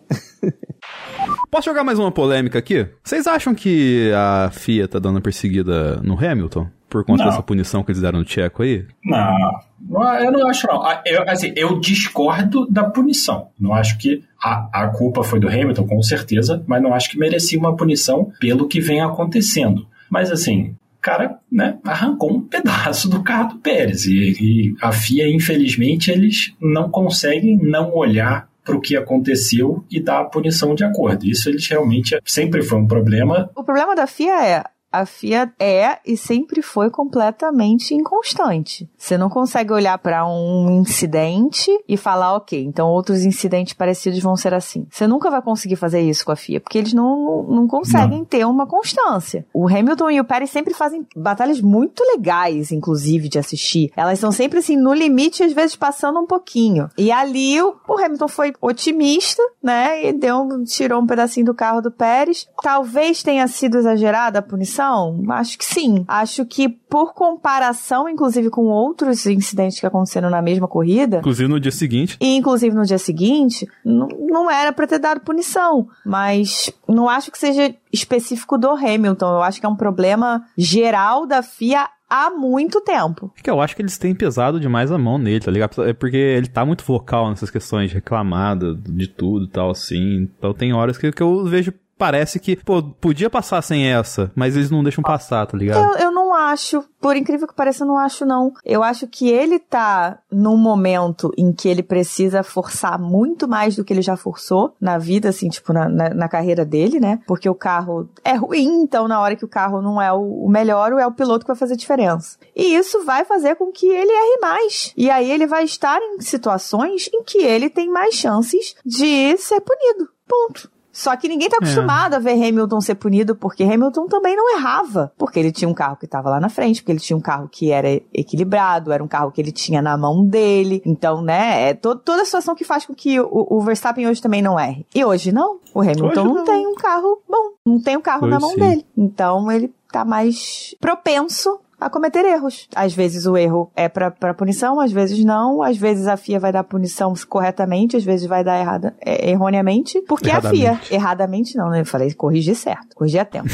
Posso 1.49 1.65
jogar 1.65 1.83
mais 1.83 1.99
uma 1.99 2.11
polêmica 2.11 2.57
aqui? 2.59 2.87
Vocês 3.03 3.27
acham 3.27 3.53
que 3.53 4.11
a 4.13 4.49
FIA 4.51 4.87
tá 4.87 4.99
dando 4.99 5.21
perseguida 5.21 5.97
no 5.97 6.17
Hamilton? 6.17 6.67
Por 6.91 7.05
conta 7.05 7.23
Não. 7.23 7.29
dessa 7.29 7.41
punição 7.41 7.81
que 7.83 7.91
eles 7.91 8.01
deram 8.01 8.19
no 8.19 8.25
Tcheco 8.25 8.63
aí? 8.63 8.85
Não, 9.05 9.61
não, 9.79 10.13
eu 10.15 10.29
não 10.29 10.47
acho 10.49 10.67
não. 10.67 10.83
Ah, 10.83 11.01
Eu, 11.05 11.23
assim, 11.25 11.53
eu 11.55 11.79
discordo 11.79 12.67
da 12.69 12.83
punição. 12.83 13.47
Não 13.57 13.73
acho 13.73 13.97
que 13.97 14.21
a, 14.43 14.83
a 14.83 14.87
culpa 14.89 15.23
foi 15.23 15.39
do 15.39 15.47
Hamilton, 15.47 15.87
com 15.87 16.03
certeza, 16.03 16.61
mas 16.67 16.83
não 16.83 16.93
acho 16.93 17.09
que 17.09 17.17
merecia 17.17 17.57
uma 17.57 17.77
punição 17.77 18.33
pelo 18.41 18.67
que 18.67 18.81
vem 18.81 18.99
acontecendo. 18.99 19.87
Mas 20.09 20.29
assim, 20.29 20.75
o 20.97 21.01
cara 21.01 21.39
né, 21.49 21.77
arrancou 21.85 22.29
um 22.29 22.41
pedaço 22.41 23.09
do 23.09 23.23
carro 23.23 23.53
do 23.53 23.59
Pérez. 23.59 24.05
E, 24.05 24.35
e 24.39 24.75
a 24.81 24.91
FIA, 24.91 25.33
infelizmente, 25.33 26.11
eles 26.11 26.53
não 26.59 26.89
conseguem 26.89 27.57
não 27.57 27.95
olhar 27.95 28.49
para 28.65 28.75
o 28.75 28.81
que 28.81 28.97
aconteceu 28.97 29.85
e 29.89 29.97
dar 30.01 30.19
a 30.19 30.25
punição 30.25 30.75
de 30.75 30.83
acordo. 30.83 31.25
Isso 31.25 31.47
eles 31.47 31.65
realmente 31.67 32.17
sempre 32.25 32.61
foi 32.61 32.79
um 32.79 32.85
problema. 32.85 33.49
O 33.55 33.63
problema 33.63 33.95
da 33.95 34.05
FIA 34.05 34.45
é. 34.45 34.63
A 34.91 35.05
FIA 35.05 35.51
é 35.57 35.99
e 36.05 36.17
sempre 36.17 36.61
foi 36.61 36.89
completamente 36.89 37.93
inconstante. 37.93 38.89
Você 38.97 39.17
não 39.17 39.29
consegue 39.29 39.71
olhar 39.71 39.97
para 39.97 40.27
um 40.27 40.81
incidente 40.81 41.71
e 41.87 41.95
falar, 41.95 42.35
ok, 42.35 42.61
então 42.61 42.89
outros 42.89 43.23
incidentes 43.23 43.73
parecidos 43.73 44.19
vão 44.19 44.35
ser 44.35 44.53
assim. 44.53 44.85
Você 44.89 45.07
nunca 45.07 45.29
vai 45.29 45.41
conseguir 45.41 45.77
fazer 45.77 46.01
isso 46.01 46.25
com 46.25 46.31
a 46.31 46.35
FIA, 46.35 46.59
porque 46.59 46.77
eles 46.77 46.93
não, 46.93 47.43
não 47.43 47.67
conseguem 47.67 48.25
ter 48.25 48.45
uma 48.45 48.67
constância. 48.67 49.45
O 49.53 49.67
Hamilton 49.67 50.11
e 50.11 50.19
o 50.19 50.25
Pérez 50.25 50.49
sempre 50.49 50.73
fazem 50.73 51.07
batalhas 51.15 51.61
muito 51.61 52.03
legais, 52.03 52.71
inclusive, 52.71 53.29
de 53.29 53.39
assistir. 53.39 53.91
Elas 53.95 54.19
são 54.19 54.31
sempre 54.31 54.59
assim, 54.59 54.75
no 54.75 54.93
limite, 54.93 55.43
às 55.43 55.53
vezes 55.53 55.75
passando 55.75 56.19
um 56.19 56.27
pouquinho. 56.27 56.89
E 56.97 57.11
ali 57.11 57.61
o, 57.61 57.75
o 57.87 57.93
Hamilton 57.97 58.27
foi 58.27 58.53
otimista, 58.59 59.41
né? 59.63 60.05
E 60.05 60.13
deu, 60.13 60.47
tirou 60.65 61.01
um 61.01 61.07
pedacinho 61.07 61.45
do 61.45 61.53
carro 61.53 61.81
do 61.81 61.91
Pérez. 61.91 62.47
Talvez 62.61 63.23
tenha 63.23 63.47
sido 63.47 63.77
exagerada 63.77 64.39
a 64.39 64.41
punição? 64.41 64.80
Acho 65.29 65.57
que 65.57 65.65
sim. 65.65 66.03
Acho 66.07 66.45
que 66.45 66.67
por 66.69 67.13
comparação, 67.13 68.07
inclusive, 68.09 68.49
com 68.49 68.65
outros 68.65 69.25
incidentes 69.25 69.79
que 69.79 69.85
aconteceram 69.85 70.29
na 70.29 70.41
mesma 70.41 70.67
corrida, 70.67 71.17
Inclusive 71.19 71.49
no 71.49 71.59
dia 71.59 71.71
seguinte. 71.71 72.17
e 72.19 72.35
inclusive 72.35 72.75
no 72.75 72.85
dia 72.85 72.97
seguinte, 72.97 73.67
não, 73.85 74.07
não 74.07 74.51
era 74.51 74.71
pra 74.73 74.87
ter 74.87 74.99
dado 74.99 75.21
punição. 75.21 75.87
Mas 76.05 76.71
não 76.87 77.07
acho 77.09 77.31
que 77.31 77.37
seja 77.37 77.73
específico 77.91 78.57
do 78.57 78.69
Hamilton. 78.71 79.25
Eu 79.35 79.43
acho 79.43 79.59
que 79.59 79.65
é 79.65 79.69
um 79.69 79.75
problema 79.75 80.43
geral 80.57 81.25
da 81.25 81.41
FIA 81.41 81.87
há 82.09 82.29
muito 82.29 82.81
tempo. 82.81 83.31
É 83.37 83.41
que 83.41 83.49
eu 83.49 83.61
acho 83.61 83.73
que 83.75 83.81
eles 83.81 83.97
têm 83.97 84.13
pesado 84.13 84.59
demais 84.59 84.91
a 84.91 84.97
mão 84.97 85.17
nele, 85.17 85.39
tá 85.39 85.49
ligado? 85.49 85.81
É 85.83 85.93
porque 85.93 86.17
ele 86.17 86.47
tá 86.47 86.65
muito 86.65 86.83
vocal 86.83 87.29
nessas 87.29 87.49
questões 87.49 87.89
de 87.89 87.95
reclamada 87.95 88.75
de 88.75 89.07
tudo 89.07 89.45
e 89.45 89.49
tal, 89.49 89.69
assim. 89.71 90.29
Então 90.37 90.53
tem 90.53 90.73
horas 90.73 90.97
que, 90.97 91.09
que 91.11 91.23
eu 91.23 91.45
vejo. 91.45 91.73
Parece 92.01 92.39
que, 92.39 92.55
pô, 92.55 92.81
podia 92.81 93.29
passar 93.29 93.61
sem 93.61 93.85
essa, 93.85 94.31
mas 94.33 94.55
eles 94.55 94.71
não 94.71 94.81
deixam 94.81 95.03
passar, 95.03 95.45
tá 95.45 95.55
ligado? 95.55 95.99
Eu, 95.99 96.05
eu 96.05 96.11
não 96.11 96.33
acho, 96.33 96.83
por 96.99 97.15
incrível 97.15 97.47
que 97.47 97.53
pareça, 97.53 97.83
eu 97.83 97.87
não 97.87 97.95
acho 97.95 98.25
não. 98.25 98.51
Eu 98.65 98.81
acho 98.81 99.05
que 99.05 99.29
ele 99.29 99.59
tá 99.59 100.17
num 100.31 100.57
momento 100.57 101.31
em 101.37 101.53
que 101.53 101.69
ele 101.69 101.83
precisa 101.83 102.41
forçar 102.41 102.97
muito 102.97 103.47
mais 103.47 103.75
do 103.75 103.85
que 103.85 103.93
ele 103.93 104.01
já 104.01 104.17
forçou 104.17 104.73
na 104.81 104.97
vida, 104.97 105.29
assim, 105.29 105.47
tipo, 105.47 105.71
na, 105.71 105.87
na, 105.87 106.09
na 106.09 106.27
carreira 106.27 106.65
dele, 106.65 106.99
né? 106.99 107.19
Porque 107.27 107.47
o 107.47 107.53
carro 107.53 108.09
é 108.23 108.33
ruim, 108.33 108.81
então 108.81 109.07
na 109.07 109.21
hora 109.21 109.35
que 109.35 109.45
o 109.45 109.47
carro 109.47 109.79
não 109.79 110.01
é 110.01 110.11
o, 110.11 110.45
o 110.45 110.49
melhor, 110.49 110.93
é 110.93 111.05
o 111.05 111.11
piloto 111.11 111.45
que 111.45 111.51
vai 111.51 111.55
fazer 111.55 111.75
diferença. 111.75 112.39
E 112.55 112.73
isso 112.73 113.05
vai 113.05 113.25
fazer 113.25 113.53
com 113.57 113.71
que 113.71 113.85
ele 113.85 114.11
erre 114.11 114.39
mais. 114.41 114.91
E 114.97 115.07
aí 115.07 115.29
ele 115.29 115.45
vai 115.45 115.65
estar 115.65 115.99
em 116.01 116.19
situações 116.19 117.11
em 117.13 117.21
que 117.21 117.37
ele 117.37 117.69
tem 117.69 117.91
mais 117.91 118.15
chances 118.15 118.75
de 118.83 119.37
ser 119.37 119.61
punido 119.61 120.09
Ponto. 120.31 120.71
Só 120.91 121.15
que 121.15 121.27
ninguém 121.27 121.49
tá 121.49 121.57
acostumado 121.57 122.13
é. 122.13 122.17
a 122.17 122.19
ver 122.19 122.33
Hamilton 122.33 122.81
ser 122.81 122.95
punido, 122.95 123.35
porque 123.35 123.63
Hamilton 123.63 124.07
também 124.07 124.35
não 124.35 124.57
errava. 124.57 125.11
Porque 125.17 125.39
ele 125.39 125.51
tinha 125.51 125.69
um 125.69 125.73
carro 125.73 125.95
que 125.95 126.05
estava 126.05 126.29
lá 126.29 126.39
na 126.39 126.49
frente, 126.49 126.81
porque 126.81 126.91
ele 126.91 126.99
tinha 126.99 127.15
um 127.15 127.21
carro 127.21 127.47
que 127.49 127.71
era 127.71 127.89
equilibrado, 128.13 128.91
era 128.91 129.03
um 129.03 129.07
carro 129.07 129.31
que 129.31 129.41
ele 129.41 129.51
tinha 129.51 129.81
na 129.81 129.97
mão 129.97 130.25
dele. 130.25 130.81
Então, 130.85 131.21
né, 131.21 131.69
é 131.69 131.73
to 131.73 131.95
toda 131.95 132.23
a 132.23 132.25
situação 132.25 132.55
que 132.55 132.63
faz 132.63 132.85
com 132.85 132.93
que 132.93 133.19
o, 133.19 133.47
o, 133.49 133.61
Verstappen 133.61 134.07
hoje 134.07 134.21
também 134.21 134.41
não 134.41 134.59
erre. 134.59 134.85
E 134.93 135.03
hoje 135.03 135.31
não. 135.31 135.59
O 135.73 135.81
Hamilton 135.81 136.25
não, 136.25 136.33
não, 136.35 136.43
tem 136.43 136.67
um 136.67 136.75
carro 136.75 137.21
bom, 137.29 137.51
não 137.65 137.81
tem 137.81 137.97
um 137.97 138.01
carro 138.01 138.27
na 138.27 138.39
mão 138.39 138.51
sim. 138.51 138.59
dele. 138.59 138.85
Então 138.97 139.51
ele 139.51 139.73
tá 139.91 140.03
mais 140.03 140.75
propenso 140.79 141.59
a 141.81 141.89
cometer 141.89 142.23
erros. 142.23 142.67
Às 142.75 142.93
vezes 142.93 143.25
o 143.25 143.35
erro 143.35 143.71
é 143.75 143.89
para 143.89 144.33
punição, 144.35 144.79
às 144.79 144.91
vezes 144.91 145.25
não. 145.25 145.63
Às 145.63 145.77
vezes 145.77 146.05
a 146.05 146.15
FIA 146.15 146.39
vai 146.39 146.51
dar 146.51 146.63
punição 146.63 147.13
corretamente, 147.27 147.97
às 147.97 148.03
vezes 148.03 148.27
vai 148.27 148.43
dar 148.43 148.59
errada, 148.59 148.95
é, 149.03 149.31
erroneamente. 149.31 149.99
Porque 150.07 150.29
é 150.29 150.35
a 150.35 150.41
FIA. 150.41 150.79
Erradamente 150.91 151.57
não, 151.57 151.71
né? 151.71 151.81
Eu 151.81 151.85
falei 151.85 152.13
corrigir 152.13 152.55
certo, 152.55 152.95
corrigir 152.95 153.19
a 153.19 153.25
tempo. 153.25 153.49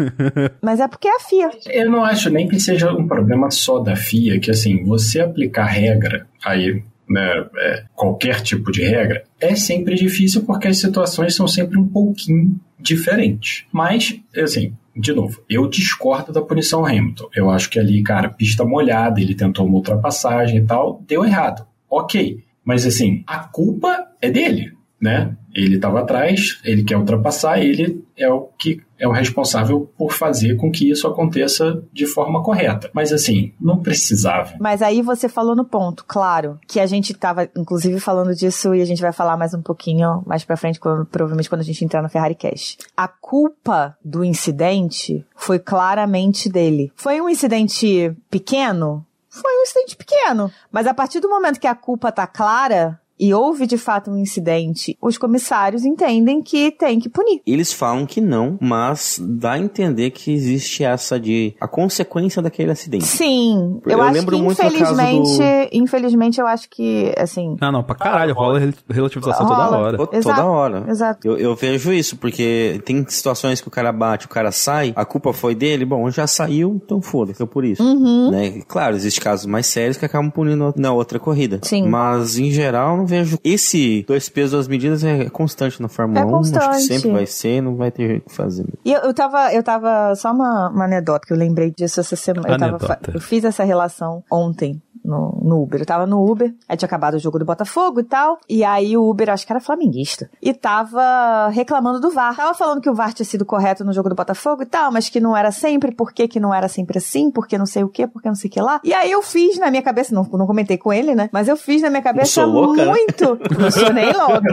Mas 0.62 0.80
é 0.80 0.88
porque 0.88 1.06
é 1.06 1.16
a 1.16 1.20
FIA. 1.20 1.50
Eu 1.66 1.90
não 1.90 2.02
acho 2.02 2.30
nem 2.30 2.48
que 2.48 2.58
seja 2.58 2.90
um 2.90 3.06
problema 3.06 3.50
só 3.50 3.78
da 3.78 3.94
FIA, 3.94 4.40
que 4.40 4.50
assim, 4.50 4.82
você 4.82 5.20
aplicar 5.20 5.66
regra 5.66 6.26
aí 6.42 6.82
né, 7.08 7.46
é, 7.56 7.84
qualquer 7.94 8.40
tipo 8.40 8.70
de 8.72 8.82
regra, 8.82 9.24
é 9.40 9.54
sempre 9.54 9.94
difícil 9.94 10.44
porque 10.44 10.68
as 10.68 10.78
situações 10.78 11.34
são 11.34 11.46
sempre 11.46 11.78
um 11.78 11.86
pouquinho 11.86 12.58
diferentes. 12.78 13.64
Mas, 13.72 14.20
assim, 14.36 14.74
de 14.96 15.12
novo, 15.12 15.42
eu 15.48 15.68
discordo 15.68 16.32
da 16.32 16.42
punição 16.42 16.84
Hamilton. 16.84 17.28
Eu 17.34 17.50
acho 17.50 17.68
que 17.68 17.78
ali, 17.78 18.02
cara, 18.02 18.30
pista 18.30 18.64
molhada, 18.64 19.20
ele 19.20 19.34
tentou 19.34 19.66
uma 19.66 19.76
ultrapassagem 19.76 20.58
e 20.58 20.66
tal, 20.66 21.02
deu 21.06 21.24
errado. 21.24 21.66
Ok. 21.88 22.42
Mas 22.64 22.84
assim, 22.84 23.22
a 23.26 23.38
culpa 23.38 24.08
é 24.20 24.30
dele, 24.30 24.72
né? 25.00 25.36
Ele 25.56 25.76
estava 25.76 26.00
atrás, 26.00 26.60
ele 26.62 26.84
quer 26.84 26.98
ultrapassar, 26.98 27.58
ele 27.58 28.04
é 28.16 28.28
o 28.28 28.42
que 28.58 28.82
é 28.98 29.06
o 29.06 29.12
responsável 29.12 29.90
por 29.96 30.12
fazer 30.12 30.56
com 30.56 30.70
que 30.70 30.90
isso 30.90 31.06
aconteça 31.06 31.82
de 31.92 32.06
forma 32.06 32.42
correta. 32.42 32.90
Mas 32.92 33.12
assim, 33.12 33.52
não 33.60 33.80
precisava. 33.80 34.54
Mas 34.60 34.82
aí 34.82 35.02
você 35.02 35.28
falou 35.28 35.56
no 35.56 35.64
ponto, 35.64 36.04
claro, 36.06 36.58
que 36.66 36.80
a 36.80 36.86
gente 36.86 37.12
estava 37.12 37.48
inclusive 37.56 38.00
falando 38.00 38.34
disso 38.34 38.74
e 38.74 38.80
a 38.80 38.84
gente 38.84 39.02
vai 39.02 39.12
falar 39.12 39.36
mais 39.36 39.54
um 39.54 39.62
pouquinho 39.62 40.22
mais 40.26 40.44
para 40.44 40.56
frente, 40.56 40.80
quando, 40.80 41.04
provavelmente 41.06 41.48
quando 41.48 41.62
a 41.62 41.64
gente 41.64 41.84
entrar 41.84 42.02
no 42.02 42.08
Ferrari 42.08 42.34
Cash. 42.34 42.78
A 42.96 43.08
culpa 43.08 43.96
do 44.04 44.24
incidente 44.24 45.24
foi 45.34 45.58
claramente 45.58 46.48
dele. 46.48 46.92
Foi 46.96 47.20
um 47.20 47.28
incidente 47.28 48.14
pequeno? 48.30 49.04
Foi 49.28 49.58
um 49.58 49.62
incidente 49.62 49.96
pequeno. 49.96 50.50
Mas 50.72 50.86
a 50.86 50.94
partir 50.94 51.20
do 51.20 51.28
momento 51.28 51.60
que 51.60 51.66
a 51.66 51.74
culpa 51.74 52.10
tá 52.10 52.26
clara, 52.26 52.98
e 53.18 53.32
houve 53.32 53.66
de 53.66 53.78
fato 53.78 54.10
um 54.10 54.16
incidente, 54.16 54.96
os 55.00 55.18
comissários 55.18 55.84
entendem 55.84 56.42
que 56.42 56.70
tem 56.70 56.98
que 56.98 57.08
punir. 57.08 57.40
Eles 57.46 57.72
falam 57.72 58.06
que 58.06 58.20
não, 58.20 58.58
mas 58.60 59.20
dá 59.22 59.52
a 59.52 59.58
entender 59.58 60.10
que 60.10 60.32
existe 60.32 60.84
essa 60.84 61.18
de 61.18 61.54
a 61.60 61.66
consequência 61.66 62.42
daquele 62.42 62.70
acidente. 62.70 63.04
Sim, 63.04 63.80
eu, 63.84 63.92
eu 63.92 64.02
acho 64.02 64.12
lembro 64.12 64.36
que 64.36 64.42
muito 64.42 64.62
infelizmente, 64.62 65.38
do... 65.38 65.68
infelizmente 65.72 66.40
eu 66.40 66.46
acho 66.46 66.68
que 66.68 67.14
assim. 67.16 67.56
Não, 67.60 67.72
não, 67.72 67.82
pra 67.82 67.94
caralho, 67.94 68.34
rola 68.34 68.60
relativização 68.88 69.46
rola. 69.46 69.64
toda 69.64 69.78
hora. 69.78 69.96
Exato, 70.12 70.36
toda 70.36 70.48
hora. 70.48 70.84
Exato. 70.88 71.26
Eu, 71.26 71.38
eu, 71.38 71.56
vejo 71.56 71.92
isso 71.92 72.16
porque 72.16 72.80
tem 72.84 73.04
situações 73.08 73.60
que 73.60 73.68
o 73.68 73.70
cara 73.70 73.92
bate, 73.92 74.26
o 74.26 74.28
cara 74.28 74.52
sai, 74.52 74.92
a 74.94 75.04
culpa 75.04 75.32
foi 75.32 75.54
dele, 75.54 75.84
bom, 75.84 76.10
já 76.10 76.26
saiu, 76.26 76.80
então 76.84 77.00
foda-se, 77.00 77.44
por 77.46 77.64
isso. 77.64 77.82
Uhum. 77.82 78.30
Né? 78.30 78.62
Claro, 78.66 78.96
existem 78.96 79.22
casos 79.22 79.46
mais 79.46 79.66
sérios 79.66 79.96
que 79.96 80.04
acabam 80.04 80.30
punindo 80.30 80.74
na 80.76 80.92
outra 80.92 81.18
corrida. 81.18 81.60
Sim. 81.62 81.88
Mas 81.88 82.38
em 82.38 82.50
geral 82.50 83.05
vejo. 83.06 83.38
Esse 83.44 84.04
dois 84.06 84.28
pesos, 84.28 84.52
duas 84.52 84.68
medidas 84.68 85.04
é 85.04 85.28
constante 85.30 85.80
na 85.80 85.88
Fórmula 85.88 86.20
é 86.20 86.24
1. 86.24 86.30
Constante. 86.30 86.64
Acho 86.64 86.78
que 86.78 86.94
sempre 86.94 87.12
vai 87.12 87.26
ser, 87.26 87.60
não 87.60 87.76
vai 87.76 87.90
ter 87.90 88.18
o 88.18 88.20
que 88.22 88.32
fazer. 88.32 88.66
E 88.84 88.92
eu, 88.92 89.00
eu 89.00 89.14
tava, 89.14 89.52
eu 89.52 89.62
tava, 89.62 90.14
só 90.14 90.32
uma, 90.32 90.70
uma 90.70 90.84
anedota 90.84 91.26
que 91.26 91.32
eu 91.32 91.36
lembrei 91.36 91.70
disso 91.70 92.00
essa 92.00 92.16
semana. 92.16 92.48
Eu, 92.48 92.58
tava, 92.78 93.00
eu 93.14 93.20
fiz 93.20 93.44
essa 93.44 93.64
relação 93.64 94.22
ontem 94.30 94.80
no, 95.06 95.40
no 95.42 95.62
Uber. 95.62 95.80
Eu 95.80 95.86
tava 95.86 96.06
no 96.06 96.28
Uber, 96.28 96.52
aí 96.68 96.76
tinha 96.76 96.86
acabado 96.86 97.14
o 97.14 97.18
jogo 97.18 97.38
do 97.38 97.44
Botafogo 97.44 98.00
e 98.00 98.04
tal. 98.04 98.38
E 98.48 98.64
aí 98.64 98.96
o 98.96 99.08
Uber, 99.08 99.30
acho 99.30 99.46
que 99.46 99.52
era 99.52 99.60
flamenguista. 99.60 100.28
E 100.42 100.52
tava 100.52 101.48
reclamando 101.48 102.00
do 102.00 102.10
VAR. 102.10 102.36
Tava 102.36 102.52
falando 102.54 102.80
que 102.80 102.90
o 102.90 102.94
VAR 102.94 103.12
tinha 103.14 103.24
sido 103.24 103.44
correto 103.44 103.84
no 103.84 103.92
jogo 103.92 104.08
do 104.08 104.14
Botafogo 104.14 104.62
e 104.62 104.66
tal, 104.66 104.90
mas 104.90 105.08
que 105.08 105.20
não 105.20 105.36
era 105.36 105.52
sempre, 105.52 105.92
por 105.92 106.12
que 106.12 106.26
que 106.26 106.40
não 106.40 106.52
era 106.52 106.68
sempre 106.68 106.98
assim, 106.98 107.30
porque 107.30 107.56
não 107.56 107.66
sei 107.66 107.84
o 107.84 107.88
que, 107.88 108.06
porque 108.06 108.28
não 108.28 108.34
sei 108.34 108.50
o 108.50 108.52
que 108.52 108.60
lá. 108.60 108.80
E 108.82 108.92
aí 108.92 109.10
eu 109.10 109.22
fiz 109.22 109.58
na 109.58 109.70
minha 109.70 109.82
cabeça, 109.82 110.14
não, 110.14 110.24
não 110.24 110.46
comentei 110.46 110.76
com 110.76 110.92
ele, 110.92 111.14
né? 111.14 111.30
Mas 111.32 111.46
eu 111.48 111.56
fiz 111.56 111.80
na 111.80 111.88
minha 111.88 112.02
cabeça 112.02 112.44
louca, 112.44 112.84
né? 112.84 112.92
Muito. 112.96 113.38
Não 113.58 113.70
sou 113.70 113.92
nem 113.92 114.12
louca. 114.12 114.48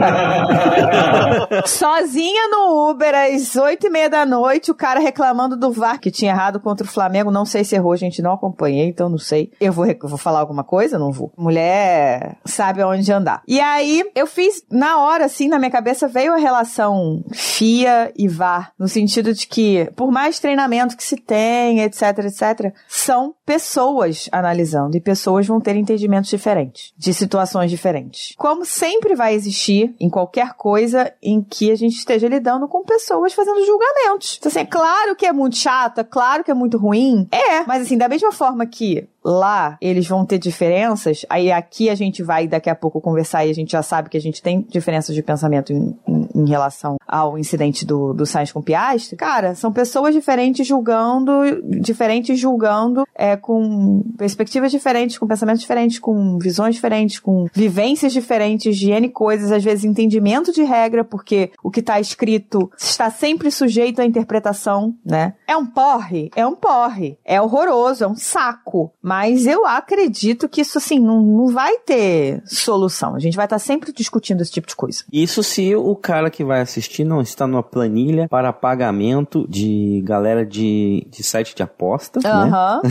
Sozinha 1.66 2.48
no 2.48 2.90
Uber, 2.90 3.14
às 3.14 3.56
oito 3.56 3.86
e 3.86 3.90
meia 3.90 4.10
da 4.10 4.26
noite, 4.26 4.70
o 4.70 4.74
cara 4.74 5.00
reclamando 5.00 5.56
do 5.56 5.72
VAR 5.72 5.98
que 5.98 6.10
tinha 6.10 6.32
errado 6.32 6.60
contra 6.60 6.86
o 6.86 6.90
Flamengo. 6.90 7.30
Não 7.30 7.44
sei 7.46 7.64
se 7.64 7.74
errou, 7.74 7.96
gente, 7.96 8.22
não 8.22 8.32
acompanhei, 8.32 8.88
então 8.88 9.08
não 9.08 9.18
sei. 9.18 9.50
Eu 9.60 9.72
vou, 9.72 9.86
eu 9.86 9.96
vou 10.02 10.18
falar 10.18 10.40
alguma 10.40 10.64
coisa? 10.64 10.98
Não 10.98 11.10
vou. 11.10 11.32
Mulher 11.36 12.36
sabe 12.44 12.82
aonde 12.82 13.10
andar. 13.12 13.42
E 13.46 13.60
aí, 13.60 14.04
eu 14.14 14.26
fiz, 14.26 14.62
na 14.70 15.00
hora, 15.00 15.24
assim, 15.24 15.48
na 15.48 15.58
minha 15.58 15.70
cabeça 15.70 16.06
veio 16.08 16.34
a 16.34 16.38
relação 16.38 17.24
FIA 17.32 18.12
e 18.16 18.28
VAR, 18.28 18.72
no 18.78 18.88
sentido 18.88 19.32
de 19.32 19.46
que, 19.46 19.90
por 19.96 20.10
mais 20.10 20.38
treinamento 20.38 20.96
que 20.96 21.04
se 21.04 21.16
tem, 21.16 21.80
etc, 21.80 22.18
etc, 22.18 22.74
são 22.88 23.34
pessoas 23.46 24.28
analisando 24.32 24.96
e 24.96 25.00
pessoas 25.00 25.46
vão 25.46 25.60
ter 25.60 25.76
entendimentos 25.76 26.30
diferentes, 26.30 26.92
de 26.96 27.12
situações 27.12 27.70
diferentes. 27.70 28.33
Como 28.36 28.64
sempre 28.64 29.14
vai 29.14 29.34
existir 29.34 29.94
em 30.00 30.10
qualquer 30.10 30.54
coisa 30.54 31.12
em 31.22 31.42
que 31.42 31.70
a 31.70 31.76
gente 31.76 31.96
esteja 31.96 32.28
lidando 32.28 32.68
com 32.68 32.84
pessoas 32.84 33.32
fazendo 33.32 33.64
julgamentos. 33.64 34.36
Então, 34.38 34.50
assim, 34.50 34.60
é 34.60 34.64
claro 34.64 35.14
que 35.14 35.26
é 35.26 35.32
muito 35.32 35.56
chato, 35.56 35.98
é 36.00 36.04
claro 36.04 36.42
que 36.42 36.50
é 36.50 36.54
muito 36.54 36.76
ruim, 36.76 37.28
é, 37.30 37.64
mas 37.66 37.82
assim, 37.82 37.96
da 37.96 38.08
mesma 38.08 38.32
forma 38.32 38.66
que 38.66 39.08
lá 39.24 39.78
eles 39.80 40.06
vão 40.06 40.24
ter 40.24 40.38
diferenças, 40.38 41.24
aí 41.30 41.50
aqui 41.50 41.88
a 41.88 41.94
gente 41.94 42.22
vai 42.22 42.46
daqui 42.46 42.68
a 42.68 42.74
pouco 42.74 43.00
conversar 43.00 43.46
e 43.46 43.50
a 43.50 43.54
gente 43.54 43.72
já 43.72 43.82
sabe 43.82 44.10
que 44.10 44.16
a 44.16 44.20
gente 44.20 44.42
tem 44.42 44.66
diferenças 44.68 45.14
de 45.14 45.22
pensamento 45.22 45.72
em, 45.72 45.96
em, 46.06 46.28
em 46.34 46.48
relação 46.48 46.96
ao 47.06 47.38
incidente 47.38 47.86
do, 47.86 48.12
do 48.12 48.26
Sainz 48.26 48.52
com 48.52 48.60
Piastri. 48.60 49.16
Cara, 49.16 49.54
são 49.54 49.72
pessoas 49.72 50.14
diferentes 50.14 50.66
julgando, 50.66 51.32
diferentes 51.80 52.38
julgando, 52.38 53.06
é, 53.14 53.36
com 53.36 54.02
perspectivas 54.18 54.70
diferentes, 54.70 55.16
com 55.16 55.26
pensamentos 55.26 55.60
diferentes, 55.60 55.98
com 55.98 56.38
visões 56.38 56.74
diferentes, 56.74 57.18
com 57.18 57.46
vivências 57.52 58.12
diferentes 58.12 58.76
de 58.76 58.90
N 58.90 59.08
coisas, 59.08 59.52
às 59.52 59.62
vezes 59.62 59.84
entendimento 59.84 60.52
de 60.52 60.62
regra, 60.62 61.04
porque 61.04 61.50
o 61.62 61.70
que 61.70 61.80
está 61.80 62.00
escrito 62.00 62.70
está 62.76 63.10
sempre 63.10 63.50
sujeito 63.50 64.00
à 64.00 64.04
interpretação, 64.04 64.94
né? 65.04 65.34
É 65.46 65.56
um 65.56 65.66
porre? 65.66 66.30
É 66.34 66.46
um 66.46 66.54
porre. 66.54 67.18
É 67.24 67.40
horroroso, 67.40 68.04
é 68.04 68.08
um 68.08 68.16
saco. 68.16 68.92
Mas 69.00 69.13
mas 69.14 69.46
eu 69.46 69.64
acredito 69.64 70.48
que 70.48 70.60
isso, 70.60 70.76
assim, 70.76 70.98
não, 70.98 71.22
não 71.22 71.46
vai 71.46 71.78
ter 71.78 72.42
solução. 72.44 73.14
A 73.14 73.20
gente 73.20 73.36
vai 73.36 73.46
estar 73.46 73.60
sempre 73.60 73.92
discutindo 73.92 74.40
esse 74.40 74.50
tipo 74.50 74.66
de 74.66 74.74
coisa. 74.74 75.04
Isso 75.12 75.40
se 75.40 75.72
o 75.76 75.94
cara 75.94 76.28
que 76.28 76.42
vai 76.42 76.60
assistir 76.60 77.04
não 77.04 77.20
está 77.20 77.46
numa 77.46 77.62
planilha 77.62 78.26
para 78.28 78.52
pagamento 78.52 79.46
de 79.48 80.02
galera 80.04 80.44
de, 80.44 81.06
de 81.08 81.22
site 81.22 81.54
de 81.54 81.62
aposta, 81.62 82.18
Aham. 82.24 82.82
Né? 82.82 82.90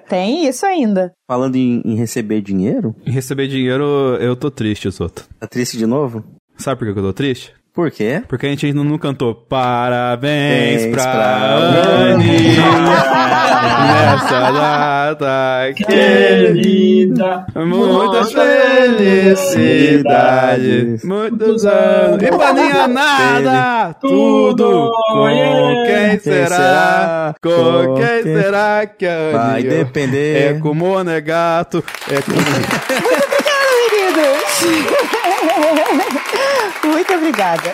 Tem 0.08 0.46
isso 0.46 0.64
ainda. 0.64 1.12
Falando 1.28 1.56
em, 1.56 1.82
em, 1.84 1.94
receber 1.94 2.40
dinheiro? 2.40 2.96
Em 3.04 3.10
receber 3.10 3.46
dinheiro, 3.46 3.84
eu 4.20 4.34
tô 4.34 4.50
triste, 4.50 4.88
Zoto. 4.88 5.28
Tá 5.38 5.46
triste 5.46 5.76
de 5.76 5.84
novo? 5.84 6.24
Sabe 6.56 6.78
por 6.78 6.90
que 6.90 6.98
eu 6.98 7.04
tô 7.04 7.12
triste? 7.12 7.52
Por 7.74 7.90
quê? 7.90 8.22
Porque 8.28 8.46
a 8.46 8.50
gente 8.50 8.66
ainda 8.66 8.84
não 8.84 8.96
cantou 8.96 9.34
Parabéns 9.34 10.86
pra, 10.86 11.02
pra 11.02 11.56
Aninha 12.12 12.62
nessa 13.84 14.52
data 14.52 15.72
querida. 15.74 17.44
Muitas 17.56 18.32
felicidades, 19.42 21.02
muitos 21.04 21.66
anos. 21.66 22.22
E 22.22 22.28
pra 22.28 22.52
ninguém 22.52 22.86
nada, 22.86 23.92
tudo 23.94 24.92
com 25.08 25.26
quem 25.84 26.16
será? 26.20 27.34
Com 27.42 27.96
quem 27.96 28.22
será 28.22 28.86
que 28.86 29.04
a 29.04 29.32
Vai 29.32 29.64
depender. 29.64 30.36
É 30.36 30.54
com 30.60 30.74
Monegato, 30.74 31.82
é 32.08 32.22
com... 32.22 32.30
Muito 33.02 33.24
obrigada, 33.24 33.90
meninos. 33.90 34.44
Muito 36.84 37.12
obrigada. 37.14 37.72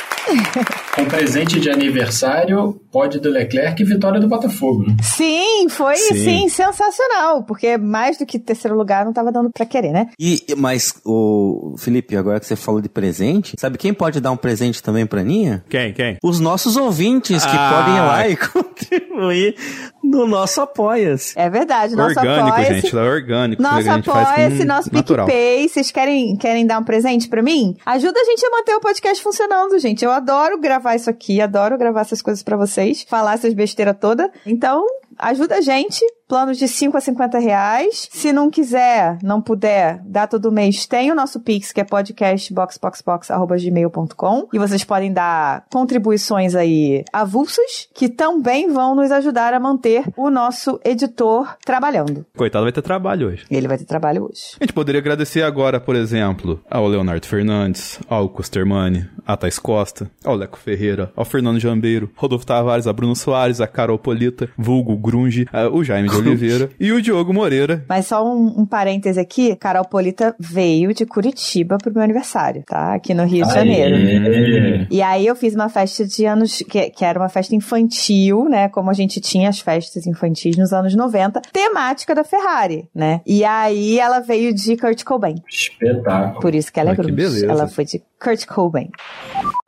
Um 0.99 1.05
presente 1.07 1.59
de 1.59 1.71
aniversário, 1.71 2.81
pode 2.93 3.19
do 3.19 3.31
Leclerc 3.31 3.83
e 3.83 3.85
vitória 3.85 4.21
do 4.21 4.29
Botafogo. 4.29 4.87
Né? 4.87 4.97
Sim, 5.03 5.69
foi 5.69 5.97
sim. 5.97 6.15
sim. 6.15 6.49
sensacional, 6.49 7.43
porque 7.43 7.77
mais 7.79 8.19
do 8.19 8.27
que 8.27 8.39
terceiro 8.39 8.77
lugar 8.77 9.05
não 9.05 9.13
tava 9.13 9.33
dando 9.33 9.51
para 9.51 9.67
querer, 9.67 9.93
né? 9.93 10.09
E 10.19 10.45
mas 10.57 10.95
o 11.05 11.75
Felipe, 11.79 12.17
agora 12.17 12.39
que 12.39 12.47
você 12.47 12.57
falou 12.57 12.81
de 12.81 12.89
presente, 12.89 13.55
sabe 13.59 13.79
quem 13.79 13.95
pode 13.95 14.21
dar 14.21 14.31
um 14.31 14.37
presente 14.37 14.83
também 14.83 15.07
pra 15.07 15.23
Ninha? 15.23 15.65
Quem? 15.69 15.93
Quem? 15.93 16.19
Os 16.23 16.39
nossos 16.39 16.77
ouvintes 16.77 17.45
que 17.45 17.57
ah. 17.57 17.71
podem 17.73 17.97
ir 17.97 18.01
lá 18.01 18.29
e 18.29 18.37
contribuir 18.47 19.57
no 20.03 20.27
nosso 20.27 20.61
Apoia-se. 20.61 21.39
É 21.39 21.49
verdade, 21.49 21.95
nosso 21.95 22.19
orgânico, 22.19 22.49
apoia 22.49 22.75
gente, 22.75 22.97
é 22.97 23.01
orgânico. 23.01 23.63
Nosso 23.63 23.91
Apoia-se, 23.91 24.65
nosso 24.65 24.91
PicPay. 24.91 25.69
Vocês 25.69 25.91
querem, 25.91 26.37
querem 26.37 26.67
dar 26.67 26.79
um 26.79 26.85
presente 26.85 27.29
pra 27.29 27.43
mim? 27.43 27.77
Ajuda 27.85 28.19
a 28.19 28.25
gente 28.25 28.45
a 28.45 28.51
manter 28.61 28.75
o 28.75 28.81
podcast 28.81 29.23
funcionando, 29.23 29.79
gente. 29.79 30.05
Eu 30.05 30.11
adoro 30.11 30.59
gravar 30.59 30.95
isso 30.95 31.09
aqui, 31.09 31.41
adoro 31.41 31.79
gravar 31.79 32.03
essas 32.03 32.21
coisas 32.21 32.43
pra 32.43 32.57
vocês, 32.57 33.03
falar 33.09 33.35
essas 33.35 33.55
besteiras 33.55 33.97
toda. 33.99 34.31
Então, 34.45 34.85
ajuda 35.19 35.57
a 35.57 35.61
gente. 35.61 36.05
Planos 36.31 36.57
de 36.59 36.69
5 36.69 36.97
a 36.97 37.01
50 37.01 37.41
reais. 37.41 38.09
Se 38.13 38.33
não 38.33 38.49
quiser, 38.49 39.19
não 39.21 39.43
puder, 39.43 40.01
dar 40.05 40.29
todo 40.29 40.53
mês, 40.53 40.87
tem 40.87 41.11
o 41.11 41.15
nosso 41.17 41.41
Pix, 41.41 41.73
que 41.73 41.81
é 41.81 41.85
podcastboxboxbox.gmail.com. 41.85 44.49
E 44.53 44.59
vocês 44.61 44.85
podem 44.85 45.13
dar 45.13 45.65
contribuições 45.73 46.55
aí 46.55 47.05
avulsas, 47.13 47.89
que 47.93 48.09
também 48.09 48.73
vão 48.73 48.95
nos 48.95 49.11
ajudar 49.11 49.53
a 49.53 49.59
manter 49.59 50.05
o 50.17 50.31
nosso 50.31 50.79
editor 50.85 51.57
trabalhando. 51.65 52.25
Coitado 52.37 52.65
vai 52.65 52.71
ter 52.71 52.83
trabalho 52.83 53.27
hoje. 53.27 53.45
Ele 53.51 53.67
vai 53.67 53.77
ter 53.77 53.85
trabalho 53.85 54.27
hoje. 54.27 54.55
A 54.61 54.63
gente 54.63 54.73
poderia 54.73 55.01
agradecer 55.01 55.43
agora, 55.43 55.81
por 55.81 55.97
exemplo, 55.97 56.63
ao 56.71 56.87
Leonardo 56.87 57.27
Fernandes, 57.27 57.99
ao 58.09 58.29
Custermani, 58.29 59.05
a 59.27 59.37
Thais 59.37 59.59
Costa, 59.59 60.09
ao 60.25 60.37
Leco 60.37 60.61
Ferreira, 60.61 61.11
ao 61.17 61.25
Fernando 61.25 61.59
Jambeiro, 61.59 62.09
Rodolfo 62.15 62.47
Tavares, 62.47 62.87
a 62.87 62.93
Bruno 62.93 63.17
Soares, 63.17 63.61
a 63.61 63.67
Carol 63.67 63.99
Polita, 63.99 64.49
vulgo 64.57 64.97
Grunge, 64.97 65.49
o 65.73 65.83
Jaime 65.83 66.09
de 66.09 66.20
Oliveira 66.21 66.71
e 66.79 66.93
o 66.93 67.01
Diogo 67.03 67.33
Moreira. 67.33 67.85
Mas 67.89 68.07
só 68.07 68.25
um, 68.27 68.61
um 68.61 68.67
parêntese 68.67 69.19
aqui, 69.19 69.55
Carol 69.57 69.85
Polita 69.85 70.35
veio 70.39 70.93
de 70.95 71.05
Curitiba 71.07 71.79
pro 71.79 71.93
meu 71.93 72.03
aniversário, 72.03 72.63
tá? 72.67 72.95
Aqui 72.95 73.13
no 73.15 73.25
Rio 73.25 73.47
de 73.47 73.53
Janeiro. 73.55 73.97
Aê. 73.97 74.87
E 74.91 75.03
aí 75.03 75.27
eu 75.27 75.35
fiz 75.37 75.55
uma 75.55 75.69
festa 75.69 76.07
de 76.07 76.25
anos, 76.27 76.63
que, 76.69 76.91
que 76.91 77.05
era 77.05 77.19
uma 77.19 77.29
festa 77.29 77.55
infantil, 77.55 78.45
né? 78.49 78.69
Como 78.69 78.91
a 78.91 78.95
gente 78.95 79.21
tinha 79.21 79.49
as 79.49 79.61
festas 79.61 80.07
infantis 80.07 80.57
nos 80.57 80.73
anos 80.73 80.95
90, 80.95 81.41
temática 81.53 82.15
da 82.15 82.25
Ferrari, 82.25 82.89
né? 82.95 83.21
E 83.27 83.45
aí 83.45 83.99
ela 83.99 84.21
veio 84.21 84.55
de 84.55 84.77
Kurt 84.77 85.03
Cobain. 85.05 85.37
Espetáculo. 85.49 86.41
Por 86.41 86.55
isso 86.55 86.73
que 86.73 86.81
ela 86.81 86.91
é 86.91 86.93
Ah, 86.93 86.97
que 86.97 87.03
grunge. 87.03 87.15
beleza. 87.17 87.47
Ela 87.47 87.69
foi 87.69 87.85
de 87.85 88.03
Kurt 88.23 88.47
Cobain. 88.47 88.91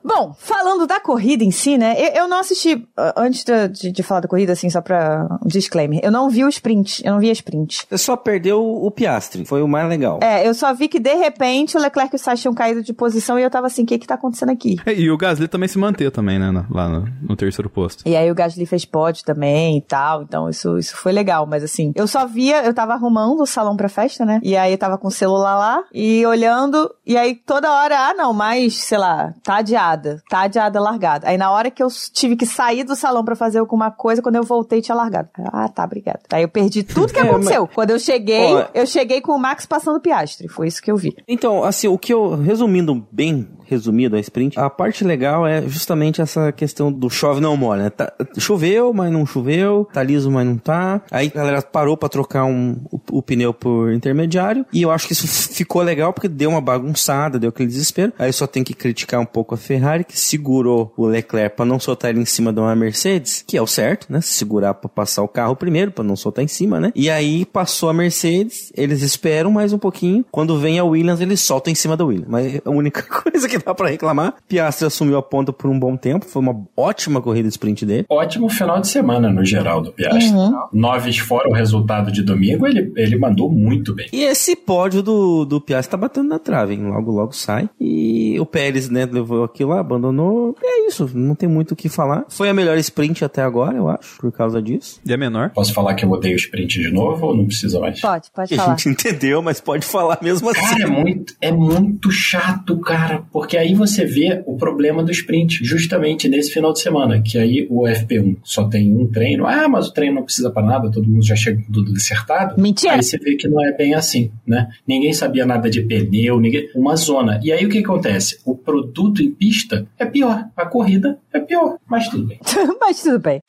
Bom, 0.05 0.35
falando 0.37 0.85
da 0.87 0.99
corrida 0.99 1.45
em 1.45 1.53
si, 1.53 1.79
né? 1.79 1.95
Eu, 1.97 2.23
eu 2.25 2.29
não 2.29 2.41
assisti, 2.41 2.75
uh, 2.75 3.13
antes 3.17 3.45
de, 3.45 3.69
de- 3.69 3.93
de 3.93 4.03
falar 4.03 4.21
da 4.21 4.29
corrida, 4.29 4.53
assim, 4.53 4.69
só 4.69 4.81
pra 4.81 5.27
um 5.43 5.47
disclaimer. 5.47 6.01
Eu 6.03 6.11
não 6.11 6.29
vi 6.29 6.45
o 6.45 6.49
sprint, 6.49 7.03
eu 7.07 7.13
não 7.13 7.21
vi 7.21 7.29
a 7.29 7.33
sprint. 7.33 7.87
Você 7.89 7.99
só 7.99 8.17
perdeu 8.17 8.61
o 8.65 8.91
Piastre, 8.91 9.45
foi 9.45 9.63
o 9.63 9.69
mais 9.69 9.89
legal. 9.89 10.19
É, 10.21 10.47
eu 10.47 10.55
só 10.55 10.75
vi 10.75 10.89
que 10.89 10.99
de 10.99 11.15
repente 11.15 11.77
o 11.77 11.81
Leclerc 11.81 12.15
e 12.15 12.17
o 12.17 12.19
Sainz 12.19 12.41
tinham 12.41 12.53
caído 12.53 12.83
de 12.83 12.93
posição 12.93 13.39
e 13.39 13.43
eu 13.43 13.51
tava 13.51 13.69
assim, 13.69 13.85
o 13.85 13.87
que 13.87 13.97
que 13.99 14.07
tá 14.07 14.15
acontecendo 14.15 14.51
aqui? 14.51 14.77
É, 14.85 14.93
E 14.93 15.09
o 15.11 15.17
Gasly 15.17 15.47
também 15.47 15.69
se 15.69 15.79
manter 15.79 16.11
também, 16.11 16.37
né? 16.39 16.53
Lá 16.69 16.89
no, 16.89 17.07
no 17.23 17.37
terceiro 17.37 17.71
posto. 17.71 18.03
E 18.07 18.17
aí 18.17 18.29
o 18.31 18.35
Gasly 18.35 18.67
fez 18.67 18.85
pódio 18.85 19.25
também 19.25 19.79
e 19.79 19.83
tal, 19.83 20.23
então 20.23 20.49
isso, 20.49 20.77
isso 20.79 20.97
foi 20.97 21.13
legal, 21.13 21.47
mas 21.47 21.63
assim, 21.63 21.93
eu 21.95 22.09
só 22.09 22.27
via, 22.27 22.65
eu 22.65 22.75
tava 22.75 22.93
arrumando 22.93 23.41
o 23.41 23.47
salão 23.47 23.77
pra 23.77 23.89
festa, 23.89 24.25
né? 24.27 24.41
E 24.43 24.57
aí 24.57 24.73
eu 24.73 24.79
tava 24.79 24.99
com 24.99 25.07
o 25.09 25.13
celular 25.13 25.57
lá 25.57 25.85
e 25.95 26.27
olhando, 26.27 26.93
e 27.07 27.17
aí 27.17 27.37
toda 27.37 27.73
hora, 27.73 27.97
ah 28.09 28.15
não, 28.15 28.33
mas, 28.43 28.75
sei 28.83 28.99
lá, 28.99 29.33
tá 29.45 29.59
adiada, 29.59 30.21
tá 30.29 30.41
adiada, 30.41 30.81
largada. 30.81 31.29
Aí 31.29 31.39
na 31.39 31.53
hora 31.53 31.71
que 31.71 31.81
eu 31.81 31.87
tive 32.13 32.35
que 32.35 32.45
sair 32.45 32.83
do 32.83 32.97
salão 32.97 33.25
pra 33.25 33.37
fazer 33.37 33.61
alguma 33.61 33.89
coisa, 33.93 34.21
quando 34.21 34.35
eu 34.35 34.43
voltei 34.43 34.83
tinha 34.83 34.97
largado. 34.97 35.29
Ah, 35.53 35.69
tá, 35.69 35.85
obrigada. 35.85 36.19
Aí 36.33 36.43
eu 36.43 36.49
perdi 36.49 36.83
tudo 36.83 37.13
que 37.13 37.19
É, 37.23 37.23
aconteceu. 37.23 37.69
Quando 37.73 37.91
eu 37.91 38.01
cheguei, 38.01 38.49
eu 38.75 38.85
cheguei 38.85 39.21
com 39.21 39.31
o 39.33 39.39
Max 39.39 39.65
passando 39.65 40.01
piastre, 40.01 40.49
foi 40.49 40.67
isso 40.67 40.83
que 40.83 40.91
eu 40.91 40.97
vi. 40.97 41.15
Então, 41.29 41.63
assim, 41.63 41.87
o 41.87 41.97
que 41.97 42.13
eu, 42.13 42.35
resumindo 42.35 43.07
bem, 43.13 43.49
resumido 43.65 44.17
a 44.17 44.21
sprint, 44.21 44.59
a 44.59 44.69
parte 44.69 45.05
legal 45.05 45.47
é 45.47 45.63
justamente 45.63 46.21
essa 46.21 46.51
questão 46.51 46.91
do 46.93 47.09
chove 47.09 47.41
não 47.41 47.57
molha, 47.57 47.85
né? 47.85 47.91
Tá- 47.91 48.13
choveu, 48.39 48.93
mas 48.93 49.13
não 49.13 49.25
choveu, 49.25 49.89
tá 49.93 50.03
liso, 50.03 50.31
mas 50.33 50.45
não 50.45 50.59
tá. 50.59 51.01
Aí 51.13 51.31
a 51.33 51.39
galera 51.39 51.63
parou 51.63 51.97
pra 51.97 52.09
trocar 52.09 52.45
um, 52.45 52.77
o, 52.91 53.01
o 53.19 53.23
pneu 53.23 53.55
por 53.55 53.93
intermediário, 53.93 54.67
e 54.73 54.83
eu 54.83 54.91
acho 54.91 55.07
que 55.07 55.13
isso 55.13 55.29
ficou 55.55 55.81
legal 55.81 56.13
porque 56.13 56.29
deu 56.29 56.51
uma 56.51 56.61
bagunçada, 56.61 57.39
deu 57.39 57.51
aquele 57.51 57.69
desespero. 57.69 58.13
Aí 58.19 58.32
só 58.33 58.47
tem 58.47 58.65
que 58.65 58.75
criticar 58.75 59.21
um 59.21 59.27
pouco 59.27 59.55
a 59.55 59.59
Ferrari, 59.59 60.05
que 60.05 60.19
segurou 60.19 60.93
o 60.97 61.07
Leclerc 61.07 61.57
pra 61.57 61.65
não 61.65 61.79
soltar 61.79 62.11
ele 62.11 62.21
em 62.21 62.25
cima 62.25 62.53
de 62.53 62.61
uma 62.61 62.75
Mercedes, 62.75 63.45
que 63.47 63.57
é 63.57 63.63
o 63.63 63.67
certo, 63.67 64.13
né? 64.13 64.21
Segurar 64.21 64.75
pra 64.75 64.89
passar 64.89 65.23
o 65.23 65.29
carro 65.29 65.57
primeiro, 65.57 65.91
pra 65.91 66.05
não 66.05 66.17
soltar 66.17 66.45
em 66.45 66.49
cima, 66.49 66.81
né? 66.81 66.93
E 66.95 67.11
aí 67.11 67.45
passou 67.45 67.89
a 67.89 67.95
Mercedes, 67.95 68.73
eles 68.77 69.03
esperam 69.03 69.51
mais 69.51 69.73
um 69.73 69.79
pouquinho, 69.79 70.25
quando 70.31 70.59
vem 70.59 70.79
a 70.79 70.85
Williams, 70.85 71.21
eles 71.21 71.41
soltam 71.41 71.71
em 71.71 71.75
cima 71.75 71.97
da 71.97 72.05
Williams. 72.05 72.29
Mas 72.29 72.61
a 72.65 72.71
única 72.71 73.03
coisa 73.23 73.49
que 73.49 73.59
dá 73.59 73.75
pra 73.75 73.89
reclamar, 73.89 74.35
Piastri 74.49 74.87
assumiu 74.87 75.17
a 75.17 75.23
ponta 75.23 75.53
por 75.53 75.71
um 75.71 75.79
bom 75.79 75.97
tempo, 75.97 76.27
foi 76.27 76.43
uma 76.43 76.65
ótima 76.77 77.21
corrida 77.21 77.49
de 77.49 77.55
sprint 77.55 77.85
dele. 77.85 78.07
Ótimo 78.09 78.49
final 78.49 78.81
de 78.81 78.89
semana 78.89 79.31
no 79.31 79.45
geral 79.45 79.81
do 79.81 79.93
Piastri. 79.93 80.31
Uhum. 80.31 80.53
Noves 80.73 81.19
fora 81.19 81.49
o 81.49 81.53
resultado 81.53 82.11
de 82.11 82.23
domingo, 82.23 82.67
ele, 82.67 82.93
ele 82.97 83.17
mandou 83.17 83.51
muito 83.51 83.95
bem. 83.95 84.09
E 84.13 84.23
esse 84.25 84.57
pódio 84.57 85.03
do, 85.03 85.45
do 85.45 85.61
Piastri 85.61 85.93
tá 85.93 85.97
batendo 85.97 86.29
na 86.29 86.39
trave, 86.39 86.75
hein? 86.75 86.83
Logo, 86.89 87.11
logo 87.13 87.33
sai. 87.33 87.69
E 87.81 88.22
o 88.39 88.47
Pérez, 88.47 88.89
né, 88.89 89.07
levou 89.11 89.45
aquilo 89.45 89.71
lá, 89.71 89.81
abandonou. 89.81 90.57
E 90.63 90.67
é 90.67 90.89
isso, 90.89 91.11
não 91.15 91.35
tem 91.35 91.49
muito 91.49 91.73
o 91.73 91.77
que 91.77 91.89
falar. 91.89 92.25
Foi 92.29 92.49
a 92.49 92.55
melhor 92.55 92.77
sprint 92.79 93.25
até 93.25 93.43
agora, 93.43 93.77
eu 93.77 93.89
acho, 93.89 94.19
por 94.19 94.33
causa 94.33 94.61
disso. 94.61 95.01
E 95.05 95.13
é 95.13 95.17
menor. 95.17 95.51
Posso 95.51 95.73
falar 95.73 95.95
que 95.95 96.05
eu 96.05 96.11
odeio 96.11 96.35
o 96.35 96.37
sprint 96.37 96.81
de 96.81 96.91
novo 96.91 97.27
ou 97.27 97.37
não 97.37 97.47
precisa 97.47 97.79
mais? 97.81 98.01
Pode, 98.01 98.31
pode 98.35 98.49
Que 98.49 98.55
a 98.55 98.59
falar. 98.59 98.77
gente 98.79 98.89
entendeu, 99.09 99.43
mas 99.43 99.61
pode 99.61 99.85
falar 99.87 100.19
mesmo 100.23 100.49
assim. 100.51 100.61
Cara, 100.61 100.83
é 100.85 100.87
muito, 100.87 101.35
é 101.41 101.53
muito 101.53 102.11
chato, 102.11 102.79
cara, 102.81 103.23
porque 103.33 103.57
aí 103.57 103.75
você 103.75 104.05
vê 104.05 104.43
o 104.47 104.57
problema 104.57 105.03
do 105.03 105.11
sprint, 105.11 105.65
justamente 105.65 106.29
nesse 106.29 106.53
final 106.53 106.73
de 106.73 106.81
semana, 106.81 107.21
que 107.23 107.39
aí 107.39 107.67
o 107.71 107.83
FP1 107.83 108.37
só 108.43 108.65
tem 108.69 108.95
um 108.97 109.07
treino. 109.07 109.47
Ah, 109.47 109.69
mas 109.69 109.89
o 109.89 109.93
treino 109.93 110.17
não 110.17 110.25
precisa 110.25 110.51
pra 110.51 110.63
nada, 110.63 110.91
todo 110.91 111.09
mundo 111.09 111.25
já 111.25 111.37
chega 111.37 111.63
com 111.63 111.73
tudo 111.73 111.93
acertado. 111.93 112.61
Mentira. 112.61 112.95
Aí 112.95 113.03
você 113.03 113.19
vê 113.19 113.35
que 113.37 113.49
não 113.49 113.63
é 113.65 113.73
bem 113.73 113.95
assim, 113.95 114.31
né? 114.47 114.69
Ninguém 114.87 115.13
sabia 115.13 115.45
nada 115.47 115.69
de 115.71 115.83
pneu, 115.83 116.41
ninguém... 116.41 116.69
uma 116.75 116.97
zona. 116.97 117.41
E 117.43 117.53
aí 117.53 117.65
o 117.65 117.69
que 117.69 117.79
acontece? 117.79 118.12
O 118.45 118.57
produto 118.57 119.23
em 119.23 119.31
pista 119.31 119.87
é 119.99 120.05
pior, 120.05 120.49
a 120.57 120.67
corrida 120.67 121.19
é 121.33 121.41
pior, 121.41 121.79
mas 121.87 122.09
tudo 122.09 122.27
bem. 122.27 122.41
Mas 122.81 123.03
tudo 123.03 123.19
bem. 123.19 123.41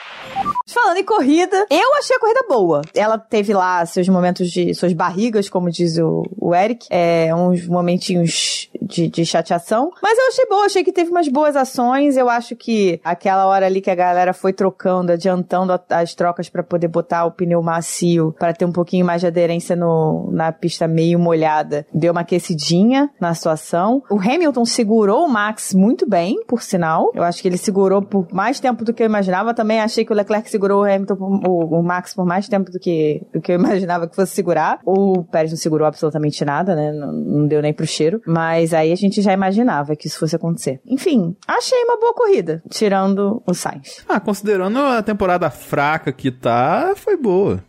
Falando 0.68 0.98
em 0.98 1.04
corrida, 1.04 1.66
eu 1.70 1.96
achei 1.98 2.16
a 2.16 2.20
corrida 2.20 2.46
boa. 2.48 2.82
Ela 2.96 3.18
teve 3.18 3.54
lá 3.54 3.86
seus 3.86 4.08
momentos 4.08 4.50
de. 4.50 4.74
suas 4.74 4.94
barrigas, 4.94 5.50
como 5.50 5.70
diz 5.70 5.98
o, 5.98 6.24
o 6.40 6.54
Eric, 6.54 6.88
é, 6.90 7.34
uns 7.36 7.68
momentinhos 7.68 8.70
de, 8.82 9.08
de 9.10 9.26
chateação. 9.26 9.92
Mas 10.02 10.18
eu 10.18 10.28
achei 10.28 10.46
boa, 10.46 10.66
achei 10.66 10.84
que 10.84 10.92
teve 10.94 11.12
umas 11.12 11.28
boas 11.28 11.56
ações. 11.56 12.16
Eu 12.16 12.30
acho 12.30 12.56
que 12.56 13.02
aquela 13.04 13.48
hora 13.48 13.66
ali 13.66 13.82
que 13.82 13.90
a 13.90 13.96
galera 13.96 14.34
foi 14.34 14.54
trocando, 14.54 15.12
adiantando 15.12 15.80
as 15.90 16.14
trocas 16.14 16.50
pra 16.50 16.64
poder 16.64 16.88
botar 16.88 17.26
o 17.26 17.32
pneu 17.32 17.62
macio, 17.62 18.34
pra 18.38 18.54
ter 18.54 18.66
um 18.66 18.72
pouquinho 18.72 19.06
mais 19.06 19.22
de 19.22 19.28
aderência 19.28 19.76
no, 19.76 20.30
na 20.32 20.52
pista 20.52 20.88
meio 20.88 21.20
molhada, 21.20 21.86
deu 21.94 22.12
uma 22.12 22.22
aquecidinha 22.22 23.10
na 23.20 23.34
situação. 23.34 24.04
O 24.10 24.20
Hamilton 24.20 24.66
segurou 24.66 25.26
o 25.26 25.30
Max 25.30 25.74
muito 25.74 26.08
bem, 26.08 26.42
por 26.48 26.62
sinal. 26.62 27.12
Eu 27.14 27.24
acho 27.24 27.42
que 27.42 27.48
ele 27.48 27.58
segurou 27.58 27.72
por 28.01 28.28
mais 28.32 28.59
tempo 28.59 28.84
do 28.86 28.93
que 28.93 29.01
eu 29.03 29.07
imaginava. 29.07 29.53
Também 29.53 29.80
achei 29.82 30.05
que 30.05 30.11
o 30.13 30.15
Leclerc 30.15 30.49
segurou 30.49 30.82
o 30.82 30.86
Hamilton, 30.86 31.15
por- 31.15 31.47
o, 31.49 31.80
o 31.80 31.84
Max 31.84 32.13
por 32.13 32.26
mais 32.26 32.47
tempo 32.47 32.71
do 32.71 32.80
que, 32.80 33.21
do 33.34 33.41
que 33.41 33.51
eu 33.51 33.55
imaginava 33.59 34.07
que 34.07 34.15
fosse 34.15 34.34
segurar. 34.34 34.80
O 34.86 35.24
Pérez 35.24 35.51
não 35.51 35.57
segurou 35.57 35.88
absolutamente 35.88 36.43
nada, 36.45 36.76
né? 36.76 36.91
Não, 36.91 37.11
não 37.11 37.47
deu 37.47 37.61
nem 37.61 37.74
pro 37.74 37.86
cheiro. 37.88 38.21
Mas 38.26 38.74
aí 38.74 38.91
a 38.91 38.95
gente 38.95 39.21
já 39.21 39.34
imaginava 39.34 39.95
que 39.95 40.07
isso 40.07 40.19
fosse 40.19 40.36
acontecer. 40.36 40.80
Enfim, 40.86 41.36
achei 41.47 41.84
uma 41.84 41.99
boa 41.99 42.13
corrida, 42.13 42.61
tirando 42.69 43.41
o 43.47 43.53
Sainz. 43.53 44.03
Ah, 44.07 44.19
considerando 44.19 44.78
a 44.80 45.01
temporada 45.01 45.49
fraca 45.49 46.11
que 46.11 46.32
tá, 46.32 46.93
foi 46.95 47.17
boa. 47.17 47.63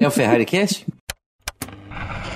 É 0.00 0.06
o 0.06 0.10
Ferrari 0.10 0.44
Cast? 0.44 0.86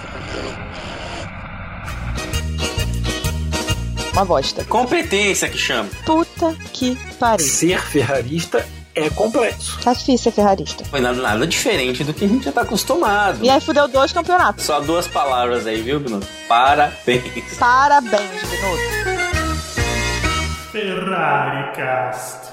Uma 4.21 4.27
bosta. 4.27 4.63
Competência 4.67 5.49
que 5.49 5.57
chama. 5.57 5.89
Puta 6.05 6.55
que 6.75 6.95
pariu. 7.19 7.47
Ser 7.47 7.81
ferrarista 7.81 8.69
é 8.95 9.09
complexo. 9.09 9.81
Tá 9.83 9.95
difícil 9.95 10.19
ser 10.19 10.33
ferrarista. 10.33 10.85
Foi 10.85 11.01
nada, 11.01 11.23
nada 11.23 11.47
diferente 11.47 12.05
do 12.05 12.13
que 12.13 12.27
a 12.27 12.29
gente 12.29 12.45
já 12.45 12.53
tá 12.53 12.61
acostumado. 12.61 13.43
E 13.43 13.49
aí 13.49 13.59
fudeu 13.63 13.89
dois 13.89 14.13
campeonatos. 14.13 14.67
Só 14.67 14.79
duas 14.79 15.09
palavras 15.09 15.67
aí, 15.67 15.81
viu, 15.81 15.99
Bruno? 16.01 16.21
Parabéns. 16.47 17.57
Parabéns, 17.59 18.43
Binotto. 18.51 18.83
Ferrari 20.71 21.73
Cast. 21.75 22.51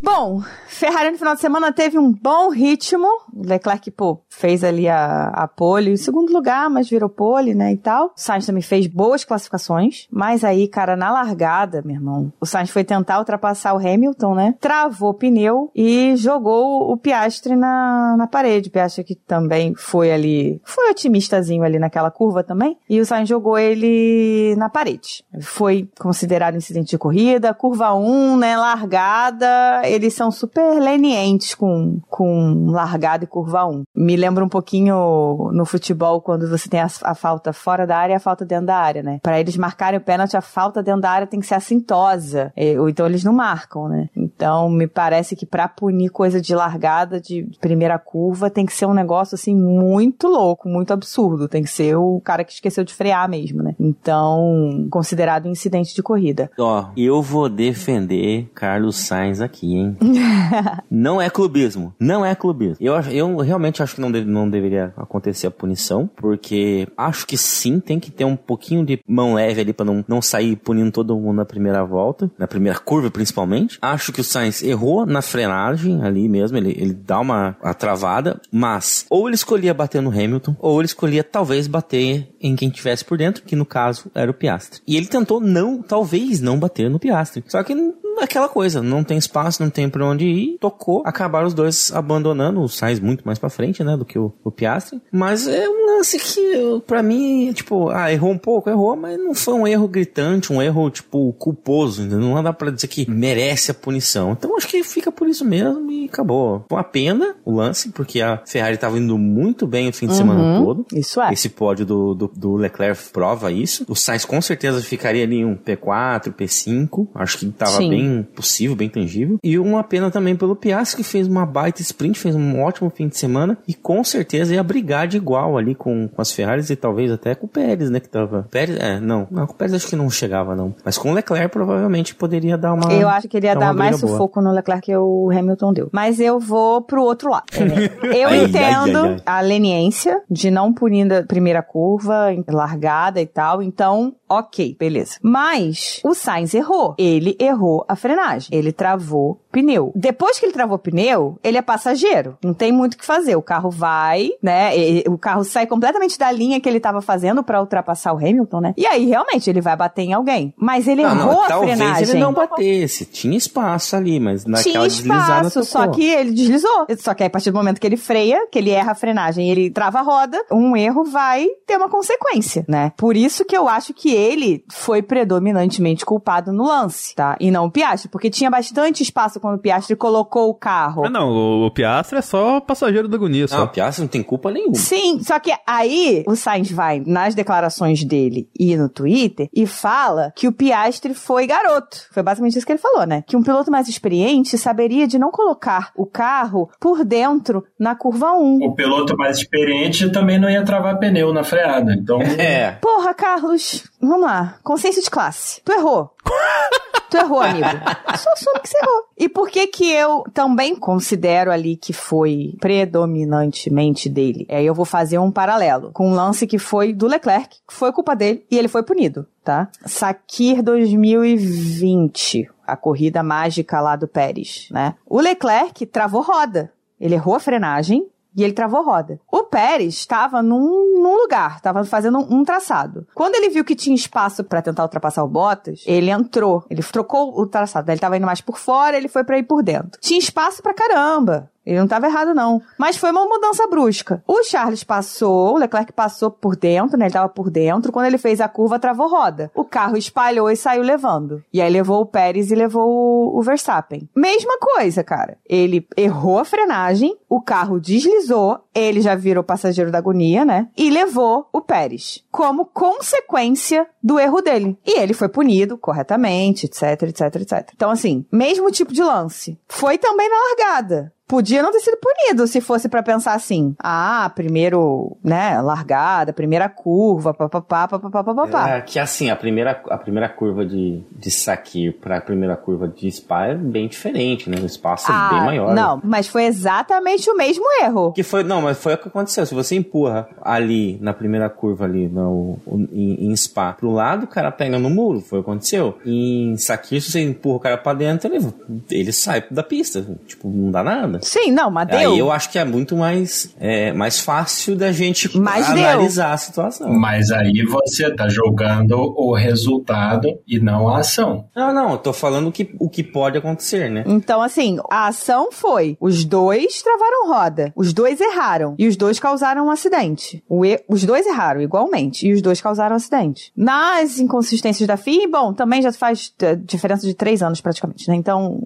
Bom, 0.00 0.40
Ferrari 0.82 1.12
no 1.12 1.16
final 1.18 1.36
de 1.36 1.40
semana 1.40 1.70
teve 1.70 1.96
um 1.96 2.10
bom 2.10 2.50
ritmo. 2.50 3.06
Leclerc, 3.32 3.88
pô, 3.92 4.20
fez 4.28 4.64
ali 4.64 4.88
a, 4.88 5.28
a 5.28 5.46
pole, 5.46 5.92
em 5.92 5.96
segundo 5.96 6.32
lugar, 6.32 6.68
mas 6.68 6.90
virou 6.90 7.08
pole, 7.08 7.54
né, 7.54 7.72
e 7.72 7.76
tal. 7.76 8.12
Sainz 8.16 8.46
também 8.46 8.62
fez 8.62 8.88
boas 8.88 9.24
classificações. 9.24 10.08
Mas 10.10 10.42
aí, 10.42 10.66
cara, 10.66 10.96
na 10.96 11.08
largada, 11.12 11.82
meu 11.84 11.94
irmão, 11.94 12.32
o 12.40 12.44
Sainz 12.44 12.68
foi 12.68 12.82
tentar 12.82 13.20
ultrapassar 13.20 13.74
o 13.74 13.78
Hamilton, 13.78 14.34
né? 14.34 14.54
Travou 14.60 15.10
o 15.10 15.14
pneu 15.14 15.70
e 15.72 16.16
jogou 16.16 16.90
o 16.90 16.96
Piastri 16.96 17.54
na, 17.54 18.16
na 18.18 18.26
parede. 18.26 18.68
O 18.68 18.72
Piastri 18.72 19.04
que 19.04 19.14
também 19.14 19.76
foi 19.76 20.10
ali, 20.10 20.60
foi 20.64 20.90
otimistazinho 20.90 21.62
ali 21.62 21.78
naquela 21.78 22.10
curva 22.10 22.42
também. 22.42 22.76
E 22.90 23.00
o 23.00 23.06
Sainz 23.06 23.28
jogou 23.28 23.56
ele 23.56 24.56
na 24.56 24.68
parede. 24.68 25.24
Foi 25.40 25.88
considerado 26.00 26.56
incidente 26.56 26.90
de 26.90 26.98
corrida, 26.98 27.54
curva 27.54 27.94
1, 27.94 28.36
né, 28.36 28.56
largada, 28.56 29.82
eles 29.84 30.12
são 30.14 30.32
super 30.32 30.71
lenientes 30.78 31.54
com, 31.54 32.00
com 32.08 32.66
largada 32.70 33.24
e 33.24 33.26
curva 33.26 33.66
1. 33.66 33.84
Me 33.94 34.16
lembra 34.16 34.44
um 34.44 34.48
pouquinho 34.48 35.50
no 35.52 35.64
futebol 35.64 36.20
quando 36.20 36.48
você 36.48 36.68
tem 36.68 36.80
a, 36.80 36.88
a 37.02 37.14
falta 37.14 37.52
fora 37.52 37.86
da 37.86 37.96
área 37.96 38.14
e 38.14 38.16
a 38.16 38.20
falta 38.20 38.44
dentro 38.44 38.66
da 38.66 38.76
área, 38.76 39.02
né? 39.02 39.20
Para 39.22 39.40
eles 39.40 39.56
marcarem 39.56 39.98
o 39.98 40.02
pênalti, 40.02 40.36
a 40.36 40.40
falta 40.40 40.82
dentro 40.82 41.00
da 41.00 41.10
área 41.10 41.26
tem 41.26 41.40
que 41.40 41.46
ser 41.46 41.54
assintosa, 41.54 42.52
e, 42.56 42.78
ou 42.78 42.88
então 42.88 43.06
eles 43.06 43.24
não 43.24 43.32
marcam, 43.32 43.88
né? 43.88 44.08
Então 44.16 44.68
me 44.68 44.86
parece 44.86 45.36
que 45.36 45.46
para 45.46 45.68
punir 45.68 46.10
coisa 46.10 46.40
de 46.40 46.54
largada 46.54 47.20
de 47.20 47.48
primeira 47.60 47.98
curva 47.98 48.50
tem 48.50 48.66
que 48.66 48.72
ser 48.72 48.86
um 48.86 48.94
negócio 48.94 49.34
assim 49.34 49.54
muito 49.54 50.28
louco, 50.28 50.68
muito 50.68 50.92
absurdo, 50.92 51.48
tem 51.48 51.62
que 51.62 51.70
ser 51.70 51.96
o 51.96 52.20
cara 52.20 52.44
que 52.44 52.52
esqueceu 52.52 52.84
de 52.84 52.94
frear 52.94 53.28
mesmo, 53.28 53.62
né? 53.62 53.74
Então, 53.78 54.86
considerado 54.90 55.46
um 55.46 55.50
incidente 55.50 55.94
de 55.94 56.02
corrida. 56.02 56.50
Ó, 56.58 56.86
eu 56.96 57.22
vou 57.22 57.48
defender 57.48 58.50
Carlos 58.54 58.96
Sainz 58.96 59.40
aqui, 59.40 59.74
hein? 59.74 59.96
não 60.90 61.20
é 61.20 61.28
clubismo. 61.28 61.94
Não 61.98 62.24
é 62.24 62.34
clubismo. 62.34 62.76
Eu, 62.80 62.94
eu 63.10 63.36
realmente 63.38 63.82
acho 63.82 63.94
que 63.94 64.00
não, 64.00 64.10
deve, 64.10 64.28
não 64.28 64.48
deveria 64.48 64.92
acontecer 64.96 65.46
a 65.46 65.50
punição, 65.50 66.08
porque 66.16 66.88
acho 66.96 67.26
que 67.26 67.36
sim, 67.36 67.80
tem 67.80 67.98
que 67.98 68.10
ter 68.10 68.24
um 68.24 68.36
pouquinho 68.36 68.84
de 68.84 69.00
mão 69.06 69.34
leve 69.34 69.60
ali 69.60 69.72
pra 69.72 69.84
não, 69.84 70.04
não 70.06 70.22
sair 70.22 70.56
punindo 70.56 70.90
todo 70.90 71.16
mundo 71.16 71.36
na 71.36 71.44
primeira 71.44 71.84
volta, 71.84 72.30
na 72.38 72.46
primeira 72.46 72.78
curva 72.78 73.10
principalmente. 73.10 73.78
Acho 73.80 74.12
que 74.12 74.20
o 74.20 74.24
Sainz 74.24 74.62
errou 74.62 75.06
na 75.06 75.22
frenagem 75.22 76.02
ali 76.02 76.28
mesmo, 76.28 76.56
ele, 76.56 76.70
ele 76.70 76.92
dá 76.92 77.20
uma 77.20 77.56
travada, 77.78 78.40
mas 78.50 79.06
ou 79.10 79.28
ele 79.28 79.34
escolhia 79.34 79.74
bater 79.74 80.00
no 80.00 80.10
Hamilton, 80.10 80.56
ou 80.58 80.80
ele 80.80 80.86
escolhia 80.86 81.24
talvez 81.24 81.66
bater 81.66 82.28
em 82.40 82.56
quem 82.56 82.70
tivesse 82.70 83.04
por 83.04 83.18
dentro, 83.18 83.42
que 83.42 83.56
no 83.56 83.64
caso 83.64 84.10
era 84.14 84.30
o 84.30 84.34
Piastri. 84.34 84.80
E 84.86 84.96
ele 84.96 85.06
tentou 85.06 85.40
não, 85.40 85.82
talvez 85.82 86.40
não 86.40 86.58
bater 86.58 86.90
no 86.90 86.98
Piastri. 86.98 87.44
Só 87.46 87.62
que 87.62 87.74
aquela 88.20 88.48
coisa, 88.48 88.82
não 88.82 89.02
tem 89.04 89.16
espaço, 89.18 89.62
não 89.62 89.70
tem 89.70 89.88
pra 89.88 90.04
onde 90.06 90.24
ir, 90.26 90.58
tocou, 90.60 91.02
acabaram 91.04 91.46
os 91.46 91.54
dois 91.54 91.92
abandonando, 91.94 92.60
o 92.60 92.68
Sainz 92.68 93.00
muito 93.00 93.22
mais 93.24 93.38
pra 93.38 93.50
frente, 93.50 93.82
né, 93.82 93.96
do 93.96 94.04
que 94.04 94.18
o, 94.18 94.32
o 94.44 94.50
Piastri, 94.50 95.00
mas 95.10 95.46
é 95.46 95.68
um 95.68 95.96
lance 95.96 96.18
que, 96.18 96.82
pra 96.86 97.02
mim, 97.02 97.52
tipo, 97.52 97.88
ah, 97.90 98.12
errou 98.12 98.30
um 98.30 98.38
pouco, 98.38 98.68
errou, 98.70 98.96
mas 98.96 99.18
não 99.18 99.34
foi 99.34 99.54
um 99.54 99.66
erro 99.66 99.88
gritante, 99.88 100.52
um 100.52 100.60
erro, 100.62 100.90
tipo, 100.90 101.32
culposo, 101.34 102.02
entendeu? 102.02 102.20
não 102.20 102.42
dá 102.42 102.52
pra 102.52 102.70
dizer 102.70 102.86
que 102.88 103.08
merece 103.10 103.70
a 103.70 103.74
punição, 103.74 104.32
então 104.32 104.56
acho 104.56 104.68
que 104.68 104.82
fica 104.82 105.10
por 105.10 105.28
isso 105.28 105.44
mesmo 105.44 105.90
e 105.90 106.06
acabou. 106.06 106.64
Foi 106.68 106.78
uma 106.78 106.84
pena 106.84 107.34
o 107.44 107.52
lance, 107.54 107.90
porque 107.90 108.20
a 108.20 108.40
Ferrari 108.46 108.76
tava 108.76 108.98
indo 108.98 109.16
muito 109.18 109.66
bem 109.66 109.88
o 109.88 109.92
fim 109.92 110.06
de 110.06 110.14
semana 110.16 110.42
Uhum, 110.42 110.64
todo, 110.64 110.86
Isso 110.92 111.20
é. 111.20 111.32
esse 111.32 111.48
pódio 111.48 111.84
do, 111.86 112.14
do, 112.14 112.32
do 112.34 112.54
Leclerc 112.56 113.10
prova 113.12 113.52
isso. 113.52 113.84
O 113.88 113.94
Sainz 113.94 114.24
com 114.24 114.40
certeza 114.40 114.80
ficaria 114.82 115.22
ali 115.24 115.36
em 115.36 115.44
um 115.44 115.56
P4, 115.56 116.32
P5. 116.32 117.08
Acho 117.14 117.38
que 117.38 117.46
estava 117.46 117.76
Sim. 117.76 117.90
bem 117.90 118.01
possível, 118.34 118.76
bem 118.76 118.88
tangível. 118.88 119.38
E 119.42 119.58
uma 119.58 119.82
pena 119.82 120.10
também 120.10 120.36
pelo 120.36 120.56
Piastri, 120.56 121.02
que 121.02 121.08
fez 121.08 121.26
uma 121.26 121.46
baita 121.46 121.82
sprint, 121.82 122.18
fez 122.18 122.34
um 122.34 122.60
ótimo 122.62 122.90
fim 122.90 123.08
de 123.08 123.16
semana. 123.18 123.58
E 123.66 123.74
com 123.74 124.02
certeza 124.04 124.54
ia 124.54 124.62
brigar 124.62 125.06
de 125.08 125.16
igual 125.16 125.56
ali 125.56 125.74
com, 125.74 126.08
com 126.08 126.20
as 126.22 126.32
Ferraris 126.32 126.70
e 126.70 126.76
talvez 126.76 127.10
até 127.10 127.34
com 127.34 127.46
o 127.46 127.48
Pérez, 127.48 127.90
né? 127.90 128.00
Que 128.00 128.08
tava. 128.08 128.46
Pérez, 128.50 128.76
é, 128.78 129.00
não. 129.00 129.26
Não, 129.30 129.46
com 129.46 129.52
o 129.52 129.56
Pérez 129.56 129.74
acho 129.74 129.86
que 129.86 129.96
não 129.96 130.10
chegava, 130.10 130.54
não. 130.54 130.74
Mas 130.84 130.98
com 130.98 131.10
o 131.10 131.14
Leclerc 131.14 131.48
provavelmente 131.52 132.14
poderia 132.14 132.58
dar 132.58 132.74
uma. 132.74 132.92
Eu 132.92 133.08
acho 133.08 133.28
que 133.28 133.36
ele 133.36 133.46
ia 133.46 133.52
uma 133.52 133.60
dar 133.60 133.74
mais 133.74 134.00
boa. 134.00 134.12
sufoco 134.12 134.40
no 134.40 134.52
Leclerc 134.52 134.82
que 134.82 134.96
o 134.96 135.30
Hamilton 135.30 135.72
deu. 135.72 135.88
Mas 135.92 136.18
eu 136.18 136.40
vou 136.40 136.82
pro 136.82 137.02
outro 137.02 137.30
lado. 137.30 137.44
Eu 138.02 138.28
Ai, 138.28 138.44
entendo 138.44 138.98
ai, 138.98 139.12
ai. 139.12 139.22
a 139.24 139.40
leniência 139.40 140.22
de 140.30 140.50
não 140.50 140.72
punir 140.72 141.10
a 141.12 141.22
primeira 141.22 141.62
curva, 141.62 142.26
largada 142.48 143.20
e 143.20 143.26
tal. 143.26 143.62
Então, 143.62 144.14
ok, 144.28 144.76
beleza. 144.78 145.18
Mas 145.22 146.00
o 146.04 146.14
Sainz 146.14 146.52
errou. 146.54 146.94
Ele 146.98 147.36
errou 147.40 147.84
a 147.92 147.96
frenagem. 147.96 148.48
Ele 148.50 148.72
travou 148.72 149.41
pneu. 149.52 149.92
Depois 149.94 150.38
que 150.38 150.46
ele 150.46 150.52
travou 150.52 150.78
pneu, 150.78 151.38
ele 151.44 151.58
é 151.58 151.62
passageiro. 151.62 152.36
Não 152.42 152.54
tem 152.54 152.72
muito 152.72 152.94
o 152.94 152.98
que 152.98 153.04
fazer. 153.06 153.36
O 153.36 153.42
carro 153.42 153.70
vai, 153.70 154.30
né? 154.42 154.76
e- 154.76 155.04
O 155.06 155.18
carro 155.18 155.44
sai 155.44 155.66
completamente 155.66 156.18
da 156.18 156.30
linha 156.32 156.58
que 156.60 156.68
ele 156.68 156.80
tava 156.80 157.00
fazendo 157.02 157.42
pra 157.44 157.60
ultrapassar 157.60 158.12
o 158.14 158.16
Hamilton, 158.16 158.60
né? 158.60 158.74
E 158.76 158.86
aí, 158.86 159.04
realmente, 159.06 159.48
ele 159.50 159.60
vai 159.60 159.76
bater 159.76 160.02
em 160.02 160.12
alguém. 160.14 160.54
Mas 160.56 160.88
ele 160.88 161.04
Ah, 161.04 161.12
errou 161.12 161.16
não, 161.34 161.44
a 161.44 161.48
talvez 161.48 161.76
frenagem. 161.78 162.08
ele 162.10 162.18
não 162.18 162.32
batesse. 162.32 163.04
Tinha 163.04 163.36
espaço 163.36 163.94
ali, 163.94 164.18
mas 164.18 164.44
naquela 164.46 164.62
Tinha 164.62 164.86
espaço, 164.86 165.64
só 165.64 165.88
que 165.88 166.04
ele 166.04 166.30
deslizou. 166.32 166.86
Só 166.98 167.12
que 167.14 167.22
aí, 167.22 167.26
a 167.26 167.30
partir 167.30 167.50
do 167.50 167.56
momento 167.56 167.80
que 167.80 167.86
ele 167.86 167.96
freia, 167.96 168.46
que 168.50 168.58
ele 168.58 168.70
erra 168.70 168.92
a 168.92 168.94
frenagem 168.94 169.48
e 169.48 169.50
ele 169.50 169.70
trava 169.70 169.98
a 169.98 170.02
roda, 170.02 170.42
um 170.50 170.74
erro 170.76 171.04
vai 171.04 171.46
ter 171.66 171.76
uma 171.76 171.88
consequência, 171.88 172.64
né? 172.68 172.92
Por 172.96 173.16
isso 173.16 173.44
que 173.44 173.56
eu 173.56 173.68
acho 173.68 173.92
que 173.92 174.10
ele 174.14 174.64
foi 174.70 175.02
predominantemente 175.02 176.04
culpado 176.04 176.52
no 176.52 176.64
lance, 176.64 177.14
tá? 177.14 177.36
E 177.40 177.50
não 177.50 177.66
o 177.66 177.70
Piastri, 177.70 178.08
porque 178.10 178.30
tinha 178.30 178.50
bastante 178.50 179.02
espaço 179.02 179.40
quando 179.42 179.56
o 179.56 179.58
Piastri 179.60 179.96
colocou 179.96 180.48
o 180.48 180.54
carro. 180.54 181.04
Ah, 181.04 181.10
não, 181.10 181.28
o, 181.28 181.66
o 181.66 181.70
Piastre 181.70 182.18
é 182.18 182.22
só 182.22 182.60
passageiro 182.60 183.08
da 183.08 183.16
agonia, 183.16 183.46
só. 183.48 183.64
o 183.64 183.68
Piastri 183.68 184.02
não 184.04 184.08
tem 184.08 184.22
culpa 184.22 184.50
nenhuma. 184.50 184.74
Sim, 184.74 185.20
só 185.22 185.38
que 185.38 185.52
aí 185.66 186.22
o 186.26 186.34
Sainz 186.36 186.70
vai 186.70 187.02
nas 187.06 187.34
declarações 187.34 188.04
dele 188.04 188.48
e 188.58 188.76
no 188.76 188.88
Twitter 188.88 189.48
e 189.54 189.66
fala 189.66 190.32
que 190.34 190.48
o 190.48 190.52
Piastri 190.52 191.12
foi 191.14 191.46
garoto. 191.46 192.06
Foi 192.12 192.22
basicamente 192.22 192.56
isso 192.56 192.66
que 192.66 192.72
ele 192.72 192.78
falou, 192.78 193.04
né? 193.06 193.22
Que 193.26 193.36
um 193.36 193.42
piloto 193.42 193.70
mais 193.70 193.88
experiente 193.88 194.56
saberia 194.56 195.06
de 195.06 195.18
não 195.18 195.30
colocar 195.30 195.90
o 195.96 196.06
carro 196.06 196.70
por 196.80 197.04
dentro 197.04 197.64
na 197.78 197.94
curva 197.96 198.32
1. 198.32 198.58
O 198.64 198.74
piloto 198.74 199.16
mais 199.16 199.38
experiente 199.38 200.08
também 200.10 200.38
não 200.38 200.48
ia 200.48 200.64
travar 200.64 200.98
pneu 200.98 201.32
na 201.32 201.42
freada. 201.42 201.92
Então, 201.92 202.20
É. 202.38 202.72
Porra, 202.80 203.12
Carlos, 203.14 203.84
vamos 204.00 204.22
lá. 204.22 204.56
Consciência 204.62 205.02
de 205.02 205.10
classe. 205.10 205.60
Tu 205.64 205.72
errou. 205.72 206.14
Tu 207.12 207.18
errou, 207.18 207.42
amigo. 207.42 207.66
Só 208.16 208.32
assume 208.32 208.60
que 208.60 208.68
você 208.70 208.78
errou. 208.78 209.04
E 209.18 209.28
por 209.28 209.50
que 209.50 209.66
que 209.66 209.92
eu 209.92 210.24
também 210.32 210.74
considero 210.74 211.52
ali 211.52 211.76
que 211.76 211.92
foi 211.92 212.54
predominantemente 212.58 214.08
dele? 214.08 214.46
Aí 214.48 214.64
eu 214.64 214.74
vou 214.74 214.86
fazer 214.86 215.18
um 215.18 215.30
paralelo 215.30 215.90
com 215.92 216.10
um 216.10 216.14
lance 216.14 216.46
que 216.46 216.58
foi 216.58 216.94
do 216.94 217.06
Leclerc, 217.06 217.58
que 217.68 217.74
foi 217.74 217.92
culpa 217.92 218.16
dele 218.16 218.46
e 218.50 218.58
ele 218.58 218.66
foi 218.66 218.82
punido, 218.82 219.26
tá? 219.44 219.68
Sakir 219.84 220.62
2020, 220.62 222.48
a 222.66 222.76
corrida 222.78 223.22
mágica 223.22 223.78
lá 223.78 223.94
do 223.94 224.08
Pérez, 224.08 224.68
né? 224.70 224.94
O 225.06 225.20
Leclerc 225.20 225.84
travou 225.84 226.22
roda. 226.22 226.72
Ele 226.98 227.14
errou 227.14 227.34
a 227.34 227.40
frenagem, 227.40 228.06
e 228.36 228.42
ele 228.42 228.52
travou 228.52 228.84
roda. 228.84 229.20
O 229.30 229.44
Pérez 229.44 229.94
estava 229.94 230.42
num, 230.42 231.02
num 231.02 231.16
lugar, 231.16 231.56
estava 231.56 231.84
fazendo 231.84 232.18
um, 232.18 232.40
um 232.40 232.44
traçado. 232.44 233.06
Quando 233.14 233.34
ele 233.34 233.50
viu 233.50 233.64
que 233.64 233.74
tinha 233.74 233.94
espaço 233.94 234.42
para 234.44 234.62
tentar 234.62 234.82
ultrapassar 234.82 235.22
o 235.22 235.28
Bottas, 235.28 235.82
ele 235.86 236.10
entrou, 236.10 236.64
ele 236.70 236.82
trocou 236.82 237.38
o 237.38 237.46
traçado. 237.46 237.90
Ele 237.90 237.96
estava 237.96 238.16
indo 238.16 238.26
mais 238.26 238.40
por 238.40 238.58
fora, 238.58 238.96
ele 238.96 239.08
foi 239.08 239.24
para 239.24 239.38
ir 239.38 239.44
por 239.44 239.62
dentro. 239.62 240.00
Tinha 240.00 240.18
espaço 240.18 240.62
pra 240.62 240.74
caramba. 240.74 241.51
Ele 241.64 241.76
não 241.76 241.84
estava 241.84 242.06
errado, 242.06 242.34
não. 242.34 242.60
Mas 242.76 242.96
foi 242.96 243.10
uma 243.10 243.24
mudança 243.24 243.66
brusca. 243.66 244.22
O 244.26 244.42
Charles 244.42 244.84
passou, 244.84 245.54
o 245.54 245.58
Leclerc 245.58 245.92
passou 245.92 246.30
por 246.30 246.56
dentro, 246.56 246.96
né? 246.96 247.04
Ele 247.04 247.10
estava 247.10 247.28
por 247.28 247.50
dentro. 247.50 247.92
Quando 247.92 248.06
ele 248.06 248.18
fez 248.18 248.40
a 248.40 248.48
curva, 248.48 248.78
travou 248.78 249.08
roda. 249.08 249.50
O 249.54 249.64
carro 249.64 249.96
espalhou 249.96 250.50
e 250.50 250.56
saiu 250.56 250.82
levando. 250.82 251.42
E 251.52 251.60
aí 251.60 251.70
levou 251.70 252.00
o 252.00 252.06
Pérez 252.06 252.50
e 252.50 252.54
levou 252.54 253.36
o, 253.36 253.42
Verstappen. 253.42 254.08
Mesma 254.14 254.58
coisa, 254.58 255.04
cara. 255.04 255.38
Ele 255.48 255.86
errou 255.96 256.38
a 256.38 256.44
frenagem, 256.44 257.16
o 257.28 257.40
carro 257.40 257.80
deslizou, 257.80 258.60
ele 258.74 259.00
já 259.00 259.14
virou 259.14 259.44
passageiro 259.44 259.90
da 259.90 259.98
agonia, 259.98 260.44
né? 260.44 260.68
E 260.76 260.90
levou 260.90 261.48
o 261.52 261.60
Pérez. 261.60 262.24
Como 262.30 262.66
consequência 262.66 263.86
do 264.02 264.18
erro 264.18 264.40
dele. 264.40 264.78
E 264.86 264.98
ele 264.98 265.14
foi 265.14 265.28
punido 265.28 265.76
corretamente, 265.76 266.66
etc, 266.66 267.02
etc, 267.02 267.36
etc. 267.36 267.70
Então, 267.74 267.90
assim, 267.90 268.24
mesmo 268.32 268.70
tipo 268.70 268.92
de 268.92 269.02
lance. 269.02 269.58
Foi 269.68 269.98
também 269.98 270.28
na 270.28 270.36
largada. 270.36 271.12
Podia 271.32 271.62
não 271.62 271.72
ter 271.72 271.80
sido 271.80 271.96
punido 271.96 272.46
se 272.46 272.60
fosse 272.60 272.90
pra 272.90 273.02
pensar 273.02 273.32
assim: 273.32 273.74
ah, 273.78 274.30
primeiro, 274.34 275.16
né, 275.24 275.62
largada, 275.62 276.30
primeira 276.30 276.68
curva, 276.68 277.32
papapá, 277.32 277.88
papapá, 277.88 278.22
papapá. 278.22 278.68
É, 278.68 278.80
que 278.82 278.98
assim, 278.98 279.30
a 279.30 279.36
primeira, 279.36 279.82
a 279.88 279.96
primeira 279.96 280.28
curva 280.28 280.66
de, 280.66 281.02
de 281.10 281.30
Sakir 281.30 281.94
para 281.98 282.18
a 282.18 282.20
primeira 282.20 282.54
curva 282.54 282.86
de 282.86 283.10
Spa 283.10 283.46
é 283.46 283.54
bem 283.54 283.88
diferente, 283.88 284.50
né? 284.50 284.58
O 284.60 284.66
espaço 284.66 285.10
é 285.10 285.30
bem 285.30 285.40
maior. 285.40 285.70
Ah, 285.70 285.74
Não, 285.74 286.00
mas 286.04 286.28
foi 286.28 286.44
exatamente 286.44 287.30
o 287.30 287.34
mesmo 287.34 287.64
erro. 287.82 288.12
Que 288.12 288.22
foi, 288.22 288.44
não, 288.44 288.60
mas 288.60 288.76
foi 288.76 288.92
o 288.92 288.98
que 288.98 289.08
aconteceu. 289.08 289.46
Se 289.46 289.54
você 289.54 289.74
empurra 289.74 290.28
ali 290.42 290.98
na 291.00 291.14
primeira 291.14 291.48
curva 291.48 291.86
ali 291.86 292.10
no, 292.10 292.58
em, 292.92 293.30
em 293.30 293.34
Spa 293.34 293.72
pro 293.72 293.90
lado, 293.90 294.24
o 294.24 294.28
cara 294.28 294.52
pega 294.52 294.78
no 294.78 294.90
muro. 294.90 295.22
Foi 295.22 295.38
o 295.38 295.42
que 295.42 295.48
aconteceu. 295.48 295.96
Em 296.04 296.58
Sakir, 296.58 297.00
se 297.00 297.10
você 297.10 297.22
empurra 297.22 297.56
o 297.56 297.60
cara 297.60 297.78
pra 297.78 297.94
dentro, 297.94 298.30
ele, 298.30 298.46
ele 298.90 299.12
sai 299.14 299.42
da 299.50 299.62
pista. 299.62 300.04
Tipo, 300.26 300.46
não 300.50 300.70
dá 300.70 300.82
nada. 300.82 301.21
Sim, 301.22 301.50
não, 301.52 301.70
mas 301.70 301.88
deu. 301.88 302.12
Aí 302.12 302.18
eu 302.18 302.30
acho 302.30 302.50
que 302.50 302.58
é 302.58 302.64
muito 302.64 302.96
mais, 302.96 303.54
é, 303.58 303.92
mais 303.92 304.18
fácil 304.20 304.76
da 304.76 304.90
gente 304.92 305.34
Mas 305.38 305.66
deu. 305.68 305.76
analisar 305.76 306.32
a 306.32 306.36
situação. 306.36 306.92
Mas 306.92 307.30
aí 307.30 307.62
você 307.64 308.10
tá 308.14 308.28
julgando 308.28 308.96
o 308.98 309.32
resultado 309.34 310.28
e 310.46 310.58
não 310.58 310.88
a 310.88 310.98
ação. 310.98 311.46
Não, 311.54 311.72
não, 311.72 311.92
eu 311.92 311.98
tô 311.98 312.12
falando 312.12 312.48
o 312.48 312.52
que, 312.52 312.74
o 312.78 312.88
que 312.90 313.02
pode 313.02 313.38
acontecer, 313.38 313.88
né? 313.90 314.04
Então, 314.06 314.42
assim, 314.42 314.78
a 314.90 315.06
ação 315.06 315.50
foi: 315.52 315.96
os 316.00 316.24
dois 316.24 316.82
travaram 316.82 317.28
roda, 317.28 317.72
os 317.76 317.92
dois 317.92 318.20
erraram 318.20 318.74
e 318.78 318.88
os 318.88 318.96
dois 318.96 319.18
causaram 319.20 319.66
um 319.66 319.70
acidente. 319.70 320.42
O 320.48 320.64
e- 320.64 320.82
Os 320.88 321.04
dois 321.04 321.26
erraram 321.26 321.60
igualmente 321.60 322.26
e 322.26 322.32
os 322.32 322.42
dois 322.42 322.60
causaram 322.60 322.94
um 322.94 322.96
acidente. 322.96 323.52
Nas 323.56 324.18
inconsistências 324.18 324.86
da 324.86 324.96
FIA, 324.96 325.28
bom, 325.28 325.52
também 325.52 325.80
já 325.82 325.92
faz 325.92 326.32
eh, 326.42 326.56
diferença 326.56 327.06
de 327.06 327.14
três 327.14 327.42
anos 327.42 327.60
praticamente, 327.60 328.08
né? 328.08 328.14
Então. 328.16 328.60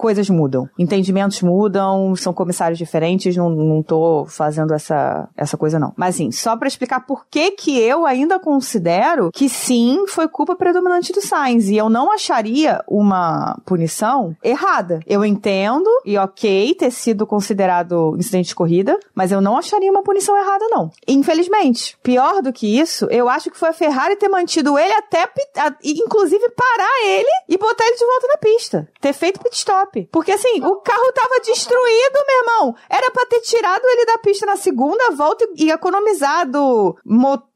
Coisas 0.00 0.30
mudam, 0.30 0.66
entendimentos 0.78 1.42
mudam, 1.42 2.16
são 2.16 2.32
comissários 2.32 2.78
diferentes, 2.78 3.36
não, 3.36 3.50
não 3.50 3.82
tô 3.82 4.24
fazendo 4.26 4.72
essa, 4.72 5.28
essa 5.36 5.58
coisa 5.58 5.78
não. 5.78 5.92
Mas 5.94 6.14
assim, 6.14 6.32
só 6.32 6.56
pra 6.56 6.66
explicar 6.66 7.00
por 7.00 7.26
que 7.30 7.50
que 7.50 7.78
eu 7.78 8.06
ainda 8.06 8.40
considero 8.40 9.30
que 9.30 9.46
sim, 9.46 10.06
foi 10.08 10.26
culpa 10.26 10.56
predominante 10.56 11.12
do 11.12 11.20
Sainz 11.20 11.68
e 11.68 11.76
eu 11.76 11.90
não 11.90 12.10
acharia 12.10 12.82
uma 12.88 13.60
punição 13.66 14.34
errada. 14.42 15.00
Eu 15.06 15.22
entendo 15.22 15.90
e 16.06 16.16
ok 16.16 16.74
ter 16.76 16.90
sido 16.90 17.26
considerado 17.26 18.16
incidente 18.16 18.48
de 18.48 18.54
corrida, 18.54 18.98
mas 19.14 19.30
eu 19.30 19.42
não 19.42 19.58
acharia 19.58 19.90
uma 19.90 20.02
punição 20.02 20.34
errada 20.34 20.64
não. 20.70 20.90
Infelizmente, 21.06 21.98
pior 22.02 22.40
do 22.40 22.54
que 22.54 22.80
isso, 22.80 23.06
eu 23.10 23.28
acho 23.28 23.50
que 23.50 23.58
foi 23.58 23.68
a 23.68 23.74
Ferrari 23.74 24.16
ter 24.16 24.30
mantido 24.30 24.78
ele 24.78 24.94
até, 24.94 25.28
inclusive 25.84 26.48
parar 26.56 27.04
ele 27.04 27.28
e 27.46 27.58
botar 27.58 27.84
ele 27.84 27.96
de 27.96 28.06
volta 28.06 28.26
na 28.28 28.38
pista. 28.38 28.88
Ter 28.98 29.12
feito 29.12 29.40
pit 29.40 29.54
stop. 29.56 29.89
Porque 30.12 30.32
assim, 30.32 30.64
o 30.64 30.76
carro 30.76 31.12
tava 31.12 31.40
destruído, 31.40 32.24
meu 32.26 32.38
irmão. 32.38 32.76
Era 32.88 33.10
pra 33.10 33.26
ter 33.26 33.40
tirado 33.40 33.84
ele 33.84 34.06
da 34.06 34.18
pista 34.18 34.46
na 34.46 34.56
segunda 34.56 35.10
volta 35.10 35.46
e 35.56 35.70
economizado 35.70 36.96
motor, 37.04 37.49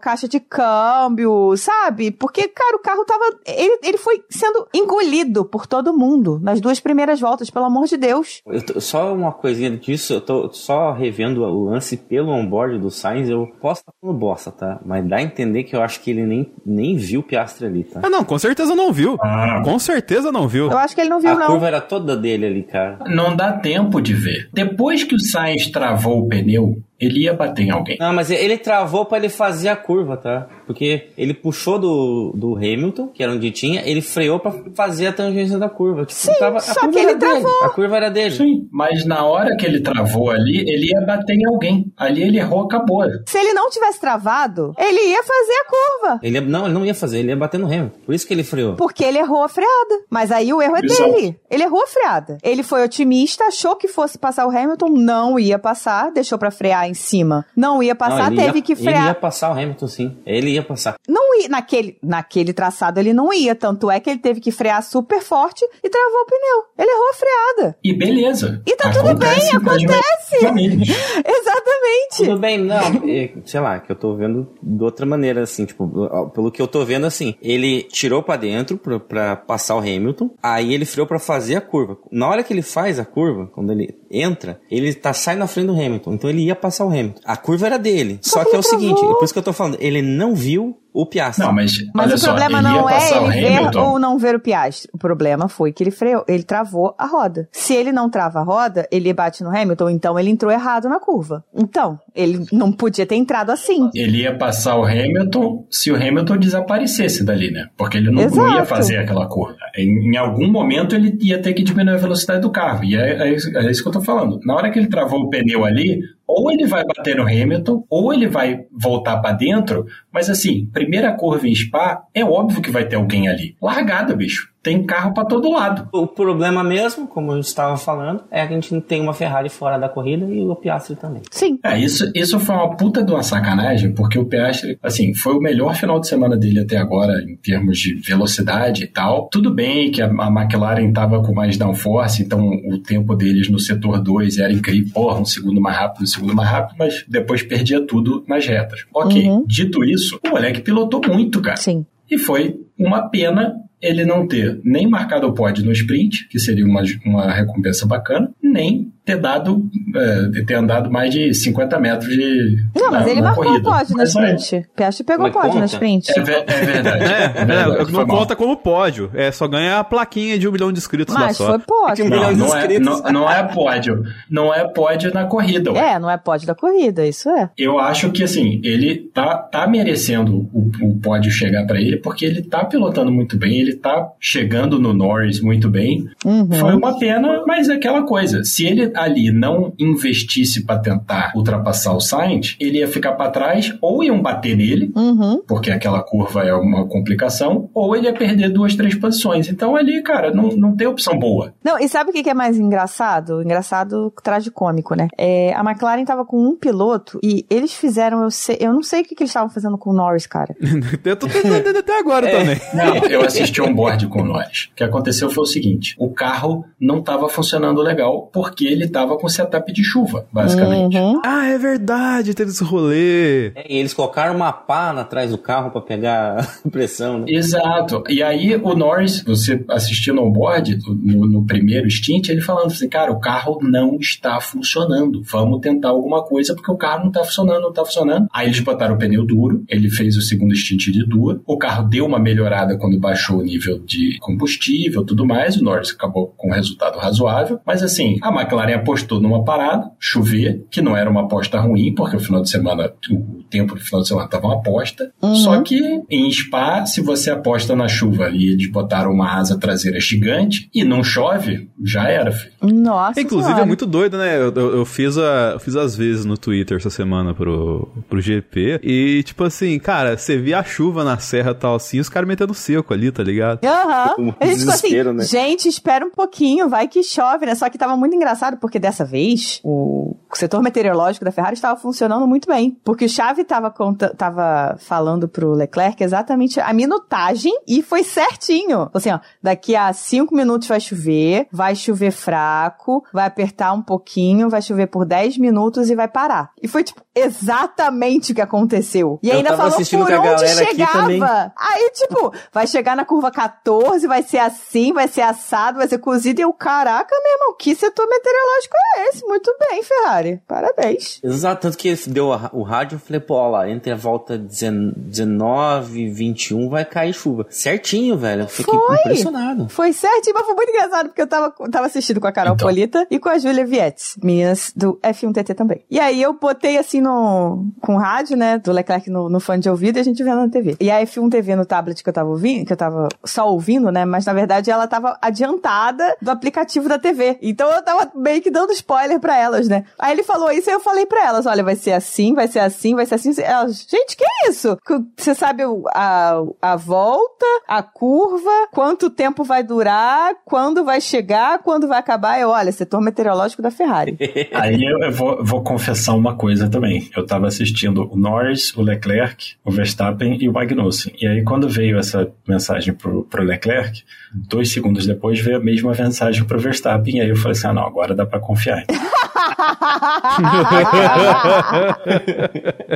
caixa 0.00 0.28
de 0.28 0.38
câmbio, 0.40 1.56
sabe? 1.56 2.10
Porque, 2.10 2.48
cara, 2.48 2.76
o 2.76 2.80
carro 2.80 3.04
tava. 3.04 3.24
Ele, 3.46 3.78
ele 3.82 3.98
foi 3.98 4.22
sendo 4.30 4.66
engolido 4.74 5.44
por 5.44 5.66
todo 5.66 5.96
mundo 5.96 6.38
nas 6.42 6.60
duas 6.60 6.80
primeiras 6.80 7.20
voltas, 7.20 7.50
pelo 7.50 7.64
amor 7.66 7.86
de 7.86 7.96
Deus. 7.96 8.42
Eu 8.46 8.64
tô- 8.64 8.80
só 8.80 9.12
uma 9.14 9.32
coisinha 9.32 9.70
disso, 9.70 10.14
eu 10.14 10.20
tô 10.20 10.52
só 10.52 10.92
revendo 10.92 11.42
o 11.42 11.64
lance 11.64 11.96
pelo 11.96 12.30
onboard 12.32 12.78
do 12.78 12.90
Sainz, 12.90 13.28
eu 13.28 13.46
posso 13.60 13.80
estar 13.80 13.92
falando 14.00 14.18
bosta, 14.18 14.50
tá? 14.50 14.80
Mas 14.84 15.06
dá 15.08 15.16
a 15.16 15.22
entender 15.22 15.64
que 15.64 15.74
eu 15.76 15.82
acho 15.82 16.00
que 16.00 16.10
ele 16.10 16.24
nem, 16.26 16.52
nem 16.64 16.96
viu 16.96 17.20
o 17.20 17.22
Piastre 17.22 17.66
ali, 17.66 17.84
tá? 17.84 18.00
Ah, 18.02 18.10
não, 18.10 18.24
com 18.24 18.38
certeza 18.38 18.74
não 18.74 18.92
viu. 18.92 19.16
Ah. 19.20 19.62
Com 19.64 19.78
certeza 19.78 20.30
não 20.32 20.46
viu. 20.48 20.70
Eu 20.70 20.78
acho 20.78 20.94
que 20.94 21.00
ele 21.00 21.10
não 21.10 21.20
viu, 21.20 21.30
a 21.30 21.34
não. 21.34 21.46
curva 21.46 21.66
era 21.66 21.80
toda 21.80 22.16
dele 22.16 22.46
ali, 22.46 22.62
cara. 22.62 22.98
Não 23.06 23.34
dá 23.36 23.52
tempo 23.52 24.00
de 24.00 24.14
ver. 24.14 24.48
Depois 24.52 25.04
que 25.04 25.14
o 25.14 25.20
Sainz 25.20 25.70
travou 25.70 26.20
o 26.20 26.28
pneu, 26.28 26.76
ele 27.04 27.24
ia 27.24 27.34
bater 27.34 27.62
em 27.66 27.70
alguém. 27.70 27.96
Não, 27.98 28.12
mas 28.12 28.30
ele 28.30 28.56
travou 28.58 29.04
pra 29.04 29.18
ele 29.18 29.28
fazer 29.28 29.68
a 29.68 29.76
curva, 29.76 30.16
tá? 30.16 30.46
Porque 30.66 31.08
ele 31.18 31.34
puxou 31.34 31.78
do, 31.78 32.32
do 32.34 32.56
Hamilton, 32.56 33.08
que 33.08 33.22
era 33.22 33.32
onde 33.32 33.50
tinha, 33.50 33.82
ele 33.84 34.00
freou 34.00 34.38
pra 34.38 34.52
fazer 34.74 35.08
a 35.08 35.12
tangência 35.12 35.58
da 35.58 35.68
curva. 35.68 36.04
Tipo, 36.06 36.20
Sim, 36.20 36.34
tava- 36.38 36.56
a 36.58 36.60
só 36.60 36.74
curva 36.80 36.92
que 36.92 36.98
era 36.98 37.10
ele 37.10 37.18
dele, 37.18 37.40
travou. 37.40 37.64
A 37.64 37.68
curva 37.70 37.96
era 37.96 38.10
dele. 38.10 38.34
Sim, 38.36 38.68
mas 38.70 39.04
na 39.04 39.24
hora 39.24 39.56
que 39.56 39.66
ele 39.66 39.80
travou 39.80 40.30
ali, 40.30 40.58
ele 40.60 40.90
ia 40.92 41.00
bater 41.04 41.34
em 41.36 41.46
alguém. 41.46 41.92
Ali 41.96 42.22
ele 42.22 42.38
errou, 42.38 42.62
acabou. 42.64 43.02
Se 43.26 43.38
ele 43.38 43.52
não 43.52 43.68
tivesse 43.70 44.00
travado, 44.00 44.72
ele 44.78 45.10
ia 45.10 45.22
fazer 45.22 45.52
a 45.52 45.64
curva. 45.64 46.20
Ele 46.22 46.34
ia- 46.36 46.40
não, 46.40 46.64
ele 46.64 46.74
não 46.74 46.86
ia 46.86 46.94
fazer, 46.94 47.18
ele 47.18 47.28
ia 47.28 47.36
bater 47.36 47.58
no 47.58 47.66
Hamilton. 47.66 47.98
Por 48.06 48.14
isso 48.14 48.26
que 48.26 48.32
ele 48.34 48.44
freou. 48.44 48.76
Porque 48.76 49.04
ele 49.04 49.18
errou 49.18 49.42
a 49.42 49.48
freada. 49.48 49.72
Mas 50.10 50.30
aí 50.30 50.52
o 50.52 50.62
erro 50.62 50.76
é 50.76 50.80
Exato. 50.84 51.12
dele. 51.12 51.36
Ele 51.50 51.62
errou 51.64 51.82
a 51.82 51.86
freada. 51.86 52.38
Ele 52.42 52.62
foi 52.62 52.82
otimista, 52.84 53.44
achou 53.44 53.76
que 53.76 53.88
fosse 53.88 54.18
passar 54.18 54.46
o 54.46 54.50
Hamilton, 54.50 54.88
não 54.88 55.38
ia 55.38 55.58
passar, 55.58 56.10
deixou 56.12 56.38
pra 56.38 56.50
frear 56.50 56.88
em 56.92 56.94
cima. 56.94 57.44
Não 57.56 57.82
ia 57.82 57.94
passar, 57.94 58.30
Não, 58.30 58.36
teve 58.36 58.58
ia- 58.58 58.62
que 58.62 58.72
Ele 58.72 58.80
ia 58.82 58.90
frear. 58.90 59.14
passar 59.20 59.50
o 59.50 59.52
Hamilton, 59.52 59.88
sim. 59.88 60.16
Ele 60.24 60.50
ia 60.50 60.62
passar. 60.62 60.94
Não 61.08 61.40
ia, 61.40 61.48
naquele, 61.48 61.96
naquele 62.02 62.52
traçado 62.52 63.00
ele 63.00 63.12
não 63.12 63.32
ia, 63.32 63.54
tanto 63.54 63.90
é 63.90 63.98
que 63.98 64.08
ele 64.10 64.18
teve 64.20 64.40
que 64.40 64.50
frear 64.50 64.82
super 64.82 65.20
forte 65.20 65.64
e 65.82 65.88
travou 65.90 66.20
o 66.20 66.26
pneu. 66.26 66.64
Ele 66.78 66.90
errou 66.90 67.10
a 67.10 67.14
freada. 67.14 67.76
E 67.82 67.92
beleza. 67.92 68.62
E 68.66 68.76
tá 68.76 68.90
tudo 68.90 69.14
bem, 69.16 69.50
acontece. 69.54 70.36
Exatamente. 71.26 72.16
Tudo 72.16 72.38
bem, 72.38 72.58
não, 72.58 72.76
é, 73.08 73.32
sei 73.44 73.60
lá, 73.60 73.78
que 73.80 73.90
eu 73.90 73.96
tô 73.96 74.14
vendo 74.16 74.48
de 74.62 74.82
outra 74.82 75.06
maneira, 75.06 75.42
assim, 75.42 75.64
tipo, 75.64 75.88
pelo 76.34 76.50
que 76.50 76.60
eu 76.60 76.68
tô 76.68 76.84
vendo, 76.84 77.06
assim, 77.06 77.34
ele 77.42 77.82
tirou 77.84 78.22
pra 78.22 78.36
dentro 78.36 78.76
pra, 78.78 78.98
pra 79.00 79.36
passar 79.36 79.74
o 79.76 79.78
Hamilton, 79.80 80.30
aí 80.42 80.72
ele 80.74 80.84
freou 80.84 81.06
pra 81.06 81.18
fazer 81.18 81.56
a 81.56 81.60
curva. 81.60 81.96
Na 82.10 82.28
hora 82.28 82.42
que 82.42 82.52
ele 82.52 82.62
faz 82.62 82.98
a 82.98 83.04
curva, 83.04 83.46
quando 83.52 83.72
ele 83.72 83.94
entra, 84.12 84.60
ele 84.70 84.92
tá 84.92 85.12
saindo 85.12 85.40
na 85.40 85.46
frente 85.46 85.66
do 85.66 85.72
Hamilton, 85.72 86.14
então 86.14 86.28
ele 86.28 86.42
ia 86.44 86.54
passar 86.54 86.84
o 86.84 86.88
Hamilton. 86.88 87.20
A 87.24 87.36
curva 87.36 87.66
era 87.66 87.78
dele, 87.78 88.18
só, 88.20 88.44
que, 88.44 88.54
é 88.54 88.58
o 88.58 88.62
seguinte, 88.62 89.02
é 89.02 89.06
por 89.06 89.24
isso 89.24 89.32
que 89.32 89.38
eu 89.38 89.42
tô 89.42 89.52
falando, 89.52 89.78
ele 89.80 90.02
não 90.02 90.34
viu 90.34 90.76
o 90.92 91.06
Piastri. 91.06 91.44
Não, 91.44 91.52
mas, 91.52 91.72
Mas 91.94 92.12
o 92.12 92.18
só, 92.18 92.28
problema 92.28 92.60
não 92.60 92.88
é 92.88 93.10
ele 93.16 93.30
ver 93.30 93.76
ou 93.78 93.98
não 93.98 94.18
ver 94.18 94.34
o 94.34 94.40
Piastri. 94.40 94.90
O 94.92 94.98
problema 94.98 95.48
foi 95.48 95.72
que 95.72 95.82
ele 95.82 95.90
freou, 95.90 96.24
ele 96.28 96.42
travou 96.42 96.94
a 96.98 97.06
roda. 97.06 97.48
Se 97.50 97.74
ele 97.74 97.92
não 97.92 98.10
trava 98.10 98.40
a 98.40 98.42
roda, 98.42 98.86
ele 98.90 99.12
bate 99.12 99.42
no 99.42 99.50
Hamilton, 99.50 99.90
então 99.90 100.18
ele 100.18 100.30
entrou 100.30 100.52
errado 100.52 100.88
na 100.88 101.00
curva. 101.00 101.44
Então, 101.54 101.98
ele 102.14 102.44
não 102.52 102.72
podia 102.72 103.06
ter 103.06 103.16
entrado 103.16 103.50
assim. 103.50 103.90
Ele 103.94 104.22
ia 104.22 104.36
passar 104.36 104.76
o 104.76 104.84
Hamilton 104.84 105.66
se 105.70 105.90
o 105.90 105.96
Hamilton 105.96 106.36
desaparecesse 106.36 107.24
dali, 107.24 107.50
né? 107.50 107.66
Porque 107.76 107.96
ele 107.96 108.10
não, 108.10 108.26
não 108.28 108.54
ia 108.54 108.64
fazer 108.64 108.98
aquela 108.98 109.26
curva. 109.26 109.56
Em, 109.76 110.12
em 110.12 110.16
algum 110.16 110.50
momento 110.50 110.94
ele 110.94 111.16
ia 111.20 111.40
ter 111.40 111.54
que 111.54 111.62
diminuir 111.62 111.94
a 111.94 111.98
velocidade 111.98 112.40
do 112.40 112.50
carro. 112.50 112.84
E 112.84 112.96
é, 112.96 113.28
é 113.28 113.34
isso, 113.34 113.56
é 113.56 113.70
isso 113.70 113.82
que 113.82 113.88
eu 113.88 113.92
tô 113.92 114.00
falando. 114.00 114.40
Na 114.44 114.54
hora 114.54 114.70
que 114.70 114.78
ele 114.78 114.88
travou 114.88 115.20
o 115.20 115.30
pneu 115.30 115.64
ali, 115.64 116.00
ou 116.26 116.50
ele 116.50 116.66
vai 116.66 116.84
bater 116.84 117.16
no 117.16 117.22
Hamilton, 117.22 117.84
ou 117.90 118.12
ele 118.12 118.26
vai 118.26 118.60
voltar 118.72 119.18
pra 119.18 119.32
dentro. 119.32 119.86
Mas 120.12 120.28
assim, 120.30 120.66
primeira 120.72 121.12
curva 121.12 121.46
em 121.48 121.54
Spa, 121.54 122.02
é 122.14 122.24
óbvio 122.24 122.60
que 122.62 122.70
vai 122.70 122.84
ter 122.86 122.96
alguém 122.96 123.28
ali. 123.28 123.56
Largada, 123.60 124.14
bicho. 124.14 124.50
Tem 124.62 124.80
carro 124.84 125.12
pra 125.12 125.24
todo 125.24 125.50
lado. 125.50 125.88
O 125.92 126.06
problema 126.06 126.62
mesmo, 126.62 127.08
como 127.08 127.32
eu 127.32 127.40
estava 127.40 127.76
falando, 127.76 128.22
é 128.30 128.46
que 128.46 128.52
a 128.52 128.54
gente 128.54 128.72
não 128.72 128.80
tem 128.80 129.00
uma 129.00 129.12
Ferrari 129.12 129.48
fora 129.48 129.76
da 129.76 129.88
corrida 129.88 130.24
e 130.24 130.40
o 130.40 130.54
Piastri 130.54 130.94
também. 130.94 131.20
Sim. 131.32 131.58
É, 131.64 131.76
isso, 131.76 132.08
isso 132.14 132.38
foi 132.38 132.54
uma 132.54 132.76
puta 132.76 133.02
de 133.02 133.10
uma 133.10 133.24
sacanagem, 133.24 133.92
porque 133.92 134.16
o 134.20 134.24
Piastri, 134.24 134.78
assim, 134.80 135.12
foi 135.14 135.34
o 135.34 135.40
melhor 135.40 135.74
final 135.74 135.98
de 135.98 136.06
semana 136.06 136.36
dele 136.36 136.60
até 136.60 136.76
agora, 136.76 137.20
em 137.28 137.34
termos 137.34 137.76
de 137.76 137.94
velocidade 137.94 138.84
e 138.84 138.86
tal. 138.86 139.28
Tudo 139.32 139.52
bem 139.52 139.90
que 139.90 140.00
a, 140.00 140.06
a 140.06 140.28
McLaren 140.30 140.92
tava 140.92 141.20
com 141.24 141.34
mais 141.34 141.56
downforce, 141.56 142.22
então 142.22 142.48
o 142.70 142.78
tempo 142.78 143.16
deles 143.16 143.50
no 143.50 143.58
setor 143.58 144.00
2 144.00 144.38
era 144.38 144.52
incrível, 144.52 144.92
porra, 144.94 145.18
um 145.20 145.24
segundo 145.24 145.60
mais 145.60 145.76
rápido, 145.76 146.04
um 146.04 146.06
segundo 146.06 146.36
mais 146.36 146.48
rápido, 146.48 146.76
mas 146.78 147.04
depois 147.08 147.42
perdia 147.42 147.84
tudo 147.84 148.22
nas 148.28 148.46
retas. 148.46 148.84
Ok, 148.94 149.26
Uhum. 149.26 149.44
dito 149.44 149.84
isso, 149.84 150.01
o 150.24 150.30
moleque 150.30 150.60
pilotou 150.60 151.00
muito, 151.06 151.40
cara. 151.40 151.56
Sim. 151.56 151.86
E 152.10 152.18
foi 152.18 152.60
uma 152.78 153.08
pena 153.08 153.54
ele 153.80 154.04
não 154.04 154.28
ter 154.28 154.60
nem 154.64 154.88
marcado 154.88 155.26
o 155.26 155.34
pódio 155.34 155.64
no 155.64 155.72
sprint, 155.72 156.28
que 156.28 156.38
seria 156.38 156.64
uma, 156.64 156.82
uma 157.04 157.32
recompensa 157.32 157.84
bacana, 157.84 158.32
nem 158.40 158.92
ter 159.04 159.16
dado, 159.16 159.68
é, 159.96 160.42
ter 160.44 160.54
andado 160.54 160.90
mais 160.90 161.12
de 161.12 161.34
50 161.34 161.78
metros 161.80 162.08
de. 162.10 162.56
Não, 162.74 162.90
mas 162.90 163.04
na- 163.04 163.10
ele 163.10 163.20
na 163.20 163.26
marcou 163.28 163.44
o 163.44 163.46
corrida. 163.48 163.70
pódio 163.70 163.96
Mas 163.96 164.14
é- 164.16 164.34
sprint. 164.34 164.68
Piastri 164.76 165.04
pegou 165.04 165.26
o 165.26 165.28
Mas 165.28 165.32
pódio 165.34 165.52
conta? 165.52 165.64
sprint. 165.66 166.10
É, 166.18 166.20
ver- 166.22 166.44
é 166.46 166.64
verdade. 166.64 167.02
É, 167.12 167.24
é 167.24 167.44
verdade, 167.44 167.70
é, 167.70 167.84
foi 167.84 167.92
não 167.92 168.06
mal. 168.06 168.18
conta 168.18 168.36
como 168.36 168.56
pódio. 168.56 169.10
É 169.14 169.30
só 169.32 169.48
ganha 169.48 169.78
a 169.78 169.84
plaquinha 169.84 170.38
de 170.38 170.46
um 170.48 170.52
milhão 170.52 170.70
de 170.72 170.78
inscritos 170.78 171.14
Mas 171.14 171.36
só. 171.36 171.46
foi 171.46 171.58
pódio. 171.58 172.04
Um 172.06 172.08
Não, 172.08 172.32
não 172.36 172.56
é, 172.56 172.78
não, 172.78 173.02
não 173.12 173.30
é 173.30 173.42
pódio. 173.42 174.02
Não 174.30 174.54
é 174.54 174.68
pódio 174.68 175.12
na 175.12 175.24
corrida. 175.24 175.72
ué. 175.72 175.92
É, 175.94 175.98
não 175.98 176.08
é 176.10 176.16
pódio 176.16 176.46
da 176.46 176.54
corrida, 176.54 177.04
isso 177.06 177.28
é. 177.28 177.50
Eu 177.58 177.78
acho 177.78 178.10
que, 178.10 178.22
assim, 178.22 178.60
ele 178.64 179.10
tá, 179.12 179.36
tá 179.36 179.66
merecendo 179.66 180.48
o, 180.52 180.70
o 180.80 180.96
pódio 181.00 181.30
chegar 181.30 181.66
pra 181.66 181.80
ele, 181.80 181.96
porque 181.96 182.24
ele 182.24 182.42
tá 182.42 182.64
pilotando 182.64 183.10
muito 183.10 183.36
bem, 183.36 183.58
ele 183.60 183.74
tá 183.74 184.08
chegando 184.20 184.78
no 184.78 184.92
Norris 184.94 185.40
muito 185.40 185.68
bem. 185.68 186.06
Uhum. 186.24 186.48
Foi 186.52 186.74
uma 186.74 186.98
pena, 186.98 187.42
mas 187.46 187.68
é 187.68 187.74
aquela 187.74 188.02
coisa. 188.04 188.44
Se 188.44 188.64
ele 188.66 188.91
ali 188.94 189.30
não 189.30 189.72
investisse 189.78 190.64
pra 190.64 190.78
tentar 190.78 191.32
ultrapassar 191.34 191.92
o 191.94 192.00
Sainz, 192.00 192.56
ele 192.60 192.78
ia 192.78 192.88
ficar 192.88 193.12
pra 193.12 193.30
trás, 193.30 193.74
ou 193.80 194.02
iam 194.02 194.20
bater 194.20 194.56
nele, 194.56 194.92
Uhum. 194.94 195.42
porque 195.46 195.70
aquela 195.70 196.02
curva 196.02 196.42
é 196.42 196.54
uma 196.54 196.86
complicação, 196.86 197.68
ou 197.74 197.94
ele 197.96 198.06
ia 198.06 198.12
perder 198.12 198.50
duas, 198.50 198.74
três 198.74 198.94
posições. 198.94 199.48
Então 199.48 199.76
ali, 199.76 200.02
cara, 200.02 200.32
não, 200.32 200.48
não 200.48 200.76
tem 200.76 200.86
opção 200.86 201.18
boa. 201.18 201.54
Não, 201.64 201.78
e 201.78 201.88
sabe 201.88 202.10
o 202.10 202.12
que 202.12 202.28
é 202.28 202.34
mais 202.34 202.58
engraçado? 202.58 203.42
Engraçado, 203.42 204.12
tragicômico, 204.22 204.94
né? 204.94 205.08
É, 205.18 205.52
a 205.54 205.60
McLaren 205.60 206.04
tava 206.04 206.24
com 206.24 206.36
um 206.42 206.56
piloto 206.56 207.18
e 207.22 207.44
eles 207.50 207.72
fizeram, 207.74 208.22
eu, 208.22 208.30
sei, 208.30 208.56
eu 208.60 208.72
não 208.72 208.82
sei 208.82 209.02
o 209.02 209.04
que, 209.04 209.14
que 209.14 209.22
eles 209.22 209.30
estavam 209.30 209.50
fazendo 209.50 209.76
com 209.78 209.90
o 209.90 209.92
Norris, 209.92 210.26
cara. 210.26 210.54
Eu 211.04 211.16
tô 211.16 211.26
tentando 211.26 211.76
até 211.78 211.98
agora 211.98 212.30
também. 212.30 212.56
Não, 212.74 212.96
eu 213.08 213.22
assisti 213.24 213.60
um 213.60 213.74
board 213.74 214.06
com 214.06 214.22
o 214.22 214.24
Norris. 214.24 214.70
O 214.72 214.76
que 214.76 214.84
aconteceu 214.84 215.28
foi 215.28 215.42
o 215.42 215.46
seguinte: 215.46 215.94
o 215.98 216.10
carro 216.10 216.64
não 216.80 216.98
estava 217.00 217.28
funcionando 217.28 217.80
legal 217.82 218.30
porque 218.32 218.64
ele 218.66 218.81
ele 218.82 218.90
tava 218.90 219.16
com 219.16 219.28
setup 219.28 219.72
de 219.72 219.84
chuva, 219.84 220.26
basicamente. 220.32 220.96
Uhum. 220.96 221.20
Ah, 221.24 221.48
é 221.48 221.58
verdade, 221.58 222.34
teve 222.34 222.50
esse 222.50 222.64
rolê. 222.64 223.48
É, 223.54 223.72
e 223.72 223.76
eles 223.76 223.94
colocaram 223.94 224.34
uma 224.34 224.52
pá 224.52 224.90
atrás 224.90 225.30
do 225.30 225.38
carro 225.38 225.70
pra 225.70 225.80
pegar 225.80 226.58
impressão, 226.66 227.18
né? 227.18 227.26
Exato. 227.28 228.02
E 228.08 228.22
aí 228.22 228.56
o 228.56 228.74
Norris, 228.74 229.22
você 229.22 229.64
assistindo 229.68 230.20
ao 230.20 230.30
board 230.30 230.78
no, 230.86 231.26
no 231.26 231.46
primeiro 231.46 231.88
stint, 231.88 232.28
ele 232.28 232.40
falando 232.40 232.66
assim, 232.66 232.88
cara, 232.88 233.12
o 233.12 233.20
carro 233.20 233.58
não 233.62 233.96
está 233.96 234.40
funcionando. 234.40 235.22
Vamos 235.24 235.60
tentar 235.60 235.90
alguma 235.90 236.24
coisa 236.24 236.54
porque 236.54 236.70
o 236.70 236.76
carro 236.76 237.00
não 237.00 237.08
está 237.08 237.22
funcionando, 237.22 237.62
não 237.62 237.70
está 237.70 237.84
funcionando. 237.84 238.26
Aí 238.32 238.48
eles 238.48 238.60
botaram 238.60 238.96
o 238.96 238.98
pneu 238.98 239.24
duro, 239.24 239.64
ele 239.68 239.88
fez 239.88 240.16
o 240.16 240.22
segundo 240.22 240.54
stint 240.54 240.90
de 240.90 241.06
duro. 241.06 241.40
O 241.46 241.56
carro 241.56 241.88
deu 241.88 242.04
uma 242.04 242.18
melhorada 242.18 242.76
quando 242.76 242.98
baixou 242.98 243.38
o 243.38 243.42
nível 243.42 243.78
de 243.78 244.18
combustível, 244.18 245.04
tudo 245.04 245.24
mais. 245.24 245.56
O 245.56 245.64
Norris 245.64 245.92
acabou 245.92 246.34
com 246.36 246.48
um 246.48 246.52
resultado 246.52 246.98
razoável. 246.98 247.60
Mas 247.64 247.82
assim, 247.82 248.18
a 248.22 248.32
McLaren 248.32 248.71
apostou 248.72 249.20
numa 249.20 249.44
parada, 249.44 249.90
chover, 249.98 250.64
que 250.70 250.80
não 250.80 250.96
era 250.96 251.08
uma 251.08 251.22
aposta 251.22 251.60
ruim, 251.60 251.94
porque 251.94 252.16
o 252.16 252.20
final 252.20 252.42
de 252.42 252.50
semana, 252.50 252.92
o 253.10 253.42
tempo 253.44 253.74
do 253.74 253.80
final 253.80 254.02
de 254.02 254.08
semana 254.08 254.26
estava 254.26 254.46
uma 254.46 254.56
aposta. 254.56 255.12
Só 255.34 255.60
que 255.62 256.02
em 256.10 256.30
Spa, 256.30 256.86
se 256.86 257.00
você 257.00 257.30
aposta 257.30 257.74
na 257.74 257.88
chuva 257.88 258.30
e 258.30 258.52
eles 258.52 258.70
botaram 258.70 259.12
uma 259.12 259.38
asa 259.38 259.58
traseira 259.58 260.00
gigante 260.00 260.68
e 260.74 260.84
não 260.84 261.02
chove, 261.02 261.68
já 261.82 262.08
era, 262.08 262.32
filho. 262.32 262.52
Nossa 262.62 263.20
Inclusive 263.20 263.46
senhora. 263.48 263.64
é 263.64 263.66
muito 263.66 263.86
doido, 263.86 264.18
né? 264.18 264.36
Eu, 264.36 264.52
eu, 264.54 264.76
eu 264.76 264.84
fiz 264.84 265.18
a, 265.18 265.52
eu 265.54 265.60
fiz 265.60 265.76
as 265.76 265.96
vezes 265.96 266.24
no 266.24 266.36
Twitter 266.36 266.76
essa 266.76 266.90
semana 266.90 267.34
pro, 267.34 267.88
pro 268.08 268.20
GP. 268.20 268.80
E, 268.82 269.22
tipo 269.24 269.44
assim, 269.44 269.78
cara, 269.78 270.16
você 270.16 270.36
via 270.38 270.58
a 270.58 270.64
chuva 270.64 271.04
na 271.04 271.18
serra 271.18 271.50
e 271.50 271.54
tal 271.54 271.74
assim, 271.74 272.00
os 272.00 272.08
caras 272.08 272.28
metendo 272.28 272.54
seco 272.54 272.92
ali, 272.92 273.10
tá 273.10 273.22
ligado? 273.22 273.60
Aham. 273.64 274.14
Um 274.18 274.32
gente 274.42 274.58
ficou 274.58 274.74
assim, 274.74 275.02
né? 275.12 275.24
gente, 275.24 275.68
espera 275.68 276.04
um 276.04 276.10
pouquinho, 276.10 276.68
vai 276.68 276.88
que 276.88 277.02
chove, 277.02 277.46
né? 277.46 277.54
Só 277.54 277.68
que 277.68 277.78
tava 277.78 277.96
muito 277.96 278.14
engraçado, 278.14 278.56
porque 278.62 278.78
dessa 278.78 279.04
vez 279.04 279.60
o 279.64 280.14
setor 280.32 280.62
meteorológico 280.62 281.24
da 281.24 281.32
Ferrari 281.32 281.54
estava 281.54 281.78
funcionando 281.78 282.28
muito 282.28 282.46
bem. 282.46 282.78
Porque 282.84 283.06
o 283.06 283.08
Chave 283.08 283.42
tava, 283.42 283.72
conta, 283.72 284.14
tava 284.14 284.76
falando 284.78 285.26
pro 285.26 285.52
Leclerc 285.52 286.00
exatamente 286.02 286.60
a 286.60 286.72
minutagem 286.72 287.52
e 287.66 287.82
foi 287.82 288.04
certinho. 288.04 288.88
Assim, 288.94 289.10
ó, 289.10 289.18
daqui 289.42 289.74
a 289.74 289.92
cinco 289.92 290.32
minutos 290.32 290.68
vai 290.68 290.78
chover, 290.78 291.48
vai 291.50 291.74
chover 291.74 292.12
fraco, 292.12 293.04
vai 293.12 293.26
apertar 293.26 293.72
um 293.72 293.82
pouquinho, 293.82 294.48
vai 294.48 294.62
chover 294.62 294.86
por 294.86 295.04
10 295.04 295.38
minutos 295.38 295.90
e 295.90 295.96
vai 295.96 296.06
parar. 296.06 296.52
E 296.62 296.68
foi, 296.68 296.84
tipo, 296.84 297.02
exatamente 297.12 298.30
o 298.30 298.34
que 298.36 298.40
aconteceu. 298.40 299.18
E 299.24 299.28
Eu 299.28 299.38
ainda 299.38 299.56
falou 299.56 299.72
por 299.72 300.12
onde 300.12 300.48
chegava. 300.48 301.52
Aí, 301.56 301.90
tipo, 301.94 302.32
vai 302.52 302.68
chegar 302.68 302.94
na 302.94 303.04
curva 303.04 303.32
14, 303.32 304.06
vai 304.06 304.22
ser 304.22 304.38
assim, 304.38 304.92
vai 304.92 305.08
ser 305.08 305.22
assado, 305.22 305.78
vai 305.78 305.88
ser 305.88 305.98
cozido. 305.98 306.40
E 306.40 306.44
eu, 306.44 306.52
caraca, 306.52 307.12
meu 307.22 307.32
irmão, 307.32 307.56
que 307.58 307.74
setor 307.74 308.08
meteorológico 308.08 308.51
é 308.96 309.08
esse? 309.08 309.24
Muito 309.26 309.54
bem, 309.58 309.82
Ferrari. 309.82 310.40
Parabéns. 310.46 311.20
Exato, 311.22 311.62
tanto 311.62 311.76
que 311.78 311.94
deu 312.08 312.32
a- 312.32 312.50
o 312.52 312.62
rádio, 312.62 312.96
eu 312.96 313.00
falei, 313.00 313.20
pô, 313.20 313.34
ó 313.34 313.48
lá, 313.48 313.68
entre 313.70 313.92
a 313.92 313.96
volta 313.96 314.36
19 314.38 316.02
e 316.02 316.10
21 316.10 316.68
vai 316.68 316.84
cair 316.84 317.12
chuva. 317.12 317.46
Certinho, 317.50 318.16
velho. 318.16 318.42
Eu 318.42 318.48
fiquei 318.48 318.74
Foi. 318.78 318.96
impressionado. 318.98 319.68
Foi 319.68 319.92
certinho, 319.92 320.34
mas 320.34 320.46
foi 320.46 320.54
muito 320.54 320.70
engraçado, 320.70 321.08
porque 321.08 321.22
eu 321.22 321.26
tava, 321.26 321.50
tava 321.70 321.86
assistindo 321.86 322.20
com 322.20 322.26
a 322.26 322.32
Carol 322.32 322.54
Então. 322.54 322.66
Polita 322.66 323.06
e 323.10 323.18
com 323.18 323.28
a 323.28 323.38
Júlia 323.38 323.64
Vietes, 323.64 324.16
meninas 324.22 324.72
do 324.74 324.98
F1TT 325.02 325.54
também. 325.54 325.84
E 325.90 325.98
aí 326.00 326.20
eu 326.20 326.32
botei 326.34 326.78
assim 326.78 327.00
no, 327.00 327.66
com 327.80 327.94
o 327.94 327.98
rádio, 327.98 328.36
né, 328.36 328.58
do 328.58 328.72
Leclerc 328.72 329.08
no, 329.10 329.28
no 329.28 329.40
fone 329.40 329.60
de 329.60 329.70
ouvido 329.70 329.96
e 329.96 330.00
a 330.00 330.04
gente 330.04 330.22
vendo 330.22 330.40
na 330.42 330.48
TV. 330.48 330.76
E 330.80 330.90
a 330.90 331.00
F1 331.02 331.30
TV 331.30 331.56
no 331.56 331.64
tablet 331.66 332.02
que 332.02 332.08
eu 332.08 332.12
tava 332.12 332.28
ouvindo, 332.30 332.66
que 332.66 332.72
eu 332.72 332.76
tava 332.76 333.08
só 333.24 333.48
ouvindo, 333.50 333.90
né, 333.90 334.04
mas 334.04 334.24
na 334.26 334.32
verdade 334.32 334.70
ela 334.70 334.86
tava 334.86 335.18
adiantada 335.20 336.16
do 336.20 336.30
aplicativo 336.30 336.88
da 336.88 336.98
TV. 336.98 337.38
Então 337.42 337.70
eu 337.70 337.82
tava 337.82 338.10
meio 338.14 338.41
que 338.42 338.50
dando 338.50 338.72
spoiler 338.72 339.18
pra 339.20 339.36
elas, 339.38 339.68
né. 339.68 339.84
Aí 339.98 340.12
ele 340.12 340.22
falou 340.22 340.50
isso 340.50 340.68
e 340.68 340.72
eu 340.72 340.80
falei 340.80 341.06
pra 341.06 341.26
elas, 341.26 341.46
olha, 341.46 341.62
vai 341.62 341.76
ser 341.76 341.92
assim, 341.92 342.34
vai 342.34 342.48
ser 342.48 342.58
assim, 342.60 342.94
vai 342.94 343.06
ser 343.06 343.14
assim. 343.14 343.32
Elas, 343.40 343.86
gente, 343.88 344.16
que 344.16 344.24
isso? 344.48 344.76
Que- 344.86 345.00
Você 345.16 345.34
sabe 345.34 345.62
a, 345.94 346.40
a 346.60 346.76
volta, 346.76 347.46
a 347.68 347.82
curva, 347.82 348.50
quanto 348.72 349.08
tempo 349.10 349.44
vai 349.44 349.62
durar, 349.62 350.34
quando 350.44 350.84
vai 350.84 351.00
chegar, 351.00 351.58
quando 351.60 351.88
vai 351.88 351.98
acabar. 351.98 352.40
Eu, 352.40 352.48
olha, 352.50 352.72
setor 352.72 353.00
meteorológico 353.00 353.62
da 353.62 353.70
Ferrari. 353.70 354.16
Aí 354.52 354.82
eu, 354.82 354.98
eu 355.00 355.12
vou, 355.12 355.44
vou 355.44 355.62
confessar 355.62 356.14
uma 356.14 356.36
coisa 356.36 356.68
também. 356.68 357.10
Eu 357.16 357.26
tava 357.26 357.46
assistindo 357.46 358.08
o 358.12 358.16
Norris, 358.16 358.74
o 358.76 358.82
Leclerc, 358.82 359.54
o 359.64 359.70
Verstappen 359.70 360.38
e 360.40 360.48
o 360.48 360.52
Magnussen. 360.52 361.14
E 361.20 361.26
aí, 361.26 361.44
quando 361.44 361.68
veio 361.68 361.98
essa 361.98 362.30
mensagem 362.48 362.92
pro, 362.94 363.24
pro 363.24 363.42
Leclerc, 363.44 364.02
dois 364.34 364.72
segundos 364.72 365.06
depois 365.06 365.40
veio 365.40 365.58
a 365.58 365.60
mesma 365.60 365.92
mensagem 365.92 366.44
pro 366.44 366.58
Verstappen. 366.58 367.16
E 367.16 367.20
aí 367.20 367.28
eu 367.28 367.36
falei 367.36 367.52
assim: 367.52 367.66
ah, 367.68 367.72
não, 367.72 367.86
agora 367.86 368.14
dá 368.14 368.26
pra 368.26 368.40
confiar. 368.40 368.84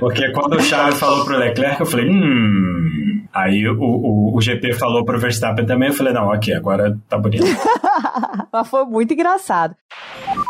Porque 0.00 0.30
quando 0.32 0.56
o 0.56 0.60
Charles 0.60 0.98
falou 0.98 1.24
pro 1.24 1.36
Leclerc, 1.36 1.80
eu 1.80 1.86
falei, 1.86 2.10
hum. 2.10 3.26
Aí 3.32 3.68
o, 3.68 3.78
o, 3.78 4.36
o 4.36 4.40
GP 4.40 4.72
falou 4.74 5.04
pro 5.04 5.18
Verstappen 5.20 5.66
também, 5.66 5.88
eu 5.88 5.94
falei, 5.94 6.12
não, 6.12 6.28
ok, 6.28 6.54
agora 6.54 6.98
tá 7.08 7.18
bonito. 7.18 7.44
Mas 8.52 8.68
foi 8.68 8.84
muito 8.86 9.12
engraçado. 9.12 9.76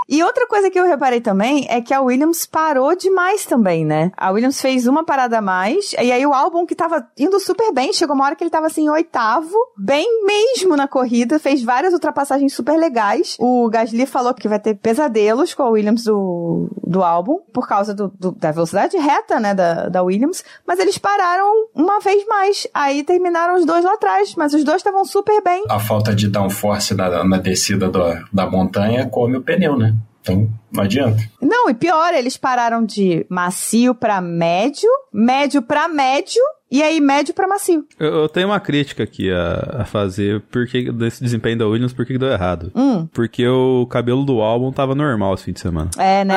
E 0.08 0.22
outra 0.22 0.46
coisa 0.46 0.70
que 0.70 0.78
eu 0.78 0.86
reparei 0.86 1.20
também 1.20 1.66
é 1.68 1.80
que 1.80 1.92
a 1.92 2.00
Williams 2.00 2.46
parou 2.46 2.94
demais 2.96 3.44
também, 3.44 3.84
né? 3.84 4.12
A 4.16 4.30
Williams 4.30 4.60
fez 4.60 4.86
uma 4.86 5.04
parada 5.04 5.38
a 5.38 5.42
mais, 5.42 5.92
e 5.94 6.12
aí 6.12 6.24
o 6.26 6.32
álbum 6.34 6.64
que 6.64 6.74
tava 6.74 7.06
indo 7.18 7.38
super 7.40 7.72
bem, 7.72 7.92
chegou 7.92 8.14
uma 8.14 8.24
hora 8.24 8.36
que 8.36 8.42
ele 8.44 8.50
tava 8.50 8.66
assim, 8.66 8.88
oitavo, 8.88 9.54
bem 9.76 10.06
mesmo 10.24 10.76
na 10.76 10.86
corrida, 10.86 11.38
fez 11.38 11.62
várias 11.62 11.92
ultrapassagens 11.92 12.54
super 12.54 12.76
legais. 12.78 13.36
O 13.40 13.68
Gasly 13.68 14.06
falou 14.06 14.32
que 14.34 14.48
vai 14.48 14.58
ter 14.60 14.74
pesadelos 14.74 15.54
com 15.54 15.62
a 15.62 15.68
Williams 15.70 16.04
do, 16.04 16.68
do 16.86 17.02
álbum, 17.02 17.38
por 17.52 17.66
causa 17.68 17.94
do, 17.94 18.08
do- 18.08 18.32
da 18.32 18.52
velocidade 18.52 18.96
reta, 18.96 19.40
né, 19.40 19.54
da, 19.54 19.88
da 19.88 20.02
Williams, 20.02 20.44
mas 20.66 20.78
eles 20.78 20.98
pararam 20.98 21.66
uma 21.74 21.98
vez 22.00 22.24
mais. 22.26 22.66
Aí 22.72 23.02
terminaram 23.02 23.54
os 23.56 23.64
dois 23.64 23.84
lá 23.84 23.94
atrás, 23.94 24.34
mas 24.36 24.54
os 24.54 24.62
dois 24.64 24.78
estavam 24.78 25.04
super 25.04 25.42
bem. 25.42 25.64
a 25.68 25.78
falta 25.78 26.14
de 26.14 26.28
downforce 26.28 26.94
na, 26.94 27.24
na 27.24 27.38
descida 27.38 27.88
do- 27.88 28.24
da 28.32 28.48
montanha 28.48 29.06
come 29.08 29.36
o 29.36 29.42
pneu, 29.42 29.76
né? 29.76 29.85
Então, 30.20 30.50
não 30.72 30.82
adianta. 30.82 31.22
Não, 31.40 31.70
e 31.70 31.74
pior, 31.74 32.12
eles 32.12 32.36
pararam 32.36 32.84
de 32.84 33.24
macio 33.28 33.94
pra 33.94 34.20
médio, 34.20 34.90
médio 35.12 35.62
pra 35.62 35.86
médio, 35.88 36.42
e 36.78 36.82
aí 36.82 37.00
médio 37.00 37.34
pra 37.34 37.46
macio. 37.48 37.84
Eu, 37.98 38.14
eu 38.22 38.28
tenho 38.28 38.48
uma 38.48 38.60
crítica 38.60 39.02
aqui 39.02 39.30
a, 39.30 39.80
a 39.82 39.84
fazer 39.84 40.42
porque 40.50 40.90
desse 40.92 41.22
desempenho 41.22 41.58
da 41.58 41.66
Williams, 41.66 41.92
por 41.92 42.04
que 42.06 42.16
deu 42.18 42.28
errado? 42.30 42.70
Hum, 42.74 43.06
Porque 43.12 43.46
o 43.46 43.86
cabelo 43.86 44.24
do 44.24 44.40
álbum 44.40 44.70
tava 44.72 44.94
normal 44.94 45.34
esse 45.34 45.44
fim 45.44 45.52
de 45.52 45.60
semana. 45.60 45.90
é, 45.98 46.24
né? 46.24 46.36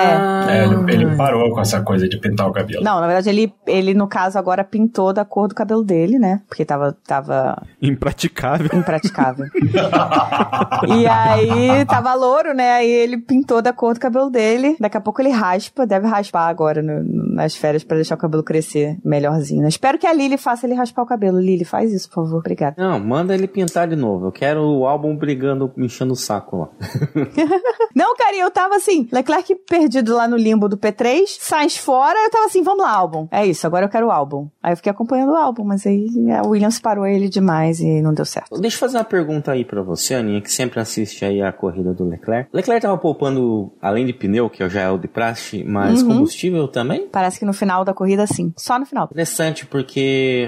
É, 0.50 0.64
ele, 0.66 0.94
ele 1.06 1.16
parou 1.16 1.52
com 1.54 1.60
essa 1.62 1.82
coisa 1.82 2.08
de 2.08 2.18
pintar 2.20 2.48
o 2.48 2.52
cabelo. 2.52 2.84
Não, 2.84 3.00
na 3.00 3.08
verdade, 3.08 3.30
ele, 3.30 3.54
ele, 3.68 3.94
no 3.94 4.08
caso, 4.08 4.38
agora 4.38 4.64
pintou 4.64 5.12
da 5.14 5.24
cor 5.26 5.48
do 5.48 5.56
cabelo 5.56 5.84
dele, 5.84 6.18
né? 6.20 6.42
Porque 6.48 6.64
tava, 6.66 6.96
tava 7.08 7.62
Impraticável. 7.82 8.70
impraticável. 8.74 9.46
e 10.98 11.08
aí, 11.08 11.86
tava 11.86 12.14
louro, 12.14 12.54
né? 12.54 12.72
Aí 12.74 12.90
ele 12.90 13.18
pintou 13.18 13.62
da 13.62 13.74
cor 13.74 13.94
do 13.94 14.00
cabelo 14.00 14.30
dele. 14.30 14.76
Daqui 14.80 14.98
a 14.98 15.02
pouco 15.02 15.22
ele 15.22 15.30
raspa, 15.30 15.86
deve 15.86 16.08
raspar 16.08 16.48
agora 16.48 16.82
no- 16.82 17.04
nas 17.34 17.56
férias 17.56 17.84
pra 17.84 17.96
deixar 17.96 18.16
o 18.16 18.18
cabelo 18.18 18.44
crescer 18.44 18.98
melhorzinho. 19.04 19.62
né? 19.64 19.70
Espero 19.70 19.98
que 19.98 20.08
a 20.08 20.14
Lily 20.30 20.38
faça 20.38 20.66
ele 20.68 20.76
raspar 20.76 21.02
o 21.02 21.06
cabelo. 21.06 21.40
Lily, 21.40 21.66
faz 21.66 21.92
isso, 21.92 22.08
por 22.10 22.24
favor. 22.24 22.38
Obrigada. 22.40 22.76
Não, 22.78 23.00
manda 23.00 23.34
ele 23.34 23.48
pintar 23.48 23.88
de 23.88 23.96
novo. 23.96 24.28
Eu 24.28 24.32
quero 24.32 24.62
o 24.62 24.86
álbum 24.86 25.16
brigando, 25.16 25.72
me 25.76 25.86
enchendo 25.88 26.14
o 26.14 26.16
saco 26.16 26.58
lá. 26.58 26.70
Não, 27.96 28.16
carinha, 28.16 28.44
eu 28.44 28.52
tava 28.52 28.76
assim, 28.76 29.08
Leclerc 29.12 29.56
perdido 29.68 30.16
lá 30.16 30.28
no 30.28 30.38
limbo 30.38 30.70
do 30.70 30.78
P3, 30.78 31.24
Sainz 31.40 31.76
fora, 31.78 32.18
eu 32.26 32.30
tava 32.30 32.46
assim, 32.46 32.62
vamos 32.62 32.84
lá, 32.84 32.92
álbum. 32.92 33.28
É 33.32 33.46
isso, 33.46 33.66
agora 33.66 33.86
eu 33.86 33.90
quero 33.90 34.08
o 34.08 34.12
álbum. 34.12 34.48
Aí 34.62 34.72
eu 34.74 34.78
fiquei 34.78 34.92
acompanhando 34.92 35.32
o 35.32 35.36
álbum, 35.36 35.64
mas 35.64 35.86
aí 35.86 36.08
a 36.32 36.48
Williams 36.48 36.80
parou 36.80 37.06
ele 37.06 37.28
demais 37.28 37.80
e 37.80 38.02
não 38.02 38.14
deu 38.14 38.26
certo. 38.26 38.60
Deixa 38.62 38.76
eu 38.76 38.80
fazer 38.80 38.98
uma 38.98 39.04
pergunta 39.04 39.52
aí 39.52 39.66
pra 39.66 39.82
você, 39.82 40.16
Aninha, 40.16 40.42
que 40.42 40.52
sempre 40.52 40.80
assiste 40.80 41.26
aí 41.26 41.42
a 41.42 41.52
corrida 41.52 41.94
do 41.94 42.06
Leclerc. 42.08 42.50
Leclerc 42.54 42.82
tava 42.84 42.98
poupando, 42.98 43.72
além 43.82 44.06
de 44.06 44.14
pneu, 44.14 44.50
que 44.50 44.68
já 44.70 44.82
é 44.82 44.90
o 44.90 44.98
de 44.98 45.08
praxe, 45.08 45.64
mas 45.64 46.02
Uhum. 46.02 46.10
combustível 46.10 46.68
também? 46.68 47.08
Parece 47.12 47.40
que 47.40 47.46
no 47.46 47.54
final 47.54 47.84
da 47.84 47.94
corrida, 47.94 48.26
sim. 48.28 48.54
Só 48.56 48.78
no 48.80 48.86
final. 48.86 49.06
Interessante, 49.06 49.66
porque 49.66 50.00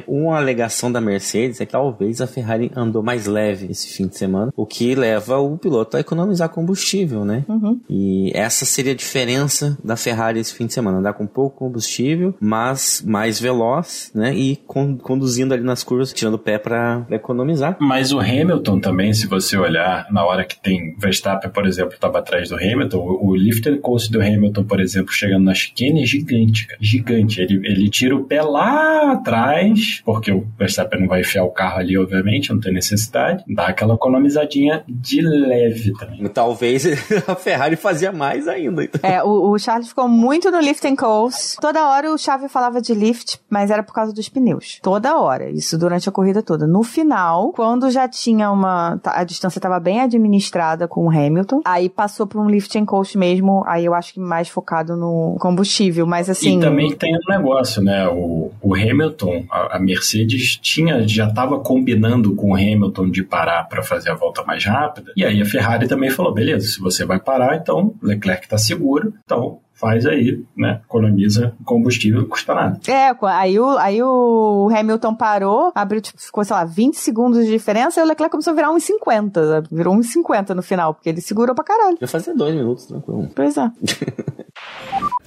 uma 0.07 0.37
alegação 0.37 0.91
da 0.91 0.99
Mercedes 1.01 1.59
é 1.61 1.65
que 1.65 1.71
talvez 1.71 2.21
a 2.21 2.27
Ferrari 2.27 2.71
andou 2.75 3.01
mais 3.03 3.25
leve 3.25 3.67
esse 3.69 3.89
fim 3.89 4.07
de 4.07 4.17
semana, 4.17 4.51
o 4.55 4.65
que 4.65 4.95
leva 4.95 5.37
o 5.39 5.57
piloto 5.57 5.97
a 5.97 5.99
economizar 5.99 6.49
combustível, 6.49 7.25
né? 7.25 7.43
Uhum. 7.47 7.79
E 7.89 8.31
essa 8.33 8.65
seria 8.65 8.93
a 8.93 8.95
diferença 8.95 9.77
da 9.83 9.95
Ferrari 9.95 10.39
esse 10.39 10.53
fim 10.53 10.65
de 10.65 10.73
semana, 10.73 10.97
andar 10.99 11.13
com 11.13 11.25
pouco 11.27 11.57
combustível, 11.57 12.33
mas 12.39 13.03
mais 13.05 13.39
veloz, 13.39 14.11
né? 14.13 14.33
E 14.35 14.55
con- 14.67 14.97
conduzindo 14.97 15.53
ali 15.53 15.63
nas 15.63 15.83
curvas, 15.83 16.13
tirando 16.13 16.35
o 16.35 16.39
pé 16.39 16.57
pra 16.57 17.05
economizar. 17.11 17.77
Mas 17.79 18.11
o 18.11 18.19
Hamilton 18.19 18.79
também, 18.79 19.13
se 19.13 19.27
você 19.27 19.57
olhar, 19.57 20.07
na 20.11 20.25
hora 20.25 20.43
que 20.45 20.59
tem 20.61 20.95
Verstappen, 20.97 21.49
por 21.49 21.65
exemplo, 21.65 21.93
estava 21.93 22.19
atrás 22.19 22.49
do 22.49 22.55
Hamilton, 22.55 22.97
o, 22.97 23.29
o 23.29 23.35
lift 23.35 23.67
and 23.69 23.77
coast 23.79 24.11
do 24.11 24.21
Hamilton, 24.21 24.63
por 24.63 24.79
exemplo, 24.79 25.11
chegando 25.11 25.43
na 25.43 25.53
chicane 25.53 26.01
é 26.03 26.05
gigante, 26.05 26.67
cara, 26.67 26.79
gigante. 26.81 27.41
Ele, 27.41 27.55
ele 27.67 27.89
tira 27.89 28.15
o 28.15 28.23
pé 28.23 28.41
lá 28.41 29.11
atrás 29.13 29.50
atrás, 29.51 30.01
porque 30.03 30.31
o 30.31 30.45
Verstappen 30.57 31.01
não 31.01 31.07
vai 31.07 31.21
enfiar 31.21 31.43
o 31.43 31.51
carro 31.51 31.79
ali, 31.79 31.97
obviamente, 31.97 32.51
não 32.51 32.59
tem 32.59 32.73
necessidade. 32.73 33.43
Dá 33.47 33.67
aquela 33.67 33.95
economizadinha 33.95 34.83
de 34.87 35.21
leve 35.21 35.93
também. 35.93 36.25
Talvez 36.27 36.85
a 37.27 37.35
Ferrari 37.35 37.75
fazia 37.75 38.11
mais 38.11 38.47
ainda. 38.47 38.87
É, 39.03 39.21
o, 39.23 39.51
o 39.51 39.59
Charles 39.59 39.89
ficou 39.89 40.07
muito 40.07 40.49
no 40.49 40.59
lift 40.59 40.85
and 40.87 40.95
coast. 40.95 41.57
Toda 41.59 41.87
hora 41.87 42.11
o 42.11 42.17
Chave 42.17 42.47
falava 42.47 42.81
de 42.81 42.93
lift, 42.93 43.39
mas 43.49 43.69
era 43.69 43.83
por 43.83 43.93
causa 43.93 44.13
dos 44.13 44.29
pneus. 44.29 44.79
Toda 44.81 45.17
hora. 45.17 45.49
Isso 45.49 45.77
durante 45.77 46.07
a 46.07 46.11
corrida 46.11 46.41
toda. 46.41 46.65
No 46.65 46.83
final, 46.83 47.51
quando 47.51 47.89
já 47.91 48.07
tinha 48.07 48.51
uma. 48.51 48.97
tá, 48.97 49.19
A 49.19 49.23
distância 49.23 49.59
estava 49.59 49.79
bem 49.79 50.01
administrada 50.01 50.87
com 50.87 51.05
o 51.05 51.09
Hamilton, 51.09 51.61
aí 51.65 51.89
passou 51.89 52.25
para 52.25 52.39
um 52.39 52.49
lift 52.49 52.77
and 52.77 52.85
coast 52.85 53.17
mesmo. 53.17 53.63
Aí 53.67 53.85
eu 53.85 53.93
acho 53.93 54.13
que 54.13 54.19
mais 54.19 54.47
focado 54.49 54.95
no 54.95 55.35
combustível. 55.39 56.05
Mas 56.05 56.29
assim. 56.29 56.57
E 56.57 56.61
também 56.61 56.95
tem 56.95 57.15
um 57.15 57.31
negócio, 57.31 57.81
né? 57.81 58.07
O, 58.07 58.51
o 58.61 58.75
Hamilton, 58.75 59.40
a, 59.49 59.77
a 59.77 59.79
Mercedes 59.79 60.57
tinha, 60.57 61.07
já 61.07 61.27
estava 61.27 61.59
combinando 61.59 62.35
com 62.35 62.51
o 62.51 62.55
Hamilton 62.55 63.09
de 63.09 63.23
parar 63.23 63.63
para 63.65 63.83
fazer 63.83 64.11
a 64.11 64.15
volta 64.15 64.43
mais 64.43 64.65
rápida. 64.65 65.13
E 65.15 65.23
aí 65.23 65.41
a 65.41 65.45
Ferrari 65.45 65.87
também 65.87 66.09
falou: 66.09 66.33
beleza, 66.33 66.67
se 66.67 66.79
você 66.79 67.05
vai 67.05 67.19
parar, 67.19 67.57
então 67.57 67.95
Leclerc 68.01 68.43
está 68.43 68.57
seguro, 68.57 69.13
então 69.23 69.59
faz 69.81 70.05
aí, 70.05 70.43
né? 70.55 70.79
Economiza 70.85 71.55
combustível, 71.65 72.21
não 72.21 72.29
custa 72.29 72.53
nada. 72.53 72.79
É, 72.87 73.11
aí 73.23 73.59
o, 73.59 73.77
aí 73.79 74.01
o 74.03 74.69
Hamilton 74.71 75.15
parou, 75.15 75.71
abriu, 75.73 75.99
tipo, 75.99 76.21
ficou, 76.21 76.45
sei 76.45 76.55
lá, 76.55 76.63
20 76.63 76.93
segundos 76.93 77.43
de 77.43 77.51
diferença 77.51 77.99
e 77.99 78.03
o 78.03 78.05
Leclerc 78.05 78.31
começou 78.31 78.51
a 78.51 78.55
virar 78.55 78.69
1,50. 78.69 79.33
sabe? 79.33 79.67
Virou 79.71 79.95
1,50 79.95 80.49
no 80.53 80.61
final, 80.61 80.93
porque 80.93 81.09
ele 81.09 81.19
segurou 81.19 81.55
pra 81.55 81.63
caralho. 81.63 81.97
Já 81.99 82.07
fazia 82.07 82.35
dois 82.35 82.53
minutos, 82.53 82.85
tranquilo. 82.85 83.27
Pois 83.35 83.57
é. 83.57 83.71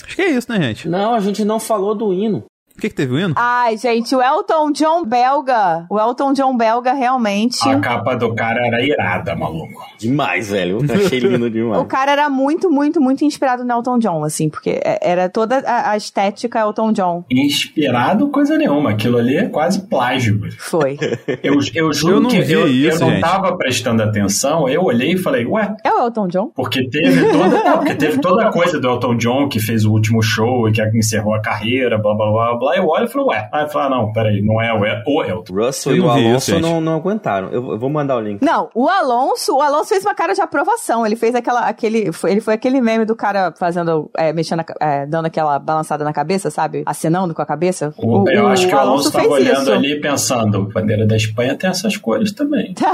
Acho 0.04 0.14
que 0.14 0.22
é 0.22 0.30
isso, 0.30 0.50
né, 0.50 0.60
gente? 0.60 0.88
Não, 0.88 1.14
a 1.14 1.20
gente 1.20 1.44
não 1.44 1.58
falou 1.58 1.92
do 1.92 2.14
hino. 2.14 2.44
O 2.76 2.80
que, 2.80 2.88
que 2.88 2.94
teve 2.94 3.14
o 3.14 3.18
hino? 3.18 3.34
Ai, 3.36 3.76
gente, 3.76 4.14
o 4.16 4.20
Elton 4.22 4.72
John 4.72 5.04
belga. 5.04 5.86
O 5.88 5.98
Elton 5.98 6.32
John 6.32 6.56
belga 6.56 6.92
realmente. 6.92 7.66
A 7.68 7.78
capa 7.78 8.16
do 8.16 8.34
cara 8.34 8.66
era 8.66 8.82
irada, 8.84 9.34
maluco. 9.36 9.80
Demais, 9.98 10.50
velho. 10.50 10.78
Eu 10.86 10.94
achei 11.06 11.20
lindo 11.20 11.48
demais. 11.48 11.80
O 11.80 11.84
cara 11.84 12.10
era 12.12 12.28
muito, 12.28 12.70
muito, 12.70 13.00
muito 13.00 13.24
inspirado 13.24 13.64
no 13.64 13.72
Elton 13.72 13.98
John, 13.98 14.24
assim, 14.24 14.48
porque 14.48 14.80
é- 14.84 14.98
era 15.00 15.28
toda 15.28 15.58
a, 15.60 15.90
a 15.92 15.96
estética 15.96 16.58
Elton 16.60 16.92
John. 16.92 17.24
Inspirado 17.30 18.28
coisa 18.28 18.58
nenhuma. 18.58 18.90
Aquilo 18.90 19.18
ali 19.18 19.36
é 19.36 19.48
quase 19.48 19.86
plágio. 19.88 20.40
Foi. 20.58 20.98
Eu, 21.42 21.58
eu 21.74 21.92
juro 21.92 22.14
Eu 22.14 22.20
não 22.20 22.30
que 22.30 22.40
vi 22.40 22.52
eu, 22.54 22.66
isso, 22.66 22.96
eu 22.98 23.00
não 23.06 23.10
gente. 23.10 23.20
tava 23.20 23.56
prestando 23.56 24.02
atenção, 24.02 24.68
eu 24.68 24.82
olhei 24.82 25.12
e 25.12 25.18
falei, 25.18 25.44
ué, 25.46 25.74
É 25.84 25.90
o 25.92 26.00
Elton 26.06 26.28
John? 26.28 26.50
porque 26.54 26.88
teve 26.88 27.30
toda, 27.30 27.62
não, 27.64 27.78
porque 27.78 27.94
teve 27.94 28.20
toda 28.20 28.48
a 28.48 28.52
coisa 28.52 28.80
do 28.80 28.88
Elton 28.88 29.16
John 29.16 29.48
que 29.48 29.60
fez 29.60 29.84
o 29.84 29.92
último 29.92 30.22
show 30.22 30.68
e 30.68 30.72
que 30.72 30.82
encerrou 30.96 31.34
a 31.34 31.40
carreira, 31.40 31.98
blá 31.98 32.14
blá 32.14 32.30
blá 32.30 32.56
blá. 32.58 32.63
Eu 32.72 32.86
olho 32.86 33.04
e 33.04 33.08
falo, 33.08 33.26
ué. 33.28 33.48
Aí 33.52 33.64
eu 33.64 33.68
falo, 33.68 33.86
ah, 33.86 33.90
não, 33.98 34.12
peraí, 34.12 34.42
não 34.42 34.60
é 34.62 34.72
o, 34.72 34.84
El- 34.84 35.02
o 35.06 35.22
Elton. 35.24 35.52
O 35.52 35.64
Russell 35.66 35.92
Eu 35.92 35.98
e 35.98 36.00
o 36.00 36.04
isso, 36.36 36.52
Alonso 36.54 36.60
não, 36.60 36.80
não 36.80 36.94
aguentaram. 36.96 37.48
Eu, 37.48 37.72
eu 37.72 37.78
vou 37.78 37.90
mandar 37.90 38.16
o 38.16 38.20
link. 38.20 38.42
Não, 38.42 38.70
o 38.74 38.88
Alonso, 38.88 39.56
o 39.56 39.62
Alonso 39.62 39.88
fez 39.90 40.04
uma 40.04 40.14
cara 40.14 40.32
de 40.34 40.40
aprovação. 40.40 41.04
Ele 41.06 41.16
fez 41.16 41.34
aquela, 41.34 41.60
aquele, 41.68 42.12
foi- 42.12 42.32
ele 42.32 42.40
foi 42.40 42.54
aquele 42.54 42.80
meme 42.80 43.04
do 43.04 43.14
cara 43.16 43.52
fazendo, 43.58 44.10
é, 44.16 44.32
mexendo, 44.32 44.62
é, 44.80 45.06
dando 45.06 45.26
aquela 45.26 45.58
balançada 45.58 46.04
na 46.04 46.12
cabeça, 46.12 46.50
sabe? 46.50 46.82
Acenando 46.86 47.34
com 47.34 47.42
a 47.42 47.46
cabeça. 47.46 47.92
O- 47.98 48.28
eu 48.30 48.46
acho 48.48 48.66
que 48.68 48.74
o 48.74 48.78
Alonso 48.78 49.08
estava 49.08 49.24
fez 49.24 49.32
olhando 49.34 49.62
isso. 49.62 49.72
ali 49.72 50.00
pensando, 50.00 50.68
bandeira 50.72 51.06
da 51.06 51.16
Espanha 51.16 51.56
tem 51.56 51.68
essas 51.70 51.96
cores 51.96 52.32
também. 52.32 52.74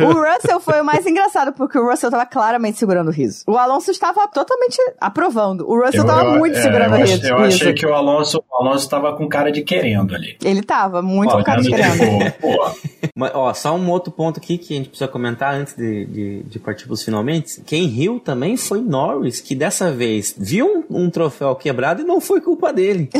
o 0.00 0.12
Russell 0.12 0.60
foi 0.60 0.80
o 0.80 0.84
mais 0.84 1.06
engraçado, 1.06 1.52
porque 1.52 1.78
o 1.78 1.88
Russell 1.88 2.10
tava 2.10 2.26
claramente 2.26 2.78
segurando 2.78 3.08
o 3.08 3.10
riso. 3.12 3.44
O 3.46 3.56
Alonso 3.56 3.90
estava 3.90 4.26
totalmente 4.28 4.76
aprovando. 5.00 5.68
O 5.68 5.78
Russell 5.80 6.04
tava 6.04 6.36
muito 6.38 6.56
é, 6.56 6.62
segurando 6.62 6.94
eu 6.96 7.00
o 7.00 7.04
riso. 7.04 7.26
Eu 7.26 7.38
achei 7.38 7.72
que 7.72 7.86
o 7.86 7.94
Alonso, 7.94 8.07
o 8.08 8.42
Alonso 8.54 8.84
estava 8.84 9.16
com 9.16 9.28
cara 9.28 9.50
de 9.50 9.62
querendo 9.62 10.14
ali. 10.14 10.36
Ele 10.44 10.62
tava 10.62 11.02
muito 11.02 11.32
com 11.32 11.42
cara 11.42 11.60
de 11.60 11.70
querendo. 11.70 12.32
pô, 12.40 12.70
Mas, 13.18 13.32
ó, 13.34 13.52
só 13.52 13.76
um 13.76 13.90
outro 13.90 14.12
ponto 14.12 14.38
aqui 14.38 14.56
que 14.56 14.74
a 14.74 14.76
gente 14.76 14.90
precisa 14.90 15.08
comentar 15.08 15.52
antes 15.52 15.74
de, 15.74 16.04
de, 16.06 16.42
de 16.44 16.58
partir 16.60 16.86
pros 16.86 17.02
finalmente. 17.02 17.60
Quem 17.66 17.86
riu 17.86 18.20
também 18.20 18.56
foi 18.56 18.80
Norris, 18.80 19.40
que 19.40 19.56
dessa 19.56 19.90
vez 19.90 20.36
viu 20.38 20.86
um, 20.88 21.04
um 21.04 21.10
troféu 21.10 21.54
quebrado 21.56 22.02
e 22.02 22.04
não 22.04 22.20
foi 22.20 22.40
culpa 22.40 22.72
dele. 22.72 23.10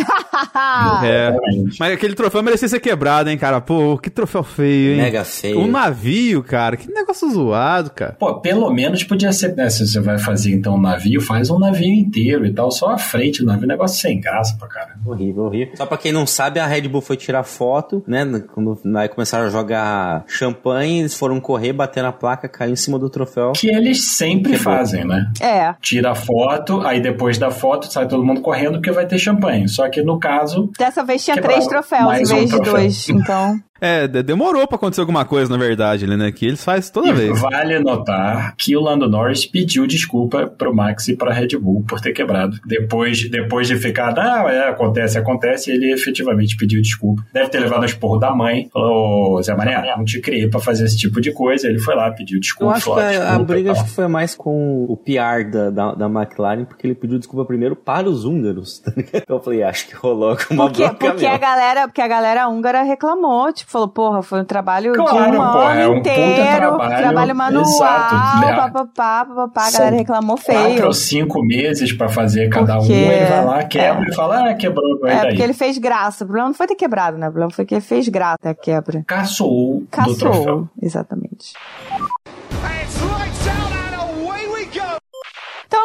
É. 1.03 1.31
realmente. 1.31 1.77
Mas 1.79 1.93
aquele 1.93 2.15
troféu 2.15 2.43
merecia 2.43 2.69
ser 2.69 2.81
quebrado, 2.81 3.29
hein, 3.29 3.37
cara? 3.37 3.61
Pô, 3.61 3.99
que 3.99 4.09
troféu 4.09 4.43
feio, 4.43 4.93
hein? 4.93 5.03
Mega 5.03 5.25
feio. 5.25 5.59
Um 5.59 5.67
navio, 5.67 6.43
cara. 6.43 6.77
Que 6.77 6.91
negócio 6.91 7.29
zoado, 7.31 7.91
cara. 7.91 8.13
Pô, 8.13 8.41
pelo 8.41 8.71
menos 8.71 9.03
podia 9.05 9.33
ser, 9.33 9.55
né? 9.57 9.69
Se 9.69 9.87
você 9.87 10.01
vai 10.01 10.19
fazer 10.19 10.53
então 10.53 10.75
um 10.75 10.81
navio, 10.81 11.21
faz 11.21 11.51
um 11.51 11.59
navio 11.59 11.93
inteiro 11.93 12.47
e 12.47 12.53
tal, 12.53 12.71
só 12.71 12.91
a 12.91 12.99
frente 12.99 13.41
do 13.41 13.47
navio, 13.47 13.67
negócio 13.67 14.01
sem 14.01 14.21
graça 14.21 14.57
pra 14.59 14.69
caramba. 14.69 14.78
Horrível, 15.05 15.45
horrível. 15.45 15.77
Só 15.77 15.87
pra 15.87 15.97
quem 15.99 16.13
não 16.13 16.27
sabe, 16.27 16.61
a 16.61 16.67
Red 16.67 16.83
Bull 16.89 17.01
foi 17.01 17.17
tirar 17.17 17.43
foto, 17.45 18.03
né? 18.07 18.25
Quando 18.53 18.79
aí 18.97 19.09
começaram 19.09 19.47
a 19.47 19.51
jogar 19.51 20.25
champanhe, 20.27 21.01
eles 21.01 21.15
foram 21.15 21.41
correr, 21.41 21.73
bater 21.73 22.03
na 22.03 22.13
placa, 22.13 22.49
caiu 22.49 22.73
em 22.73 22.77
cima 22.77 22.99
do 22.99 23.09
troféu. 23.09 23.53
Que 23.53 23.69
eles 23.69 24.17
sempre 24.17 24.57
fazem, 24.59 25.05
né? 25.05 25.31
É. 25.41 25.75
Tira 25.81 26.13
a 26.13 26.15
foto, 26.15 26.81
aí 26.87 27.01
depois 27.01 27.39
da 27.39 27.51
foto 27.51 27.91
sai 27.93 28.07
todo 28.07 28.25
mundo 28.25 28.41
correndo 28.41 28.75
porque 28.75 28.91
vai 28.91 29.07
ter 29.07 29.19
champanhe. 29.19 29.69
Só 29.69 29.89
que 29.89 30.03
no 30.03 30.19
caso, 30.19 30.71
Dessa 30.79 31.03
vez 31.05 31.25
tinha 31.25 31.41
três 31.41 31.67
troféus 31.67 32.05
mais 32.05 32.31
em 32.31 32.33
um 32.35 32.37
vez 32.37 32.51
de 32.51 32.57
troféu. 32.57 32.73
dois. 32.75 33.09
Então. 33.09 33.59
É, 33.81 34.07
de- 34.09 34.23
demorou 34.23 34.67
pra 34.67 34.77
acontecer 34.77 35.01
alguma 35.01 35.25
coisa, 35.25 35.51
na 35.51 35.57
verdade, 35.59 36.05
ali, 36.05 36.17
né? 36.17 36.33
Que 36.33 36.47
eles 36.47 36.63
fazem 36.65 36.93
toda 36.93 37.13
vez. 37.13 37.41
vale 37.41 37.79
notar 37.79 38.55
que 38.57 38.77
o 38.77 38.81
Lando 38.81 39.09
Norris 39.09 39.47
pediu 39.47 39.87
desculpa 39.87 40.47
pro 40.47 40.75
Max 40.75 41.09
e 41.09 41.17
pra 41.17 41.33
Red 41.33 41.57
Bull 41.61 41.85
por 41.89 42.01
ter 42.01 42.13
quebrado. 42.13 42.59
Depois, 42.67 43.29
depois 43.31 43.69
de 43.69 43.77
ficar, 43.77 44.19
ah, 44.19 44.47
é, 44.53 44.69
acontece, 44.69 45.19
acontece, 45.19 45.71
ele 45.71 45.93
efetivamente 45.93 46.57
pediu 46.57 46.81
desculpa. 46.83 47.23
Deve 47.33 47.49
ter 47.51 47.61
levado 47.61 47.83
a 47.83 47.87
esporro 47.87 48.19
da 48.19 48.35
mãe. 48.35 48.69
Falou, 48.73 49.37
"Ô, 49.39 49.43
Zé 49.43 49.55
Mané, 49.55 49.81
não 49.97 50.05
te 50.05 50.21
criei 50.21 50.49
pra 50.49 50.61
fazer 50.61 50.85
esse 50.85 50.97
tipo 50.97 51.21
de 51.21 51.33
coisa. 51.33 51.69
Ele 51.69 51.79
foi 51.79 51.95
lá, 51.95 52.11
pediu 52.11 52.37
Eu 52.37 52.41
desculpa. 52.41 52.73
acho 52.75 52.85
que 52.85 52.91
falou, 52.91 53.05
a, 53.05 53.09
a 53.09 53.13
"Desculpa", 53.13 53.45
briga 53.45 53.69
e 53.69 53.73
acho 53.73 53.85
que 53.85 53.91
foi 53.91 54.09
mais 54.09 54.35
com 54.35 54.85
o 54.89 54.97
PR 54.97 55.45
da, 55.51 55.71
da, 55.71 55.95
da 55.95 56.07
McLaren, 56.07 56.65
porque 56.65 56.87
ele 56.87 56.95
pediu 56.95 57.19
desculpa 57.19 57.45
primeiro 57.45 57.77
para 57.77 58.09
os 58.09 58.25
húngaros. 58.25 58.79
tá 58.85 58.93
ligado? 58.97 59.25
eu 59.29 59.41
falei, 59.41 59.63
acho 59.63 59.87
que 59.89 59.95
rolou 59.95 60.37
com 60.37 60.55
uma 60.55 60.65
Porque, 60.71 60.89
porque 60.99 61.27
a 61.27 61.39
galera, 61.39 61.87
porque 61.87 62.01
a 62.01 62.09
galera 62.09 62.49
húngara 62.49 62.83
reclamou, 62.83 63.53
tipo, 63.53 63.68
falou, 63.71 63.87
porra, 63.89 64.23
foi 64.23 64.41
um 64.41 64.45
trabalho 64.45 64.93
de 64.93 64.99
Claro, 64.99 65.31
um 65.33 65.37
porra, 65.37 65.71
ano 65.73 65.81
é 65.81 65.89
um 65.89 65.97
inteiro, 65.99 66.77
trabalho, 66.79 67.37
manual, 67.37 67.63
exato, 67.65 68.15
né? 68.41 68.57
papapá, 68.57 69.25
papapá, 69.27 69.67
a 69.69 69.71
galera 69.71 69.97
reclamou 69.97 70.37
Quatro 70.39 70.53
feio. 70.53 70.87
ou 70.87 70.93
cinco 70.95 71.43
meses 71.45 71.93
pra 71.93 72.09
fazer 72.09 72.49
cada 72.49 72.79
Porque- 72.79 72.93
um, 72.93 72.97
ele 72.97 73.27
vai 73.27 73.45
lá, 73.45 73.65
quebra 73.65 74.09
e 74.09 74.15
fala, 74.15 74.51
ah, 74.51 74.55
quebrou, 74.55 74.99
vai 75.01 75.13
É, 75.13 75.17
daí. 75.17 75.27
porque 75.29 75.43
ele 75.43 75.53
fez 75.53 75.77
graça. 75.77 76.25
O 76.25 76.27
problema 76.27 76.49
não 76.49 76.55
foi 76.55 76.67
ter 76.67 76.77
quebrado, 76.77 77.19
né? 77.19 77.29
O 77.29 77.31
problema 77.31 77.53
foi 77.53 77.67
que 77.67 77.75
ele 77.75 77.83
fez 77.83 78.09
graça 78.09 78.39
a 78.49 78.55
quebra. 78.55 79.05
Caçoou 79.07 79.81
do 79.81 79.87
troféu. 80.17 80.33
Caçou, 80.33 80.69
exatamente. 80.81 81.53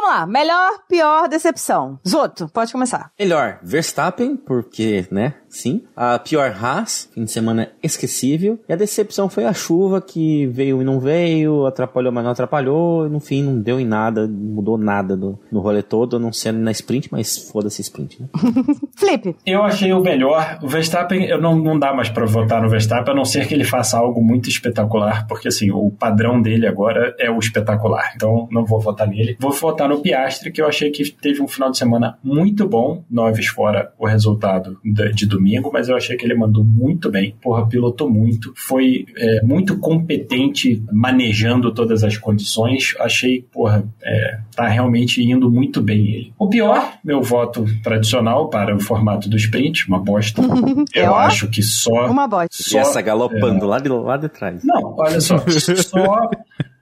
Vamos 0.04 0.10
lá. 0.10 0.28
Melhor, 0.28 0.72
pior, 0.88 1.28
decepção. 1.30 2.00
Zoto, 2.08 2.50
pode 2.54 2.72
começar. 2.72 3.12
Melhor, 3.18 3.60
Verstappen, 3.64 4.36
porque, 4.36 5.08
né? 5.10 5.36
Sim. 5.50 5.84
A 5.96 6.20
pior 6.20 6.52
Haas, 6.52 7.10
fim 7.14 7.24
de 7.24 7.32
semana 7.32 7.70
esquecível. 7.82 8.60
E 8.68 8.74
a 8.74 8.76
decepção 8.76 9.30
foi 9.30 9.46
a 9.46 9.54
chuva 9.54 10.02
que 10.02 10.48
veio 10.48 10.82
e 10.82 10.86
não 10.86 11.00
veio, 11.00 11.66
atrapalhou, 11.66 12.12
mas 12.12 12.24
não 12.24 12.32
atrapalhou. 12.32 13.06
E 13.06 13.10
no 13.10 13.20
fim, 13.20 13.44
não 13.44 13.60
deu 13.60 13.80
em 13.80 13.86
nada, 13.86 14.28
não 14.28 14.56
mudou 14.56 14.78
nada 14.78 15.16
no, 15.16 15.40
no 15.52 15.60
rolê 15.62 15.82
todo, 15.82 16.18
a 16.18 16.20
não 16.20 16.34
ser 16.34 16.52
na 16.52 16.72
sprint, 16.72 17.10
mas 17.12 17.38
foda-se 17.38 17.82
sprint, 17.82 18.22
né? 18.22 18.28
Flip. 18.98 19.36
Eu 19.46 19.64
achei 19.64 19.94
o 19.94 20.02
melhor. 20.02 20.60
O 20.62 20.68
Verstappen, 20.68 21.26
eu 21.26 21.40
não, 21.40 21.56
não 21.56 21.78
dá 21.78 21.94
mais 21.94 22.10
pra 22.10 22.26
votar 22.26 22.62
no 22.62 22.70
Verstappen, 22.70 23.14
a 23.14 23.16
não 23.16 23.26
ser 23.26 23.48
que 23.48 23.54
ele 23.54 23.64
faça 23.64 23.98
algo 23.98 24.22
muito 24.24 24.50
espetacular, 24.50 25.28
porque 25.28 25.48
assim, 25.48 25.72
o 25.72 25.92
padrão 25.92 26.42
dele 26.42 26.68
agora 26.68 27.16
é 27.20 27.30
o 27.30 27.38
espetacular. 27.38 28.12
Então 28.16 28.48
não 28.52 28.66
vou 28.66 28.80
votar 28.80 29.08
nele. 29.08 29.38
Vou 29.40 29.52
votar 29.52 29.88
no 29.88 29.93
Piastri, 30.02 30.52
que 30.52 30.62
eu 30.62 30.68
achei 30.68 30.92
que 30.92 31.12
teve 31.12 31.42
um 31.42 31.48
final 31.48 31.72
de 31.72 31.78
semana 31.78 32.18
muito 32.24 32.68
bom, 32.68 33.04
Noves 33.10 33.48
fora 33.48 33.92
o 33.98 34.06
resultado 34.06 34.78
de, 34.84 35.26
domingo, 35.26 35.70
mas 35.72 35.90
eu 35.90 35.96
achei 35.96 36.16
que 36.18 36.26
ele 36.26 36.36
mandou 36.36 36.64
muito 36.64 37.10
bem. 37.10 37.36
Porra, 37.42 37.68
pilotou 37.68 38.10
muito. 38.10 38.54
Foi 38.56 39.06
é, 39.16 39.42
muito 39.42 39.78
competente 39.78 40.84
manejando 40.92 41.74
todas 41.74 42.04
as 42.04 42.18
condições. 42.18 42.96
Achei, 43.00 43.42
porra, 43.52 43.86
é, 44.04 44.40
tá 44.56 44.68
realmente 44.68 45.24
indo 45.24 45.50
muito 45.50 45.82
bem 45.82 46.08
ele. 46.08 46.34
O 46.38 46.48
pior, 46.48 46.94
meu 47.04 47.22
voto 47.22 47.66
tradicional 47.82 48.50
para 48.50 48.76
o 48.76 48.80
formato 48.80 49.30
do 49.30 49.38
sprint, 49.38 49.88
uma 49.88 50.00
bosta. 50.00 50.42
É, 50.94 51.06
Eu 51.06 51.12
ó, 51.12 51.16
acho 51.16 51.48
que 51.50 51.62
só. 51.62 52.08
Uma 52.10 52.28
bosta. 52.28 52.50
só 52.52 52.78
e 52.78 52.82
essa 52.82 53.02
galopando 53.02 53.66
lá, 53.66 53.80
de, 53.80 53.90
lá 53.90 54.18
de 54.18 54.30
trás. 54.30 54.64
não, 54.64 54.96
olha 54.98 55.20
só. 55.20 55.38
Só, 55.84 56.30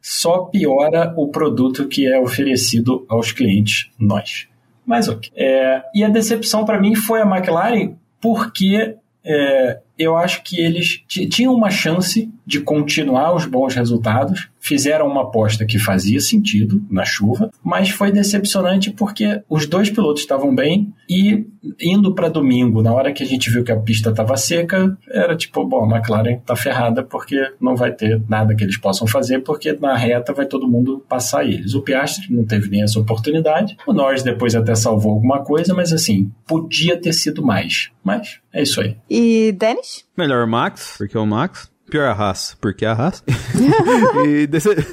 só 0.01 0.45
piora 0.45 1.13
o 1.15 1.27
produto 1.27 1.87
que 1.87 2.07
é 2.07 2.19
oferecido 2.19 3.05
aos 3.07 3.31
clientes, 3.31 3.89
nós. 3.99 4.47
Mas 4.85 5.07
ok. 5.07 5.31
É, 5.35 5.83
e 5.93 6.03
a 6.03 6.09
decepção 6.09 6.65
para 6.65 6.79
mim 6.79 6.95
foi 6.95 7.21
a 7.21 7.25
McLaren, 7.25 7.93
porque 8.19 8.95
é, 9.23 9.79
eu 9.97 10.17
acho 10.17 10.43
que 10.43 10.59
eles 10.59 11.03
tinham 11.07 11.53
uma 11.53 11.69
chance 11.69 12.29
de 12.45 12.59
continuar 12.61 13.33
os 13.33 13.45
bons 13.45 13.75
resultados, 13.75 14.49
fizeram 14.61 15.07
uma 15.07 15.23
aposta 15.23 15.65
que 15.65 15.79
fazia 15.79 16.21
sentido 16.21 16.81
na 16.89 17.03
chuva, 17.03 17.49
mas 17.63 17.89
foi 17.89 18.11
decepcionante 18.11 18.91
porque 18.91 19.41
os 19.49 19.65
dois 19.65 19.89
pilotos 19.89 20.21
estavam 20.21 20.53
bem 20.53 20.93
e 21.09 21.45
indo 21.79 22.13
para 22.13 22.29
domingo, 22.29 22.81
na 22.81 22.93
hora 22.93 23.11
que 23.11 23.23
a 23.23 23.25
gente 23.25 23.49
viu 23.49 23.63
que 23.63 23.71
a 23.71 23.79
pista 23.79 24.11
estava 24.11 24.37
seca, 24.37 24.95
era 25.09 25.35
tipo, 25.35 25.65
bom, 25.65 25.83
a 25.83 25.97
McLaren 25.97 26.37
tá 26.45 26.55
ferrada 26.55 27.03
porque 27.03 27.51
não 27.59 27.75
vai 27.75 27.91
ter 27.91 28.21
nada 28.29 28.55
que 28.55 28.63
eles 28.63 28.77
possam 28.77 29.07
fazer 29.07 29.39
porque 29.39 29.73
na 29.73 29.95
reta 29.97 30.31
vai 30.31 30.45
todo 30.45 30.67
mundo 30.67 31.03
passar 31.09 31.43
eles. 31.43 31.73
O 31.73 31.81
Piastri 31.81 32.33
não 32.33 32.45
teve 32.45 32.69
nem 32.69 32.83
essa 32.83 32.99
oportunidade. 32.99 33.75
O 33.87 33.93
Norris 33.93 34.21
depois 34.23 34.55
até 34.55 34.75
salvou 34.75 35.13
alguma 35.13 35.43
coisa, 35.43 35.73
mas 35.73 35.91
assim, 35.91 36.31
podia 36.47 36.99
ter 36.99 37.13
sido 37.13 37.43
mais. 37.43 37.89
Mas 38.03 38.39
é 38.53 38.61
isso 38.61 38.79
aí. 38.81 38.95
E 39.09 39.51
Dennis? 39.53 40.05
Melhor 40.17 40.45
Max, 40.45 40.95
porque 40.97 41.17
é 41.17 41.19
o 41.19 41.25
Max. 41.25 41.70
Pior 41.91 42.07
a 42.07 42.13
Haas, 42.13 42.55
porque 42.61 42.85
é 42.85 42.87
a 42.87 42.93
Haas. 42.93 43.21
e 44.25 44.47
dece- 44.47 44.87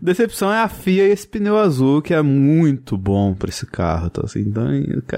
decepção 0.00 0.52
é 0.52 0.62
a 0.62 0.68
FIA 0.68 1.08
e 1.08 1.10
esse 1.10 1.26
pneu 1.26 1.58
azul, 1.58 2.00
que 2.00 2.14
é 2.14 2.22
muito 2.22 2.96
bom 2.96 3.34
pra 3.34 3.48
esse 3.48 3.66
carro, 3.66 4.08
tá 4.08 4.22
assim. 4.24 4.40
Então, 4.40 4.68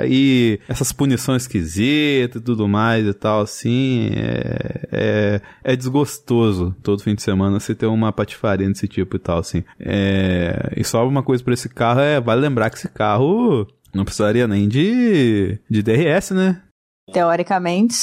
e 0.06 0.58
essas 0.66 0.92
punições 0.92 1.42
esquisitas 1.42 2.40
e 2.40 2.44
tudo 2.44 2.66
mais 2.66 3.06
e 3.06 3.12
tal, 3.12 3.42
assim, 3.42 4.10
é, 4.16 4.88
é, 4.90 5.40
é 5.62 5.76
desgostoso 5.76 6.74
todo 6.82 7.02
fim 7.02 7.14
de 7.14 7.22
semana 7.22 7.60
você 7.60 7.74
ter 7.74 7.84
uma 7.86 8.10
patifaria 8.12 8.66
desse 8.66 8.88
tipo 8.88 9.16
e 9.16 9.18
tal, 9.18 9.38
assim. 9.38 9.62
É, 9.78 10.72
e 10.74 10.82
só 10.82 11.06
uma 11.06 11.22
coisa 11.22 11.44
pra 11.44 11.52
esse 11.52 11.68
carro 11.68 12.00
é, 12.00 12.18
vale 12.18 12.40
lembrar 12.40 12.70
que 12.70 12.78
esse 12.78 12.88
carro 12.88 13.66
não 13.94 14.06
precisaria 14.06 14.48
nem 14.48 14.66
de, 14.66 15.58
de 15.68 15.82
DRS, 15.82 16.30
né? 16.30 16.62
Teoricamente. 17.12 17.94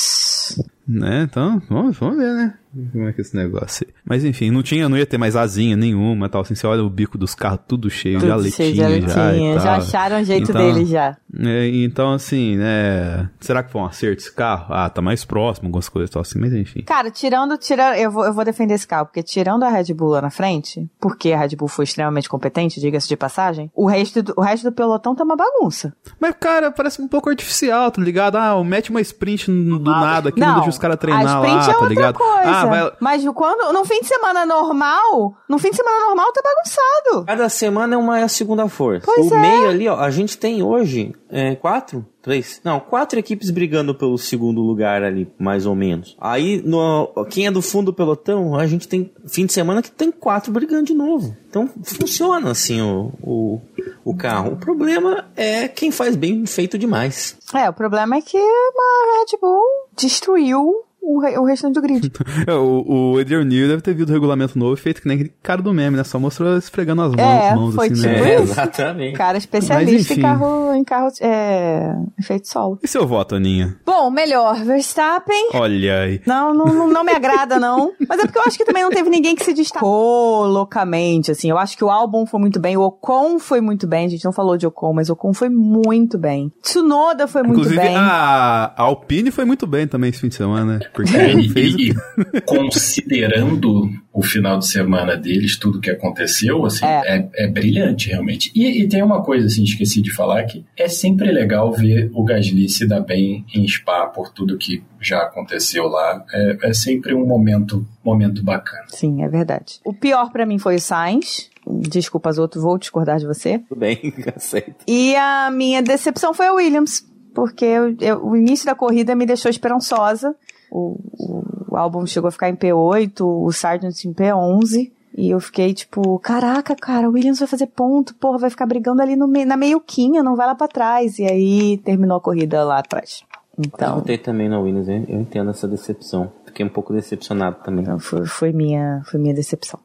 Né? 0.88 1.24
Então, 1.30 1.60
vamos, 1.68 1.98
vamos 1.98 2.18
ver, 2.18 2.32
né? 2.34 2.54
Como 2.92 3.08
é 3.08 3.14
que 3.14 3.22
é 3.22 3.24
esse 3.24 3.36
negócio 3.36 3.86
aí. 3.88 3.94
Mas 4.04 4.26
enfim, 4.26 4.50
não 4.50 4.64
tinha, 4.64 4.90
não 4.90 4.98
ia 4.98 5.06
ter 5.06 5.18
mais 5.20 5.36
asinha 5.36 5.78
nenhuma 5.78 6.28
tal. 6.28 6.42
Assim, 6.42 6.56
você 6.56 6.66
olha 6.66 6.84
o 6.84 6.90
bico 6.90 7.18
dos 7.18 7.36
carros 7.36 7.60
tudo 7.68 7.90
cheio 7.90 8.16
de 8.18 8.22
Tudo 8.26 8.34
aletinha 8.34 8.56
cheio 8.56 8.74
de 8.74 8.84
aletinha. 8.84 9.54
já. 9.54 9.60
Já 9.60 9.76
acharam 9.76 10.22
o 10.22 10.24
jeito 10.24 10.50
Então, 10.50 10.74
dele 10.74 10.86
já. 10.86 11.16
É, 11.40 11.68
então, 11.68 12.14
assim, 12.14 12.56
né? 12.58 13.30
Será 13.40 13.64
que 13.64 13.72
foi 13.72 13.82
um 13.82 13.86
acerto 13.86 14.22
esse 14.22 14.32
carro? 14.32 14.68
Ah, 14.70 14.90
tá 14.90 15.02
mais 15.02 15.26
próximo, 15.26 15.68
algumas 15.68 15.90
coisas 15.90 16.10
e 16.10 16.14
tal 16.14 16.22
assim, 16.22 16.40
mas 16.40 16.54
enfim. 16.54 16.84
Cara, 16.84 17.10
tirando, 17.10 17.58
tirando, 17.58 17.96
eu 17.96 18.12
vou, 18.12 18.26
eu 18.26 18.34
vou 18.34 18.46
defender 18.46 18.76
esse 18.76 18.88
carro, 18.88 19.08
porque 19.08 19.24
tirando 19.24 19.64
a 19.64 19.70
Red 19.70 19.94
Bull 19.94 20.10
lá 20.10 20.22
na 20.22 20.30
frente, 20.30 20.88
porque 21.00 21.32
a 21.32 21.40
Red 21.40 21.56
Bull 21.56 21.68
foi 21.68 21.86
extremamente 21.86 22.30
competente, 22.30 22.80
diga-se 22.80 23.08
de 23.08 23.18
passagem, 23.18 23.72
o 23.74 23.88
resto, 23.88 24.22
do, 24.22 24.34
o 24.38 24.42
resto 24.42 24.70
do 24.70 24.72
pelotão 24.72 25.16
tá 25.16 25.24
uma 25.24 25.36
bagunça. 25.36 25.96
Mas, 26.20 26.36
cara, 26.40 26.72
parece 26.72 27.02
um 27.02 27.08
pouco 27.08 27.30
artificial, 27.30 27.90
tá 27.90 28.02
ligado? 28.02 28.38
Ah, 28.38 28.64
mete 28.64 28.92
uma 28.92 29.02
sprint 29.02 29.48
do 29.48 29.80
nada 29.80 30.30
aqui, 30.30 30.40
não, 30.40 30.56
deixa 30.56 30.70
os 30.70 30.78
caras 30.78 30.98
treinar 30.98 31.42
lá, 31.42 31.48
é 31.48 31.66
tá 31.66 31.72
outra 31.72 31.88
ligado? 31.88 32.18
coisa. 32.18 32.42
Ah, 32.46 32.66
vai. 32.66 32.92
Mas 33.00 33.24
quando, 33.34 33.74
no 33.74 33.84
fim 33.86 34.02
de 34.02 34.08
semana 34.08 34.46
normal, 34.46 35.36
no 35.50 35.58
fim 35.58 35.72
de 35.72 35.78
semana 35.78 36.08
normal 36.08 36.32
tá 36.32 36.42
bagunçado. 36.44 37.26
Cada 37.26 37.50
semana 37.50 37.96
é 37.96 37.98
uma 37.98 38.20
é 38.20 38.24
a 38.24 38.28
segunda 38.28 38.68
força. 38.68 39.06
Pois 39.06 39.32
o 39.32 39.36
é. 39.36 39.40
meio 39.40 39.70
ali, 39.70 39.88
ó, 39.88 40.00
a 40.00 40.10
gente 40.12 40.38
tem 40.38 40.62
hoje 40.62 41.14
é, 41.34 41.56
quatro, 41.56 42.06
três, 42.22 42.62
não, 42.64 42.80
quatro 42.80 43.18
equipes 43.18 43.50
brigando 43.50 43.96
pelo 43.96 44.18
segundo 44.20 44.62
lugar 44.62 45.02
ali, 45.04 45.28
mais 45.40 45.66
ou 45.66 45.74
menos. 45.74 46.16
Aí, 46.22 46.62
no, 46.64 47.08
quem 47.30 47.48
é 47.48 47.52
do 47.52 47.62
fundo 47.62 47.88
do 47.88 47.94
pelotão, 47.94 48.56
a 48.56 48.68
gente 48.68 48.88
tem 48.88 49.12
fim 49.28 49.48
de 49.48 49.52
semana 49.52 49.82
que 49.82 49.92
tem 49.92 50.12
quatro 50.12 50.54
brigando 50.54 50.86
de 50.86 50.94
novo. 50.94 51.36
Então, 51.50 51.68
funciona 51.84 52.52
assim 52.52 52.82
o, 52.82 53.12
o, 53.22 53.62
o 54.06 54.16
carro. 54.16 54.54
O 54.54 54.58
problema 54.58 55.26
é 55.36 55.68
quem 55.68 55.92
faz 55.92 56.16
bem 56.16 56.46
feito 56.46 56.78
demais. 56.78 57.36
É, 57.54 57.68
o 57.68 57.74
problema 57.74 58.16
é 58.16 58.22
que 58.22 58.38
a 58.38 59.20
Red 59.20 59.38
Bull 59.42 59.64
destruiu 59.96 60.84
o, 61.04 61.20
re- 61.20 61.38
o 61.38 61.44
restante 61.44 61.76
do 61.76 61.82
grid. 61.82 62.12
É, 62.48 62.54
o, 62.54 63.14
o 63.14 63.20
Adrian 63.20 63.44
Newey 63.44 63.68
deve 63.68 63.82
ter 63.82 63.94
visto 63.94 64.10
o 64.10 64.14
regulamento 64.14 64.58
novo 64.58 64.74
e 64.74 64.78
feito 64.78 65.02
que 65.02 65.08
nem 65.08 65.16
aquele 65.16 65.34
cara 65.42 65.62
do 65.62 65.74
meme, 65.74 65.96
né? 65.98 66.04
Só 66.04 66.20
mostrou 66.20 66.58
esfregando 66.58 67.02
as 67.04 67.12
mãos, 67.14 67.20
É, 67.20 67.56
mãos 67.56 67.76
foi 67.76 67.88
assim, 67.88 67.96
tipo 67.96 68.08
né? 68.08 68.34
isso. 68.36 68.44
exatamente. 68.52 69.18
Cara 69.18 69.38
especialista 69.38 70.10
Mas, 70.14 70.18
em 70.18 70.22
carro, 70.22 70.74
em 70.74 70.84
carro 70.84 71.08
é, 71.22 71.96
efeito 72.20 72.48
solo. 72.48 72.80
E 72.84 72.88
seu 72.88 73.08
voto, 73.08 73.36
Aninha? 73.36 73.78
Bom, 73.86 74.10
melhor, 74.10 74.56
Verstappen. 74.64 75.50
Olha 75.54 76.00
aí. 76.02 76.22
Não, 76.26 76.54
não, 76.54 76.66
não, 76.66 76.88
não 76.90 77.04
me 77.04 77.12
agrada, 77.12 77.60
não. 77.60 77.94
Mas 78.08 78.20
é 78.20 78.24
porque 78.26 78.40
eu 78.40 78.44
acho 78.44 78.58
que 78.58 78.66
também 78.66 78.84
não 78.84 78.90
teve 78.92 79.10
ninguém 79.10 79.36
que 79.36 79.44
se 79.46 79.54
destacou 79.54 80.46
loucamente, 80.48 81.32
assim. 81.32 81.50
Eu 81.50 81.58
acho 81.58 81.78
que 81.78 81.84
o 81.84 81.90
álbum 81.90 82.26
foi 82.26 82.40
muito 82.40 82.60
bem, 82.60 82.76
o 82.78 82.82
Ocon 82.82 83.40
foi 83.40 83.62
muito 83.62 83.88
bem. 83.88 84.06
A 84.06 84.10
gente 84.10 84.26
não 84.26 84.32
falou 84.34 84.58
de 84.58 84.66
Ocon, 84.68 84.94
mas 84.94 85.10
o 85.10 85.14
Ocon 85.14 85.34
foi 85.34 85.50
muito 85.50 86.18
bem. 86.18 86.52
Tsunoda 86.62 87.28
foi 87.28 87.44
muito 87.44 87.60
Inclusive, 87.62 87.82
bem. 87.82 87.96
a 87.96 88.74
a 88.76 88.82
Alpine 88.84 89.32
foi 89.32 89.46
muito 89.46 89.66
bem 89.68 89.88
também 89.88 90.10
esse 90.10 90.20
fim 90.20 90.28
de 90.30 90.36
semana, 90.36 90.74
né? 90.80 90.80
Porque 90.94 91.16
É, 91.18 91.34
e, 91.34 91.50
fez... 91.50 91.74
e- 91.76 91.90
e 91.90 92.42
considerando 92.46 93.90
o 94.12 94.22
final 94.22 94.60
de 94.60 94.68
semana 94.68 95.16
deles, 95.18 95.58
tudo 95.58 95.80
que 95.82 95.90
aconteceu, 95.90 96.66
assim, 96.66 96.86
é, 96.86 97.28
é 97.36 97.48
brilhante, 97.48 98.10
realmente. 98.10 98.52
E, 98.56 98.84
e 98.84 98.88
tem 98.88 99.02
uma 99.02 99.24
coisa, 99.24 99.48
assim, 99.48 99.64
esqueci 99.64 100.02
de 100.02 100.14
falar, 100.14 100.44
que 100.46 100.64
é 100.78 100.88
sempre 100.88 101.32
legal 101.32 101.72
ver 101.72 102.12
o 102.14 102.24
Gasly 102.24 102.70
se 102.70 102.86
dar 102.88 103.00
bem 103.02 103.44
em 103.54 103.68
Spa 103.68 104.06
por 104.08 104.30
tudo 104.32 104.58
que 104.58 104.84
já 105.02 105.24
aconteceu 105.24 105.88
lá. 105.88 106.24
É, 106.32 106.58
é 106.70 106.74
sempre 106.74 107.14
um 107.14 107.26
momento, 107.26 107.86
momento 108.04 108.44
bacana. 108.44 108.86
Sim, 108.90 109.24
é 109.24 109.28
verdade. 109.28 109.80
O 109.84 109.94
pior 109.94 110.32
pra 110.32 110.46
mim 110.46 110.60
foi 110.60 110.76
o 110.76 110.82
Sainz. 110.82 111.50
Desculpa 111.66 112.30
as 112.30 112.38
outros, 112.38 112.62
vou 112.62 112.78
discordar 112.78 113.18
de 113.20 113.26
você. 113.26 113.58
Tudo 113.60 113.80
bem, 113.80 113.98
aceito. 114.36 114.76
E 114.88 115.16
a 115.16 115.50
minha 115.50 115.82
decepção 115.82 116.34
foi 116.34 116.48
a 116.48 116.54
Williams, 116.54 117.06
porque 117.34 117.64
eu- 117.66 117.96
eu- 118.02 118.26
o 118.26 118.36
início 118.36 118.66
da 118.66 118.76
corrida 118.76 119.16
me 119.16 119.26
deixou 119.26 119.50
esperançosa. 119.50 120.36
O, 120.76 120.98
o, 121.20 121.44
o 121.74 121.78
álbum 121.78 122.06
chegou 122.08 122.28
a 122.28 122.32
ficar 122.32 122.50
em 122.50 122.56
P8, 122.56 123.22
o 123.22 123.52
Sargent 123.52 124.06
em 124.06 124.14
P11. 124.14 124.92
E 125.16 125.30
eu 125.30 125.40
fiquei 125.40 125.72
tipo, 125.76 126.18
caraca, 126.18 126.76
cara, 126.76 127.08
o 127.08 127.14
Williams 127.14 127.38
vai 127.38 127.48
fazer 127.48 127.68
ponto, 127.68 128.16
porra, 128.16 128.40
vai 128.40 128.50
ficar 128.50 128.66
brigando 128.66 129.00
ali 129.00 129.16
no 129.16 129.28
me- 129.28 129.46
na 129.46 129.56
meiuquinha, 129.56 130.24
não 130.24 130.36
vai 130.36 130.48
lá 130.48 130.56
pra 130.56 130.68
trás. 130.68 131.20
E 131.20 131.26
aí 131.26 131.78
terminou 131.78 132.18
a 132.18 132.22
corrida 132.22 132.64
lá 132.64 132.80
atrás. 132.80 133.24
Eu 133.56 133.64
Então, 133.68 133.96
votei 133.98 134.18
também 134.18 134.50
na 134.50 134.60
Williams, 134.60 134.88
eu, 134.88 134.96
eu 135.08 135.22
entendo 135.22 135.52
essa 135.52 135.68
decepção. 135.68 136.32
Fiquei 136.48 136.66
um 136.66 136.70
pouco 136.70 136.92
decepcionado 136.92 137.58
também. 137.64 137.84
então 137.84 138.00
foi, 138.00 138.26
foi 138.26 138.52
minha, 138.52 139.04
foi 139.06 139.20
minha 139.20 139.36
decepção. 139.36 139.80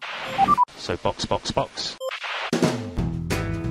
So 0.79 0.95
box, 1.05 1.27
box, 1.27 1.51
box. 1.51 1.97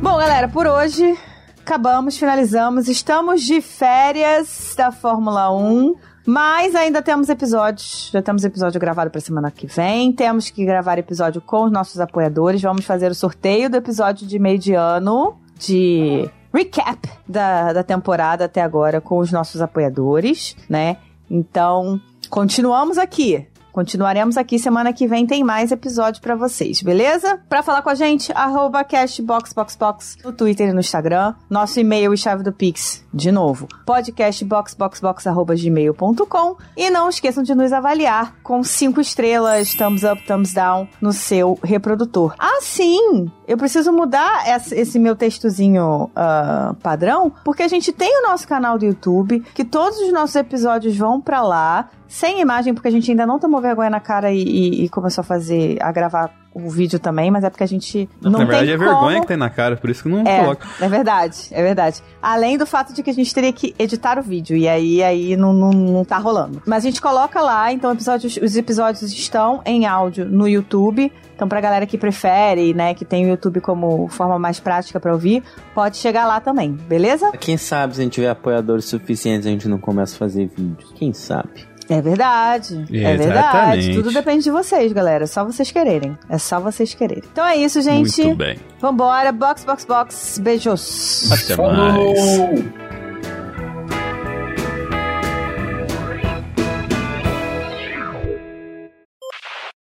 Bom, 0.01 0.18
galera, 0.18 0.47
por 0.47 0.68
hoje 0.68 1.18
acabamos, 1.59 2.18
finalizamos. 2.18 2.88
Estamos 2.88 3.41
de 3.43 3.61
férias 3.61 4.76
da 4.78 4.91
Fórmula 4.91 5.51
1, 5.51 5.95
mas 6.28 6.75
ainda 6.75 7.01
temos 7.01 7.30
episódios. 7.30 8.09
Já 8.11 8.21
temos 8.21 8.43
episódio 8.43 8.78
gravado 8.82 9.09
para 9.09 9.21
semana 9.21 9.49
que 9.49 9.65
vem. 9.65 10.11
Temos 10.11 10.49
que 10.49 10.65
gravar 10.65 10.97
episódio 10.97 11.39
com 11.39 11.63
os 11.63 11.71
nossos 11.71 12.01
apoiadores. 12.01 12.61
Vamos 12.61 12.84
fazer 12.84 13.09
o 13.09 13.15
sorteio 13.15 13.69
do 13.69 13.78
episódio 13.78 14.28
de 14.28 14.38
meio 14.38 14.59
de 14.59 14.73
ano 14.73 15.38
de 15.57 16.30
recap 16.53 17.09
da, 17.25 17.71
da 17.71 17.82
temporada 17.82 18.43
até 18.43 18.61
agora 18.61 18.99
com 18.99 19.19
os 19.19 19.32
nossos 19.32 19.61
apoiadores, 19.61 20.53
né? 20.69 20.97
Então, 21.32 21.97
continuamos 22.30 22.97
aqui. 22.97 23.47
Continuaremos 23.78 24.38
aqui 24.38 24.57
semana 24.57 24.91
que 24.91 25.05
vem 25.05 25.28
tem 25.28 25.43
mais 25.43 25.71
episódio 25.71 26.19
pra 26.19 26.34
vocês, 26.34 26.82
beleza? 26.82 27.39
Pra 27.47 27.61
falar 27.61 27.84
com 27.84 27.91
a 27.91 27.93
gente, 27.93 28.32
arroba 28.34 28.84
cashboxboxbox 28.84 30.17
no 30.25 30.34
Twitter 30.34 30.69
e 30.69 30.73
no 30.73 30.80
Instagram. 30.80 31.36
Nosso 31.47 31.80
e-mail 31.80 32.11
e 32.11 32.17
chave 32.17 32.41
do 32.41 32.51
Pix, 32.51 33.05
de 33.13 33.32
novo, 33.32 33.67
podcastboxboxbox.gmail.com 33.86 36.55
e 36.75 36.89
não 36.89 37.07
esqueçam 37.07 37.43
de 37.43 37.53
nos 37.53 37.71
avaliar 37.71 38.34
com 38.41 38.63
cinco 38.63 38.99
estrelas, 38.99 39.75
thumbs 39.75 40.03
up, 40.03 40.25
thumbs 40.25 40.55
down 40.55 40.88
no 40.99 41.13
seu 41.13 41.59
reprodutor. 41.63 42.34
Ah, 42.39 42.57
sim! 42.61 43.32
Eu 43.47 43.57
preciso 43.57 43.93
mudar 43.93 44.43
esse 44.71 44.97
meu 44.97 45.15
textozinho 45.15 46.09
ah, 46.15 46.73
padrão, 46.82 47.32
porque 47.45 47.61
a 47.61 47.67
gente 47.67 47.93
tem 47.93 48.21
o 48.21 48.28
nosso 48.28 48.47
canal 48.47 48.80
do 48.80 48.86
YouTube, 48.86 49.41
que 49.53 49.63
todos 49.63 49.99
os 49.99 50.11
nossos 50.11 50.36
episódios 50.36 50.97
vão 50.97 51.21
pra 51.21 51.43
lá, 51.43 51.91
sem 52.08 52.39
imagem, 52.41 52.74
porque 52.74 52.88
a 52.88 52.91
gente 52.91 53.10
ainda 53.12 53.26
não 53.26 53.39
tomou 53.39 53.62
vergonha 53.62 53.89
na 53.89 53.99
cara 53.99 54.32
e, 54.32 54.41
e- 54.41 54.86
e 54.86 54.89
começou 54.89 55.22
a 55.22 55.26
fazer, 55.26 55.78
a 55.82 55.91
gravar 55.91 56.32
o 56.53 56.70
vídeo 56.72 56.97
também, 56.97 57.30
mas 57.30 57.43
é 57.43 57.51
porque 57.51 57.64
a 57.64 57.68
gente 57.68 58.10
não 58.20 58.32
Na 58.32 58.38
verdade, 58.39 58.66
tem 58.66 58.74
é 58.74 58.78
como... 58.78 58.89
vergonha 58.89 59.22
que 59.22 59.28
tem 59.28 59.38
na 59.38 59.49
cara, 59.49 59.78
por 59.78 59.91
isso 59.91 60.01
que 60.01 60.10
não 60.10 60.22
É, 60.26 60.39
coloca. 60.39 60.68
é 60.82 60.89
verdade, 60.89 61.38
é 61.51 61.62
verdade. 61.62 62.01
Além 62.20 62.58
do 62.58 62.66
fato 62.66 62.93
de 62.93 63.03
que 63.03 63.12
a 63.12 63.14
gente 63.14 63.32
teria 63.32 63.53
que 63.53 63.76
editar 63.78 64.18
o 64.18 64.24
vídeo, 64.24 64.58
e 64.58 64.68
aí, 64.68 65.03
aí 65.03 65.38
não, 65.38 65.53
não, 65.53 65.70
não 65.70 66.03
tá 66.03 66.18
rolando. 66.18 66.60
Mas 66.66 66.84
a 66.84 66.88
gente 66.89 66.99
coloca 66.99 67.39
lá, 67.41 67.72
então 67.72 67.91
episódios, 67.91 68.38
os 68.41 68.55
episódios 68.58 69.03
estão 69.03 69.62
em 69.66 69.86
áudio 69.86 70.26
no 70.26 70.47
YouTube. 70.47 71.12
Então, 71.36 71.47
pra 71.47 71.62
galera 71.62 71.86
que 71.86 71.99
prefere, 71.99 72.74
né, 72.74 72.95
que 72.95 73.05
tem 73.05 73.26
o 73.28 73.30
YouTube 73.30 73.62
como 73.62 74.08
forma 74.08 74.39
mais 74.39 74.60
prática 74.60 74.99
pra 74.99 75.14
ouvir, 75.14 75.43
pode 75.76 75.97
chegar 75.97 76.26
lá 76.26 76.39
também, 76.39 76.72
beleza? 76.72 77.32
Quem 77.39 77.58
sabe 77.58 77.93
se 77.93 78.01
a 78.01 78.03
gente 78.03 78.14
tiver 78.14 78.30
apoiadores 78.32 78.86
suficientes 78.86 79.45
a 79.45 79.51
gente 79.51 79.68
não 79.68 79.78
começa 79.78 80.16
a 80.16 80.18
fazer 80.18 80.49
vídeos. 80.58 80.91
Quem 80.95 81.14
sabe? 81.14 81.68
É 81.90 82.02
verdade. 82.02 82.86
É 82.92 83.16
verdade. 83.16 83.94
Tudo 83.94 84.12
depende 84.12 84.44
de 84.44 84.52
vocês, 84.52 84.92
galera. 84.92 85.24
É 85.24 85.28
só 85.28 85.46
vocês 85.46 85.72
quererem. 85.72 86.18
É 86.30 86.38
só 86.38 86.60
vocês 86.60 86.94
quererem. 86.94 87.24
Então 87.32 87.46
é 87.46 87.56
isso, 87.56 87.82
gente. 87.82 88.24
Muito 88.24 88.38
bem. 88.38 88.58
Vambora. 88.80 89.32
Box, 89.32 89.64
box, 89.64 89.86
box. 89.86 90.40
Beijos. 90.40 91.32
Até 91.32 91.56
Falou! 91.56 91.74
mais. 91.74 92.87